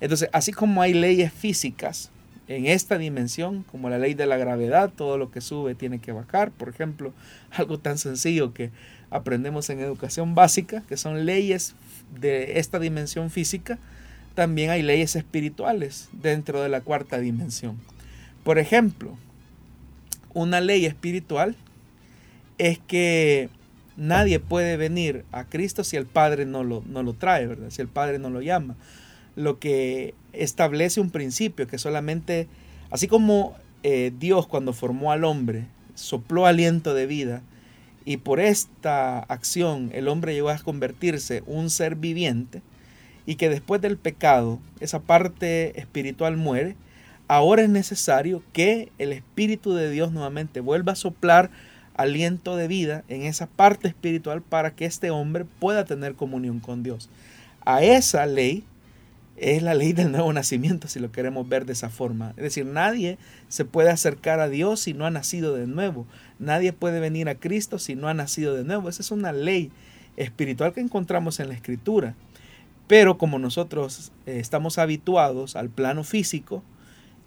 Entonces, 0.00 0.28
así 0.32 0.52
como 0.52 0.82
hay 0.82 0.94
leyes 0.94 1.32
físicas 1.32 2.10
en 2.46 2.66
esta 2.66 2.98
dimensión, 2.98 3.64
como 3.64 3.90
la 3.90 3.98
ley 3.98 4.14
de 4.14 4.26
la 4.26 4.36
gravedad, 4.36 4.90
todo 4.94 5.18
lo 5.18 5.30
que 5.30 5.40
sube 5.40 5.74
tiene 5.74 5.98
que 5.98 6.12
bajar, 6.12 6.50
por 6.50 6.68
ejemplo, 6.68 7.12
algo 7.50 7.78
tan 7.78 7.98
sencillo 7.98 8.54
que 8.54 8.70
aprendemos 9.10 9.68
en 9.70 9.80
educación 9.80 10.34
básica, 10.34 10.82
que 10.88 10.96
son 10.96 11.26
leyes 11.26 11.74
de 12.18 12.58
esta 12.58 12.78
dimensión 12.78 13.30
física, 13.30 13.78
también 14.34 14.70
hay 14.70 14.82
leyes 14.82 15.16
espirituales 15.16 16.08
dentro 16.12 16.62
de 16.62 16.68
la 16.68 16.80
cuarta 16.80 17.18
dimensión. 17.18 17.76
Por 18.44 18.58
ejemplo, 18.58 19.18
una 20.32 20.60
ley 20.60 20.86
espiritual 20.86 21.56
es 22.56 22.78
que 22.78 23.50
nadie 23.98 24.38
puede 24.38 24.76
venir 24.76 25.24
a 25.32 25.44
Cristo 25.44 25.84
si 25.84 25.96
el 25.96 26.06
Padre 26.06 26.46
no 26.46 26.64
lo, 26.64 26.82
no 26.86 27.02
lo 27.02 27.12
trae, 27.12 27.46
¿verdad? 27.46 27.68
Si 27.70 27.82
el 27.82 27.88
Padre 27.88 28.18
no 28.18 28.30
lo 28.30 28.40
llama. 28.40 28.76
Lo 29.36 29.58
que 29.58 30.14
establece 30.32 31.00
un 31.00 31.10
principio 31.10 31.66
que 31.66 31.78
solamente, 31.78 32.46
así 32.90 33.08
como 33.08 33.56
eh, 33.82 34.12
Dios 34.18 34.46
cuando 34.46 34.72
formó 34.72 35.12
al 35.12 35.24
hombre, 35.24 35.66
sopló 35.94 36.46
aliento 36.46 36.94
de 36.94 37.06
vida, 37.06 37.42
y 38.04 38.18
por 38.18 38.40
esta 38.40 39.18
acción 39.18 39.90
el 39.92 40.08
hombre 40.08 40.32
llegó 40.32 40.48
a 40.48 40.58
convertirse 40.58 41.42
un 41.46 41.68
ser 41.68 41.96
viviente, 41.96 42.62
y 43.26 43.34
que 43.34 43.50
después 43.50 43.82
del 43.82 43.98
pecado 43.98 44.60
esa 44.80 45.00
parte 45.00 45.78
espiritual 45.78 46.36
muere, 46.36 46.76
ahora 47.26 47.62
es 47.62 47.68
necesario 47.68 48.42
que 48.52 48.90
el 48.98 49.12
Espíritu 49.12 49.74
de 49.74 49.90
Dios 49.90 50.12
nuevamente 50.12 50.60
vuelva 50.60 50.92
a 50.92 50.96
soplar 50.96 51.50
aliento 51.98 52.56
de 52.56 52.68
vida 52.68 53.04
en 53.08 53.22
esa 53.24 53.46
parte 53.46 53.88
espiritual 53.88 54.40
para 54.40 54.70
que 54.70 54.86
este 54.86 55.10
hombre 55.10 55.44
pueda 55.44 55.84
tener 55.84 56.14
comunión 56.14 56.60
con 56.60 56.82
Dios. 56.82 57.10
A 57.66 57.82
esa 57.82 58.24
ley 58.24 58.64
es 59.36 59.62
la 59.62 59.74
ley 59.74 59.92
del 59.92 60.12
nuevo 60.12 60.32
nacimiento, 60.32 60.88
si 60.88 61.00
lo 61.00 61.12
queremos 61.12 61.48
ver 61.48 61.66
de 61.66 61.72
esa 61.72 61.90
forma. 61.90 62.30
Es 62.36 62.44
decir, 62.44 62.64
nadie 62.66 63.18
se 63.48 63.64
puede 63.64 63.90
acercar 63.90 64.40
a 64.40 64.48
Dios 64.48 64.80
si 64.80 64.94
no 64.94 65.06
ha 65.06 65.10
nacido 65.10 65.54
de 65.54 65.66
nuevo. 65.66 66.06
Nadie 66.38 66.72
puede 66.72 67.00
venir 67.00 67.28
a 67.28 67.34
Cristo 67.34 67.78
si 67.78 67.96
no 67.96 68.08
ha 68.08 68.14
nacido 68.14 68.54
de 68.54 68.64
nuevo. 68.64 68.88
Esa 68.88 69.02
es 69.02 69.10
una 69.10 69.32
ley 69.32 69.70
espiritual 70.16 70.72
que 70.72 70.80
encontramos 70.80 71.40
en 71.40 71.48
la 71.48 71.54
Escritura. 71.54 72.14
Pero 72.86 73.18
como 73.18 73.38
nosotros 73.38 74.12
eh, 74.26 74.38
estamos 74.38 74.78
habituados 74.78 75.56
al 75.56 75.68
plano 75.68 76.04
físico, 76.04 76.62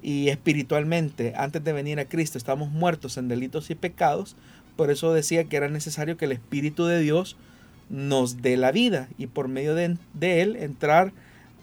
y 0.01 0.29
espiritualmente, 0.29 1.33
antes 1.35 1.63
de 1.63 1.73
venir 1.73 1.99
a 1.99 2.05
Cristo, 2.05 2.37
estamos 2.37 2.71
muertos 2.71 3.17
en 3.17 3.27
delitos 3.27 3.69
y 3.69 3.75
pecados, 3.75 4.35
por 4.75 4.91
eso 4.91 5.13
decía 5.13 5.45
que 5.45 5.57
era 5.57 5.69
necesario 5.69 6.17
que 6.17 6.25
el 6.25 6.31
Espíritu 6.31 6.85
de 6.85 6.99
Dios 6.99 7.37
nos 7.89 8.41
dé 8.41 8.57
la 8.57 8.71
vida 8.71 9.09
y 9.17 9.27
por 9.27 9.47
medio 9.47 9.75
de, 9.75 9.97
Él 10.21 10.55
entrar 10.55 11.11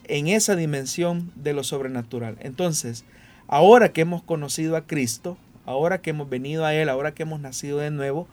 en 0.05 0.29
esa 0.29 0.57
dimensión 0.57 1.33
de 1.35 1.53
lo 1.53 1.65
sobrenatural. 1.65 2.37
Entonces, 2.41 3.05
ahora 3.47 3.93
que 3.93 4.03
hemos 4.03 4.23
conocido 4.23 4.77
a 4.77 4.87
Cristo, 4.87 5.39
ahora 5.65 6.01
que 6.01 6.11
hemos 6.11 6.29
venido 6.29 6.65
a 6.65 6.75
Él, 6.75 6.89
ahora 6.89 7.13
que 7.13 7.23
hemos 7.23 7.41
nacido 7.41 7.79
de 7.79 7.91
nuevo, 7.91 8.27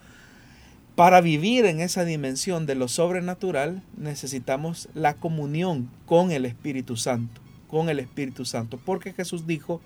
para 0.95 1.19
vivir 1.19 1.65
en 1.65 1.81
esa 1.81 2.05
dimensión 2.05 2.65
de 2.65 2.75
lo 2.75 2.87
sobrenatural 2.87 3.83
necesitamos 3.97 4.87
la 4.93 5.13
comunión 5.13 5.89
con 6.05 6.31
el 6.31 6.45
Espíritu 6.45 6.95
Santo, 6.95 7.41
con 7.67 7.89
el 7.89 7.99
Espíritu 7.99 8.45
Santo, 8.45 8.79
porque 8.85 9.11
Jesús 9.11 9.45
dijo, 9.45 9.81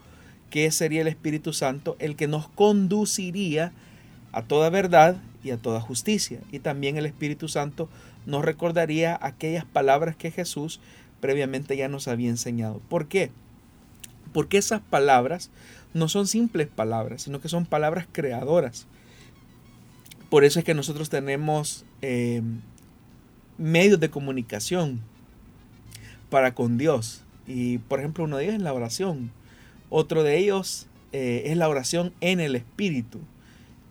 que 0.50 0.72
sería 0.72 1.02
el 1.02 1.08
Espíritu 1.08 1.54
Santo 1.54 1.96
el 2.00 2.16
que 2.16 2.28
nos 2.28 2.50
conduciría 2.50 3.72
a 4.32 4.44
toda 4.44 4.70
verdad 4.70 5.18
y 5.44 5.52
a 5.52 5.58
toda 5.58 5.82
justicia. 5.82 6.40
Y 6.52 6.60
también 6.60 6.98
el 6.98 7.06
Espíritu 7.06 7.48
Santo 7.48 7.90
nos 8.26 8.44
recordaría 8.44 9.18
aquellas 9.22 9.66
palabras 9.66 10.16
que 10.16 10.32
Jesús 10.32 10.80
previamente 11.20 11.76
ya 11.76 11.88
nos 11.88 12.08
había 12.08 12.30
enseñado. 12.30 12.82
¿Por 12.90 13.08
qué? 13.08 13.32
Porque 14.34 14.58
esas 14.58 14.82
palabras 14.82 15.50
no 15.94 16.08
son 16.08 16.28
simples 16.28 16.68
palabras, 16.68 17.24
sino 17.24 17.42
que 17.42 17.50
son 17.50 17.66
palabras 17.66 18.08
creadoras. 18.12 18.88
Por 20.30 20.44
eso 20.44 20.60
es 20.60 20.66
que 20.66 20.76
nosotros 20.76 21.10
tenemos 21.10 21.86
eh, 22.02 22.42
medios 23.58 24.00
de 24.00 24.10
comunicación 24.10 25.02
para 26.30 26.54
con 26.54 26.78
Dios. 26.78 27.24
Y 27.48 27.80
por 27.80 28.00
ejemplo, 28.00 28.26
uno 28.26 28.38
de 28.38 28.44
ellos 28.44 28.56
es 28.56 28.62
la 28.62 28.74
oración. 28.74 29.32
Otro 29.90 30.22
de 30.22 30.38
ellos 30.38 30.88
eh, 31.12 31.44
es 31.48 31.58
la 31.58 31.68
oración 31.68 32.14
en 32.22 32.40
el 32.40 32.56
Espíritu, 32.56 33.20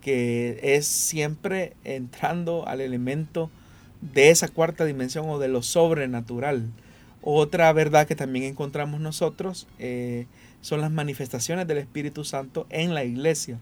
que 0.00 0.60
es 0.62 0.86
siempre 0.86 1.74
entrando 1.84 2.66
al 2.66 2.80
elemento 2.80 3.50
de 4.00 4.30
esa 4.30 4.48
cuarta 4.48 4.84
dimensión 4.84 5.28
o 5.28 5.38
de 5.38 5.48
lo 5.48 5.62
sobrenatural. 5.62 6.70
Otra 7.22 7.72
verdad 7.72 8.06
que 8.06 8.14
también 8.14 8.44
encontramos 8.44 9.00
nosotros 9.00 9.66
eh, 9.78 10.26
son 10.60 10.80
las 10.80 10.90
manifestaciones 10.90 11.66
del 11.66 11.78
Espíritu 11.78 12.24
Santo 12.24 12.66
en 12.70 12.94
la 12.94 13.04
iglesia. 13.04 13.58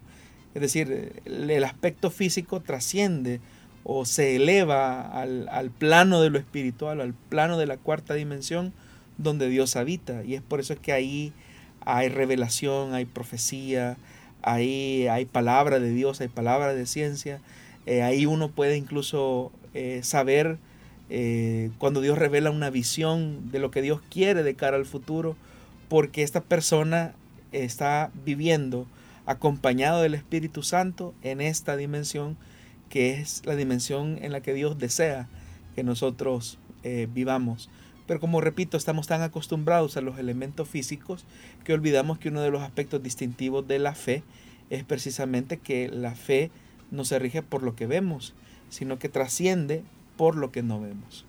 Es 0.55 0.63
decir, 0.63 1.23
el 1.25 1.65
aspecto 1.65 2.11
físico 2.11 2.61
trasciende 2.61 3.41
o 3.85 4.05
se 4.05 4.37
eleva 4.37 5.01
al, 5.03 5.49
al, 5.51 5.71
plano 5.71 6.21
de 6.21 6.31
lo 6.31 6.39
espiritual, 6.39 7.01
al 7.01 7.15
plano 7.15 7.57
de 7.57 7.67
la 7.67 7.77
cuarta 7.77 8.15
dimensión 8.15 8.73
donde 9.19 9.49
Dios 9.49 9.77
habita. 9.77 10.25
Y 10.25 10.35
es 10.35 10.43
por 10.43 10.61
eso 10.61 10.81
que 10.81 10.93
ahí 10.93 11.33
hay 11.81 12.09
revelación, 12.09 12.95
hay 12.95 13.05
profecía, 13.05 13.97
ahí 14.47 15.09
hay 15.09 15.27
palabra 15.27 15.81
de 15.81 15.91
Dios, 15.91 16.21
hay 16.21 16.29
palabra 16.29 16.73
de 16.73 16.87
ciencia. 16.87 17.41
Eh, 17.85 18.03
ahí 18.03 18.27
uno 18.27 18.49
puede 18.49 18.77
incluso 18.77 19.53
eh, 19.75 20.01
saber 20.03 20.59
eh, 21.11 21.71
cuando 21.79 22.01
Dios 22.01 22.17
revela 22.17 22.51
una 22.51 22.71
visión 22.71 23.51
de 23.51 23.59
lo 23.59 23.71
que 23.71 23.83
Dios 23.83 24.01
quiere 24.09 24.43
de 24.43 24.55
cara 24.55 24.77
al 24.77 24.87
futuro, 24.87 25.37
porque 25.89 26.23
esta 26.23 26.41
persona 26.41 27.15
está 27.53 28.11
viviendo 28.25 28.87
acompañado 29.27 30.03
del 30.03 30.15
Espíritu 30.15 30.63
Santo 30.63 31.13
en 31.23 31.41
esta 31.41 31.77
dimensión 31.77 32.37
que 32.89 33.15
es 33.15 33.43
la 33.45 33.57
dimensión 33.57 34.19
en 34.23 34.31
la 34.31 34.41
que 34.41 34.55
Dios 34.55 34.79
desea 34.79 35.29
que 35.75 35.83
nosotros 35.83 36.59
vivamos. 37.13 37.69
Pero 38.07 38.21
como 38.21 38.41
repito, 38.41 38.77
estamos 38.77 39.07
tan 39.07 39.23
acostumbrados 39.23 39.97
a 39.97 40.01
los 40.01 40.19
elementos 40.19 40.69
físicos 40.69 41.25
que 41.65 41.73
olvidamos 41.73 42.19
que 42.19 42.29
uno 42.29 42.41
de 42.41 42.51
los 42.51 42.63
aspectos 42.63 43.03
distintivos 43.03 43.67
de 43.67 43.79
la 43.79 43.95
fe 43.95 44.23
es 44.71 44.85
precisamente 44.85 45.59
que 45.59 45.89
la 45.89 46.15
fe 46.15 46.51
no 46.91 47.05
se 47.05 47.19
rige 47.19 47.43
por 47.43 47.63
lo 47.63 47.75
que 47.75 47.87
vemos, 47.87 48.35
sino 48.69 48.99
que 48.99 49.09
trasciende 49.09 49.83
por 50.17 50.37
lo 50.37 50.53
que 50.53 50.63
no 50.63 50.81
vemos. 50.81 51.25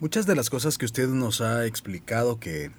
Muchas 0.00 0.26
de 0.26 0.34
las 0.34 0.50
cosas 0.50 0.78
que 0.78 0.84
usted 0.84 1.08
nos 1.08 1.40
ha 1.40 1.66
explicado 1.66 2.40
que 2.40 2.70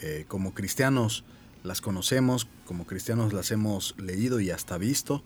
eh, 0.00 0.24
como 0.26 0.54
cristianos 0.54 1.24
las 1.62 1.80
conocemos, 1.80 2.48
como 2.64 2.86
cristianos 2.86 3.32
las 3.32 3.50
hemos 3.50 3.94
leído 3.98 4.40
y 4.40 4.50
hasta 4.50 4.78
visto, 4.78 5.22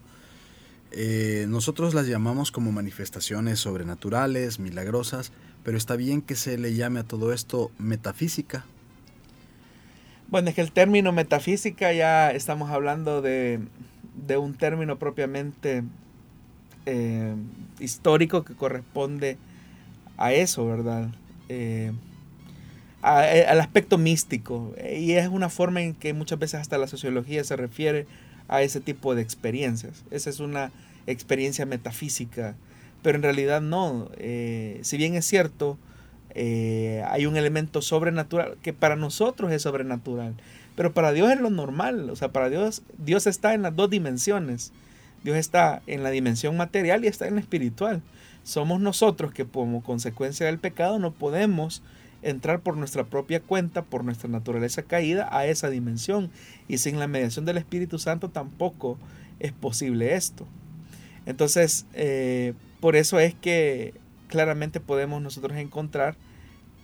eh, 0.90 1.46
nosotros 1.48 1.94
las 1.94 2.07
llamamos 2.07 2.52
como 2.52 2.72
manifestaciones 2.72 3.61
sobrenaturales, 3.61 4.59
milagrosas, 4.59 5.32
pero 5.67 5.79
está 5.79 5.97
bien 5.97 6.23
que 6.23 6.37
se 6.37 6.59
le 6.59 6.77
llame 6.77 7.01
a 7.01 7.03
todo 7.03 7.33
esto 7.33 7.73
metafísica. 7.77 8.64
Bueno, 10.29 10.49
es 10.49 10.55
que 10.55 10.61
el 10.61 10.71
término 10.71 11.11
metafísica 11.11 11.93
ya 11.93 12.31
estamos 12.31 12.71
hablando 12.71 13.21
de, 13.21 13.59
un 14.39 14.55
término 14.55 14.97
propiamente 14.97 15.83
eh, 16.87 17.35
histórico 17.81 18.45
que 18.45 18.55
corresponde 18.55 19.39
a 20.17 20.33
eso, 20.33 20.64
¿verdad? 20.69 21.09
Eh, 21.49 21.91
al 23.03 23.59
aspecto 23.59 23.99
místico. 23.99 24.73
Y 24.97 25.14
es 25.14 25.27
una 25.27 25.49
forma 25.49 25.83
en 25.83 25.95
que 25.95 26.12
muchas 26.12 26.39
veces 26.39 26.61
hasta 26.61 26.79
la 26.79 26.87
sociología 26.87 27.43
se 27.43 27.57
refiere 27.57 28.07
a 28.47 28.62
ese 28.62 28.81
tipo 28.81 29.17
de 29.17 29.23
experiencias. 29.23 30.05
Esa 30.12 30.31
es 30.31 30.39
una 30.39 30.71
experiencia 31.09 31.67
metafísica 31.67 32.55
pero 33.03 33.16
en 33.16 33.22
realidad 33.22 33.61
no. 33.61 34.11
Eh, 34.18 34.80
si 34.82 34.97
bien 34.97 35.14
es 35.14 35.24
cierto, 35.24 35.78
eh, 36.30 37.03
hay 37.09 37.26
un 37.26 37.36
elemento 37.36 37.80
sobrenatural 37.82 38.57
que 38.62 38.72
para 38.72 38.97
nosotros 38.97 39.53
es 39.53 39.62
sobrenatural, 39.62 40.34
pero 40.74 40.92
para 40.92 41.12
Dios 41.12 41.30
es 41.30 41.40
lo 41.40 41.51
normal. 41.51 42.11
O 42.11 42.16
sea, 42.16 42.28
para 42.28 42.51
Dios, 42.51 42.82
Dios 42.99 43.26
está 43.26 43.55
en 43.55 43.62
las 43.62 43.74
dos 43.74 43.90
dimensiones. 43.90 44.72
Dios 45.24 45.36
está 45.36 45.82
en 45.86 46.03
la 46.03 46.11
dimensión 46.11 46.57
material 46.57 47.05
y 47.05 47.09
está 47.09 47.26
en 47.26 47.34
la 47.34 47.40
espiritual. 47.40 48.03
Somos 48.44 48.80
nosotros 48.80 49.32
que 49.32 49.44
como 49.44 49.82
consecuencia 49.82 50.47
del 50.47 50.59
pecado 50.59 50.99
no 50.99 51.12
podemos 51.12 51.82
entrar 52.22 52.61
por 52.61 52.76
nuestra 52.76 53.05
propia 53.05 53.40
cuenta, 53.40 53.82
por 53.82 54.05
nuestra 54.05 54.28
naturaleza 54.28 54.82
caída, 54.82 55.28
a 55.32 55.47
esa 55.47 55.70
dimensión. 55.70 56.30
Y 56.68 56.78
sin 56.78 56.99
la 56.99 57.09
mediación 57.09 57.44
del 57.44 57.57
Espíritu 57.57 57.99
Santo 57.99 58.28
tampoco 58.28 58.99
es 59.40 59.53
posible 59.53 60.14
esto. 60.14 60.47
Entonces, 61.24 61.86
eh, 61.94 62.55
por 62.81 62.97
eso 62.97 63.18
es 63.18 63.35
que 63.35 63.95
claramente 64.29 64.81
podemos 64.81 65.22
nosotros 65.22 65.57
encontrar 65.57 66.16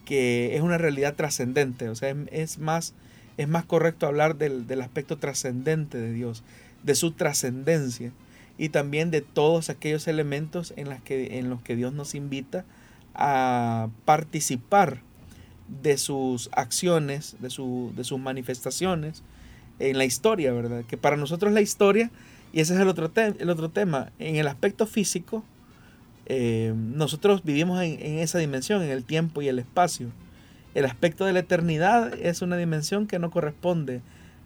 que 0.04 0.56
es 0.56 0.62
una 0.62 0.78
realidad 0.78 1.14
trascendente, 1.14 1.88
o 1.88 1.94
sea, 1.94 2.14
es, 2.30 2.58
más, 2.58 2.94
es 3.36 3.48
más 3.48 3.64
correcto 3.64 4.06
hablar 4.06 4.36
del, 4.36 4.66
del 4.66 4.80
aspecto 4.80 5.18
trascendente 5.18 5.98
de 5.98 6.12
Dios, 6.12 6.42
de 6.82 6.94
su 6.94 7.12
trascendencia 7.12 8.12
y 8.58 8.68
también 8.68 9.10
de 9.10 9.20
todos 9.20 9.70
aquellos 9.70 10.08
elementos 10.08 10.74
en, 10.76 10.88
que, 11.04 11.38
en 11.38 11.50
los 11.50 11.62
que 11.62 11.76
Dios 11.76 11.92
nos 11.92 12.14
invita 12.14 12.64
a 13.14 13.88
participar 14.04 15.00
de 15.82 15.96
sus 15.96 16.50
acciones, 16.52 17.36
de, 17.40 17.50
su, 17.50 17.92
de 17.96 18.04
sus 18.04 18.18
manifestaciones 18.18 19.22
en 19.78 19.98
la 19.98 20.04
historia, 20.04 20.52
¿verdad? 20.52 20.84
Que 20.84 20.96
para 20.96 21.16
nosotros 21.16 21.52
la 21.52 21.60
historia, 21.60 22.10
y 22.52 22.60
ese 22.60 22.74
es 22.74 22.80
el 22.80 22.88
otro, 22.88 23.10
el 23.16 23.50
otro 23.50 23.70
tema, 23.70 24.12
en 24.18 24.36
el 24.36 24.48
aspecto 24.48 24.86
físico, 24.86 25.44
eh, 26.26 26.72
nosotros 26.76 27.42
vivimos 27.44 27.82
en, 27.82 27.98
en, 28.00 28.18
esa 28.18 28.38
dimensión, 28.38 28.82
en 28.82 28.90
el 28.90 29.04
tiempo 29.04 29.42
y 29.42 29.48
el 29.48 29.58
espacio. 29.58 30.08
El 30.74 30.84
aspecto 30.84 31.24
de 31.24 31.32
la 31.32 31.40
eternidad 31.40 32.14
es 32.14 32.42
una 32.42 32.56
dimensión 32.56 33.06
que 33.06 33.18
no 33.18 33.30
corresponde 33.30 34.00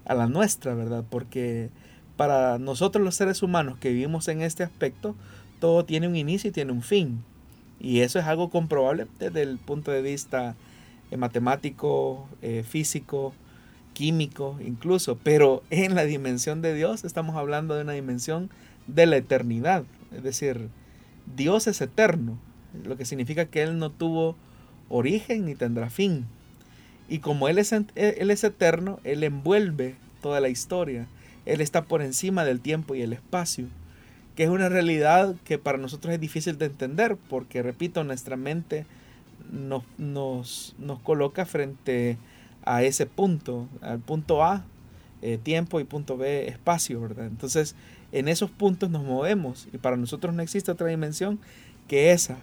a 0.05 0.15
la 0.15 0.27
nuestra, 0.27 0.75
¿verdad? 0.75 1.05
Porque 1.09 1.71
para 2.17 2.59
nosotros 2.59 3.05
los 3.05 3.15
seres 3.15 3.43
humanos 3.43 3.79
que 3.79 3.91
vivimos 3.91 4.29
en 4.29 4.43
este 4.43 4.63
aspecto, 4.63 5.15
todo 5.61 5.85
tiene 5.85 6.09
un 6.09 6.17
inicio 6.17 6.51
y 6.51 6.53
tiene 6.53 6.73
un 6.73 6.83
fin. 6.83 7.23
Y 7.79 8.01
eso 8.01 8.19
es 8.19 8.25
algo 8.25 8.51
comprobable 8.51 9.07
desde 9.19 9.43
el 9.43 9.59
punto 9.59 9.91
de 9.91 10.03
vista 10.03 10.57
eh, 11.11 11.17
matemático, 11.17 12.29
eh, 12.43 12.65
físico, 12.67 13.35
químico 13.93 14.59
incluso. 14.65 15.19
Pero 15.23 15.63
en 15.71 15.95
la 15.95 16.05
dimensión 16.05 16.63
de 16.63 16.75
Dios 16.75 17.05
estamos 17.05 17.37
hablando 17.37 17.75
de 17.75 17.83
una 17.83 17.93
dimensión 17.93 18.51
de 18.87 19.07
la 19.07 19.17
eternidad. 19.17 19.85
Es 20.15 20.23
decir, 20.23 20.69
Dios 21.35 21.67
es 21.67 21.81
eterno, 21.81 22.39
lo 22.85 22.97
que 22.97 23.05
significa 23.05 23.47
que 23.47 23.63
Él 23.63 23.79
no 23.79 23.91
tuvo 23.91 24.37
origen 24.89 25.47
ni 25.47 25.55
tendrá 25.55 25.91
fin. 25.91 26.27
Y 27.09 27.19
como 27.19 27.49
Él 27.49 27.59
es, 27.59 27.73
Él 27.73 28.31
es 28.31 28.45
eterno, 28.45 29.01
Él 29.05 29.25
envuelve 29.25 29.97
toda 30.21 30.41
la 30.41 30.49
historia. 30.49 31.07
Él 31.45 31.61
está 31.61 31.85
por 31.85 32.03
encima 32.03 32.45
del 32.45 32.61
tiempo 32.61 32.95
y 32.95 33.03
el 33.03 33.13
espacio, 33.13 33.67
que 34.35 34.45
es 34.45 34.51
una 34.51 34.69
realidad 34.69 35.37
que 35.45 35.59
para 35.59 35.79
nosotros 35.79 36.13
es 36.13 36.21
difícil 36.21 36.59
de 36.59 36.67
entender, 36.67 37.17
porque, 37.29 37.63
repito, 37.63 38.03
nuestra 38.05 38.37
mente 38.37 38.85
nos, 39.53 39.85
nos, 39.99 40.75
nos 40.79 40.99
coloca 41.01 41.47
frente 41.47 42.19
a 42.65 42.83
ese 42.83 43.07
punto, 43.07 43.69
al 43.81 44.01
punto 44.01 44.45
A, 44.45 44.65
eh, 45.23 45.39
tiempo, 45.39 45.81
y 45.81 45.85
punto 45.85 46.17
B, 46.17 46.49
espacio, 46.49 47.01
¿verdad? 47.01 47.27
Entonces, 47.27 47.77
en 48.19 48.29
esos 48.29 48.51
puntos 48.51 48.91
nos 48.91 49.05
movemos 49.05 49.69
y 49.73 49.79
para 49.79 49.97
nosotros 49.97 50.35
no 50.35 50.43
existe 50.43 50.71
otra 50.71 50.89
dimensión 50.89 51.39
que 51.87 52.13
esa. 52.13 52.37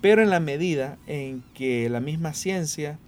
Pero 0.00 0.22
en 0.22 0.30
la 0.30 0.40
medida 0.40 0.96
en 1.06 1.42
que 1.54 1.90
la 1.90 2.00
misma 2.00 2.32
ciencia 2.32 2.98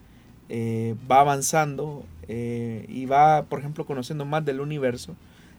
eh, 0.49 0.97
va 1.11 1.21
avanzando 1.21 2.05
eh, 2.29 2.85
y 2.89 3.07
va, 3.07 3.45
por 3.45 3.61
ejemplo, 3.61 3.87
conociendo 3.87 4.25
más 4.25 4.45
del 4.45 4.61
universo, 4.61 5.17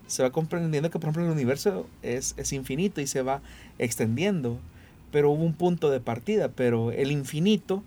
se 0.08 0.24
va 0.24 0.32
comprendiendo 0.32 0.92
que, 0.92 1.00
por 1.00 1.10
ejemplo, 1.10 1.26
el 1.26 1.32
universo 1.32 1.88
es, 2.04 2.34
es 2.38 2.54
infinito 2.54 3.02
y 3.02 3.08
se 3.08 3.22
va 3.22 3.42
extendiendo, 3.80 4.60
pero 5.12 5.32
hubo 5.32 5.44
un 5.44 5.54
punto 5.54 5.90
de 5.90 6.00
partida, 6.00 6.50
pero 6.50 6.92
el 6.92 7.12
infinito 7.12 7.82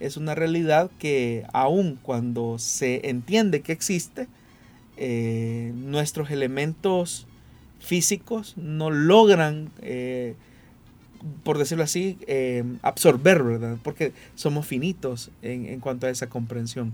es 0.00 0.16
una 0.16 0.34
realidad 0.34 0.90
que 0.98 1.44
aun 1.52 1.98
cuando 2.02 2.58
se 2.58 3.08
entiende 3.08 3.60
que 3.60 3.72
existe, 3.72 4.26
eh, 4.96 5.72
nuestros 5.74 6.30
elementos 6.30 7.26
físicos 7.86 8.54
no 8.56 8.90
logran, 8.90 9.70
eh, 9.80 10.34
por 11.44 11.56
decirlo 11.56 11.84
así, 11.84 12.18
eh, 12.26 12.64
absorber, 12.82 13.42
¿verdad? 13.42 13.78
Porque 13.82 14.12
somos 14.34 14.66
finitos 14.66 15.30
en, 15.42 15.66
en, 15.66 15.80
cuanto 15.80 16.06
a 16.06 16.10
esa 16.10 16.28
comprensión. 16.28 16.92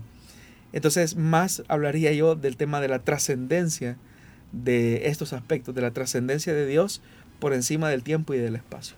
Entonces, 0.71 1.15
más 1.15 1.63
hablaría 1.67 2.13
yo 2.13 2.35
del 2.35 2.57
tema 2.57 2.79
de 2.79 2.87
la 2.87 2.99
trascendencia 2.99 3.97
de 4.51 5.07
estos 5.07 5.33
aspectos, 5.33 5.73
de 5.73 5.81
la 5.81 5.91
trascendencia 5.91 6.53
de 6.53 6.67
Dios 6.67 7.01
por 7.39 7.53
encima 7.53 7.89
del 7.89 8.03
tiempo 8.03 8.33
y 8.33 8.37
del 8.37 8.55
espacio. 8.55 8.95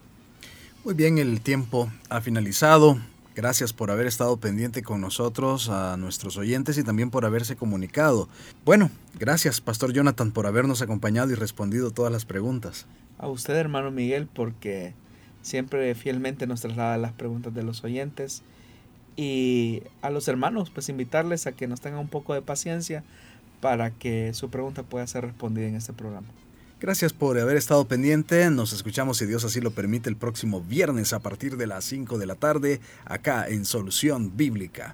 Muy 0.84 0.94
bien, 0.94 1.18
el 1.18 1.42
tiempo 1.42 1.92
ha 2.10 2.22
finalizado. 2.22 3.00
Gracias 3.36 3.74
por 3.74 3.92
haber 3.92 4.08
estado 4.08 4.38
pendiente 4.38 4.82
con 4.82 5.02
nosotros, 5.02 5.68
a 5.68 5.98
nuestros 5.98 6.38
oyentes 6.38 6.78
y 6.78 6.84
también 6.86 7.12
por 7.12 7.26
haberse 7.26 7.58
comunicado. 7.58 8.30
Bueno, 8.64 8.90
gracias, 9.20 9.60
Pastor 9.60 9.92
Jonathan, 9.92 10.32
por 10.32 10.48
habernos 10.48 10.82
acompañado 10.82 11.32
y 11.32 11.36
respondido 11.36 11.92
todas 11.92 12.14
las 12.14 12.24
preguntas. 12.24 12.86
A 13.18 13.28
usted, 13.28 13.56
hermano 13.56 13.92
Miguel, 13.92 14.30
porque 14.34 14.94
siempre 15.42 15.94
fielmente 15.96 16.48
nos 16.48 16.62
traslada 16.62 16.98
las 16.98 17.12
preguntas 17.12 17.54
de 17.54 17.64
los 17.64 17.84
oyentes. 17.84 18.42
Y 19.18 19.84
a 20.02 20.12
los 20.12 20.30
hermanos, 20.30 20.70
pues 20.70 20.88
invitarles 20.88 21.46
a 21.46 21.52
que 21.52 21.68
nos 21.68 21.82
tengan 21.82 22.00
un 22.00 22.08
poco 22.08 22.34
de 22.34 22.42
paciencia 22.42 23.04
para 23.60 23.92
que 23.92 24.34
su 24.34 24.50
pregunta 24.50 24.84
pueda 24.84 25.06
ser 25.08 25.26
respondida 25.26 25.68
en 25.68 25.76
este 25.76 25.92
programa. 25.92 26.28
Gracias 26.86 27.14
por 27.14 27.40
haber 27.40 27.58
estado 27.58 27.84
pendiente. 27.86 28.48
Nos 28.52 28.72
escuchamos, 28.72 29.18
si 29.18 29.26
Dios 29.26 29.44
así 29.44 29.60
lo 29.60 29.72
permite, 29.72 30.08
el 30.08 30.18
próximo 30.18 30.62
viernes 30.62 31.14
a 31.14 31.20
partir 31.20 31.58
de 31.58 31.66
las 31.66 31.84
5 31.86 32.20
de 32.20 32.28
la 32.28 32.36
tarde, 32.36 32.80
acá 33.06 33.48
en 33.48 33.66
Solución 33.66 34.38
Bíblica. 34.38 34.94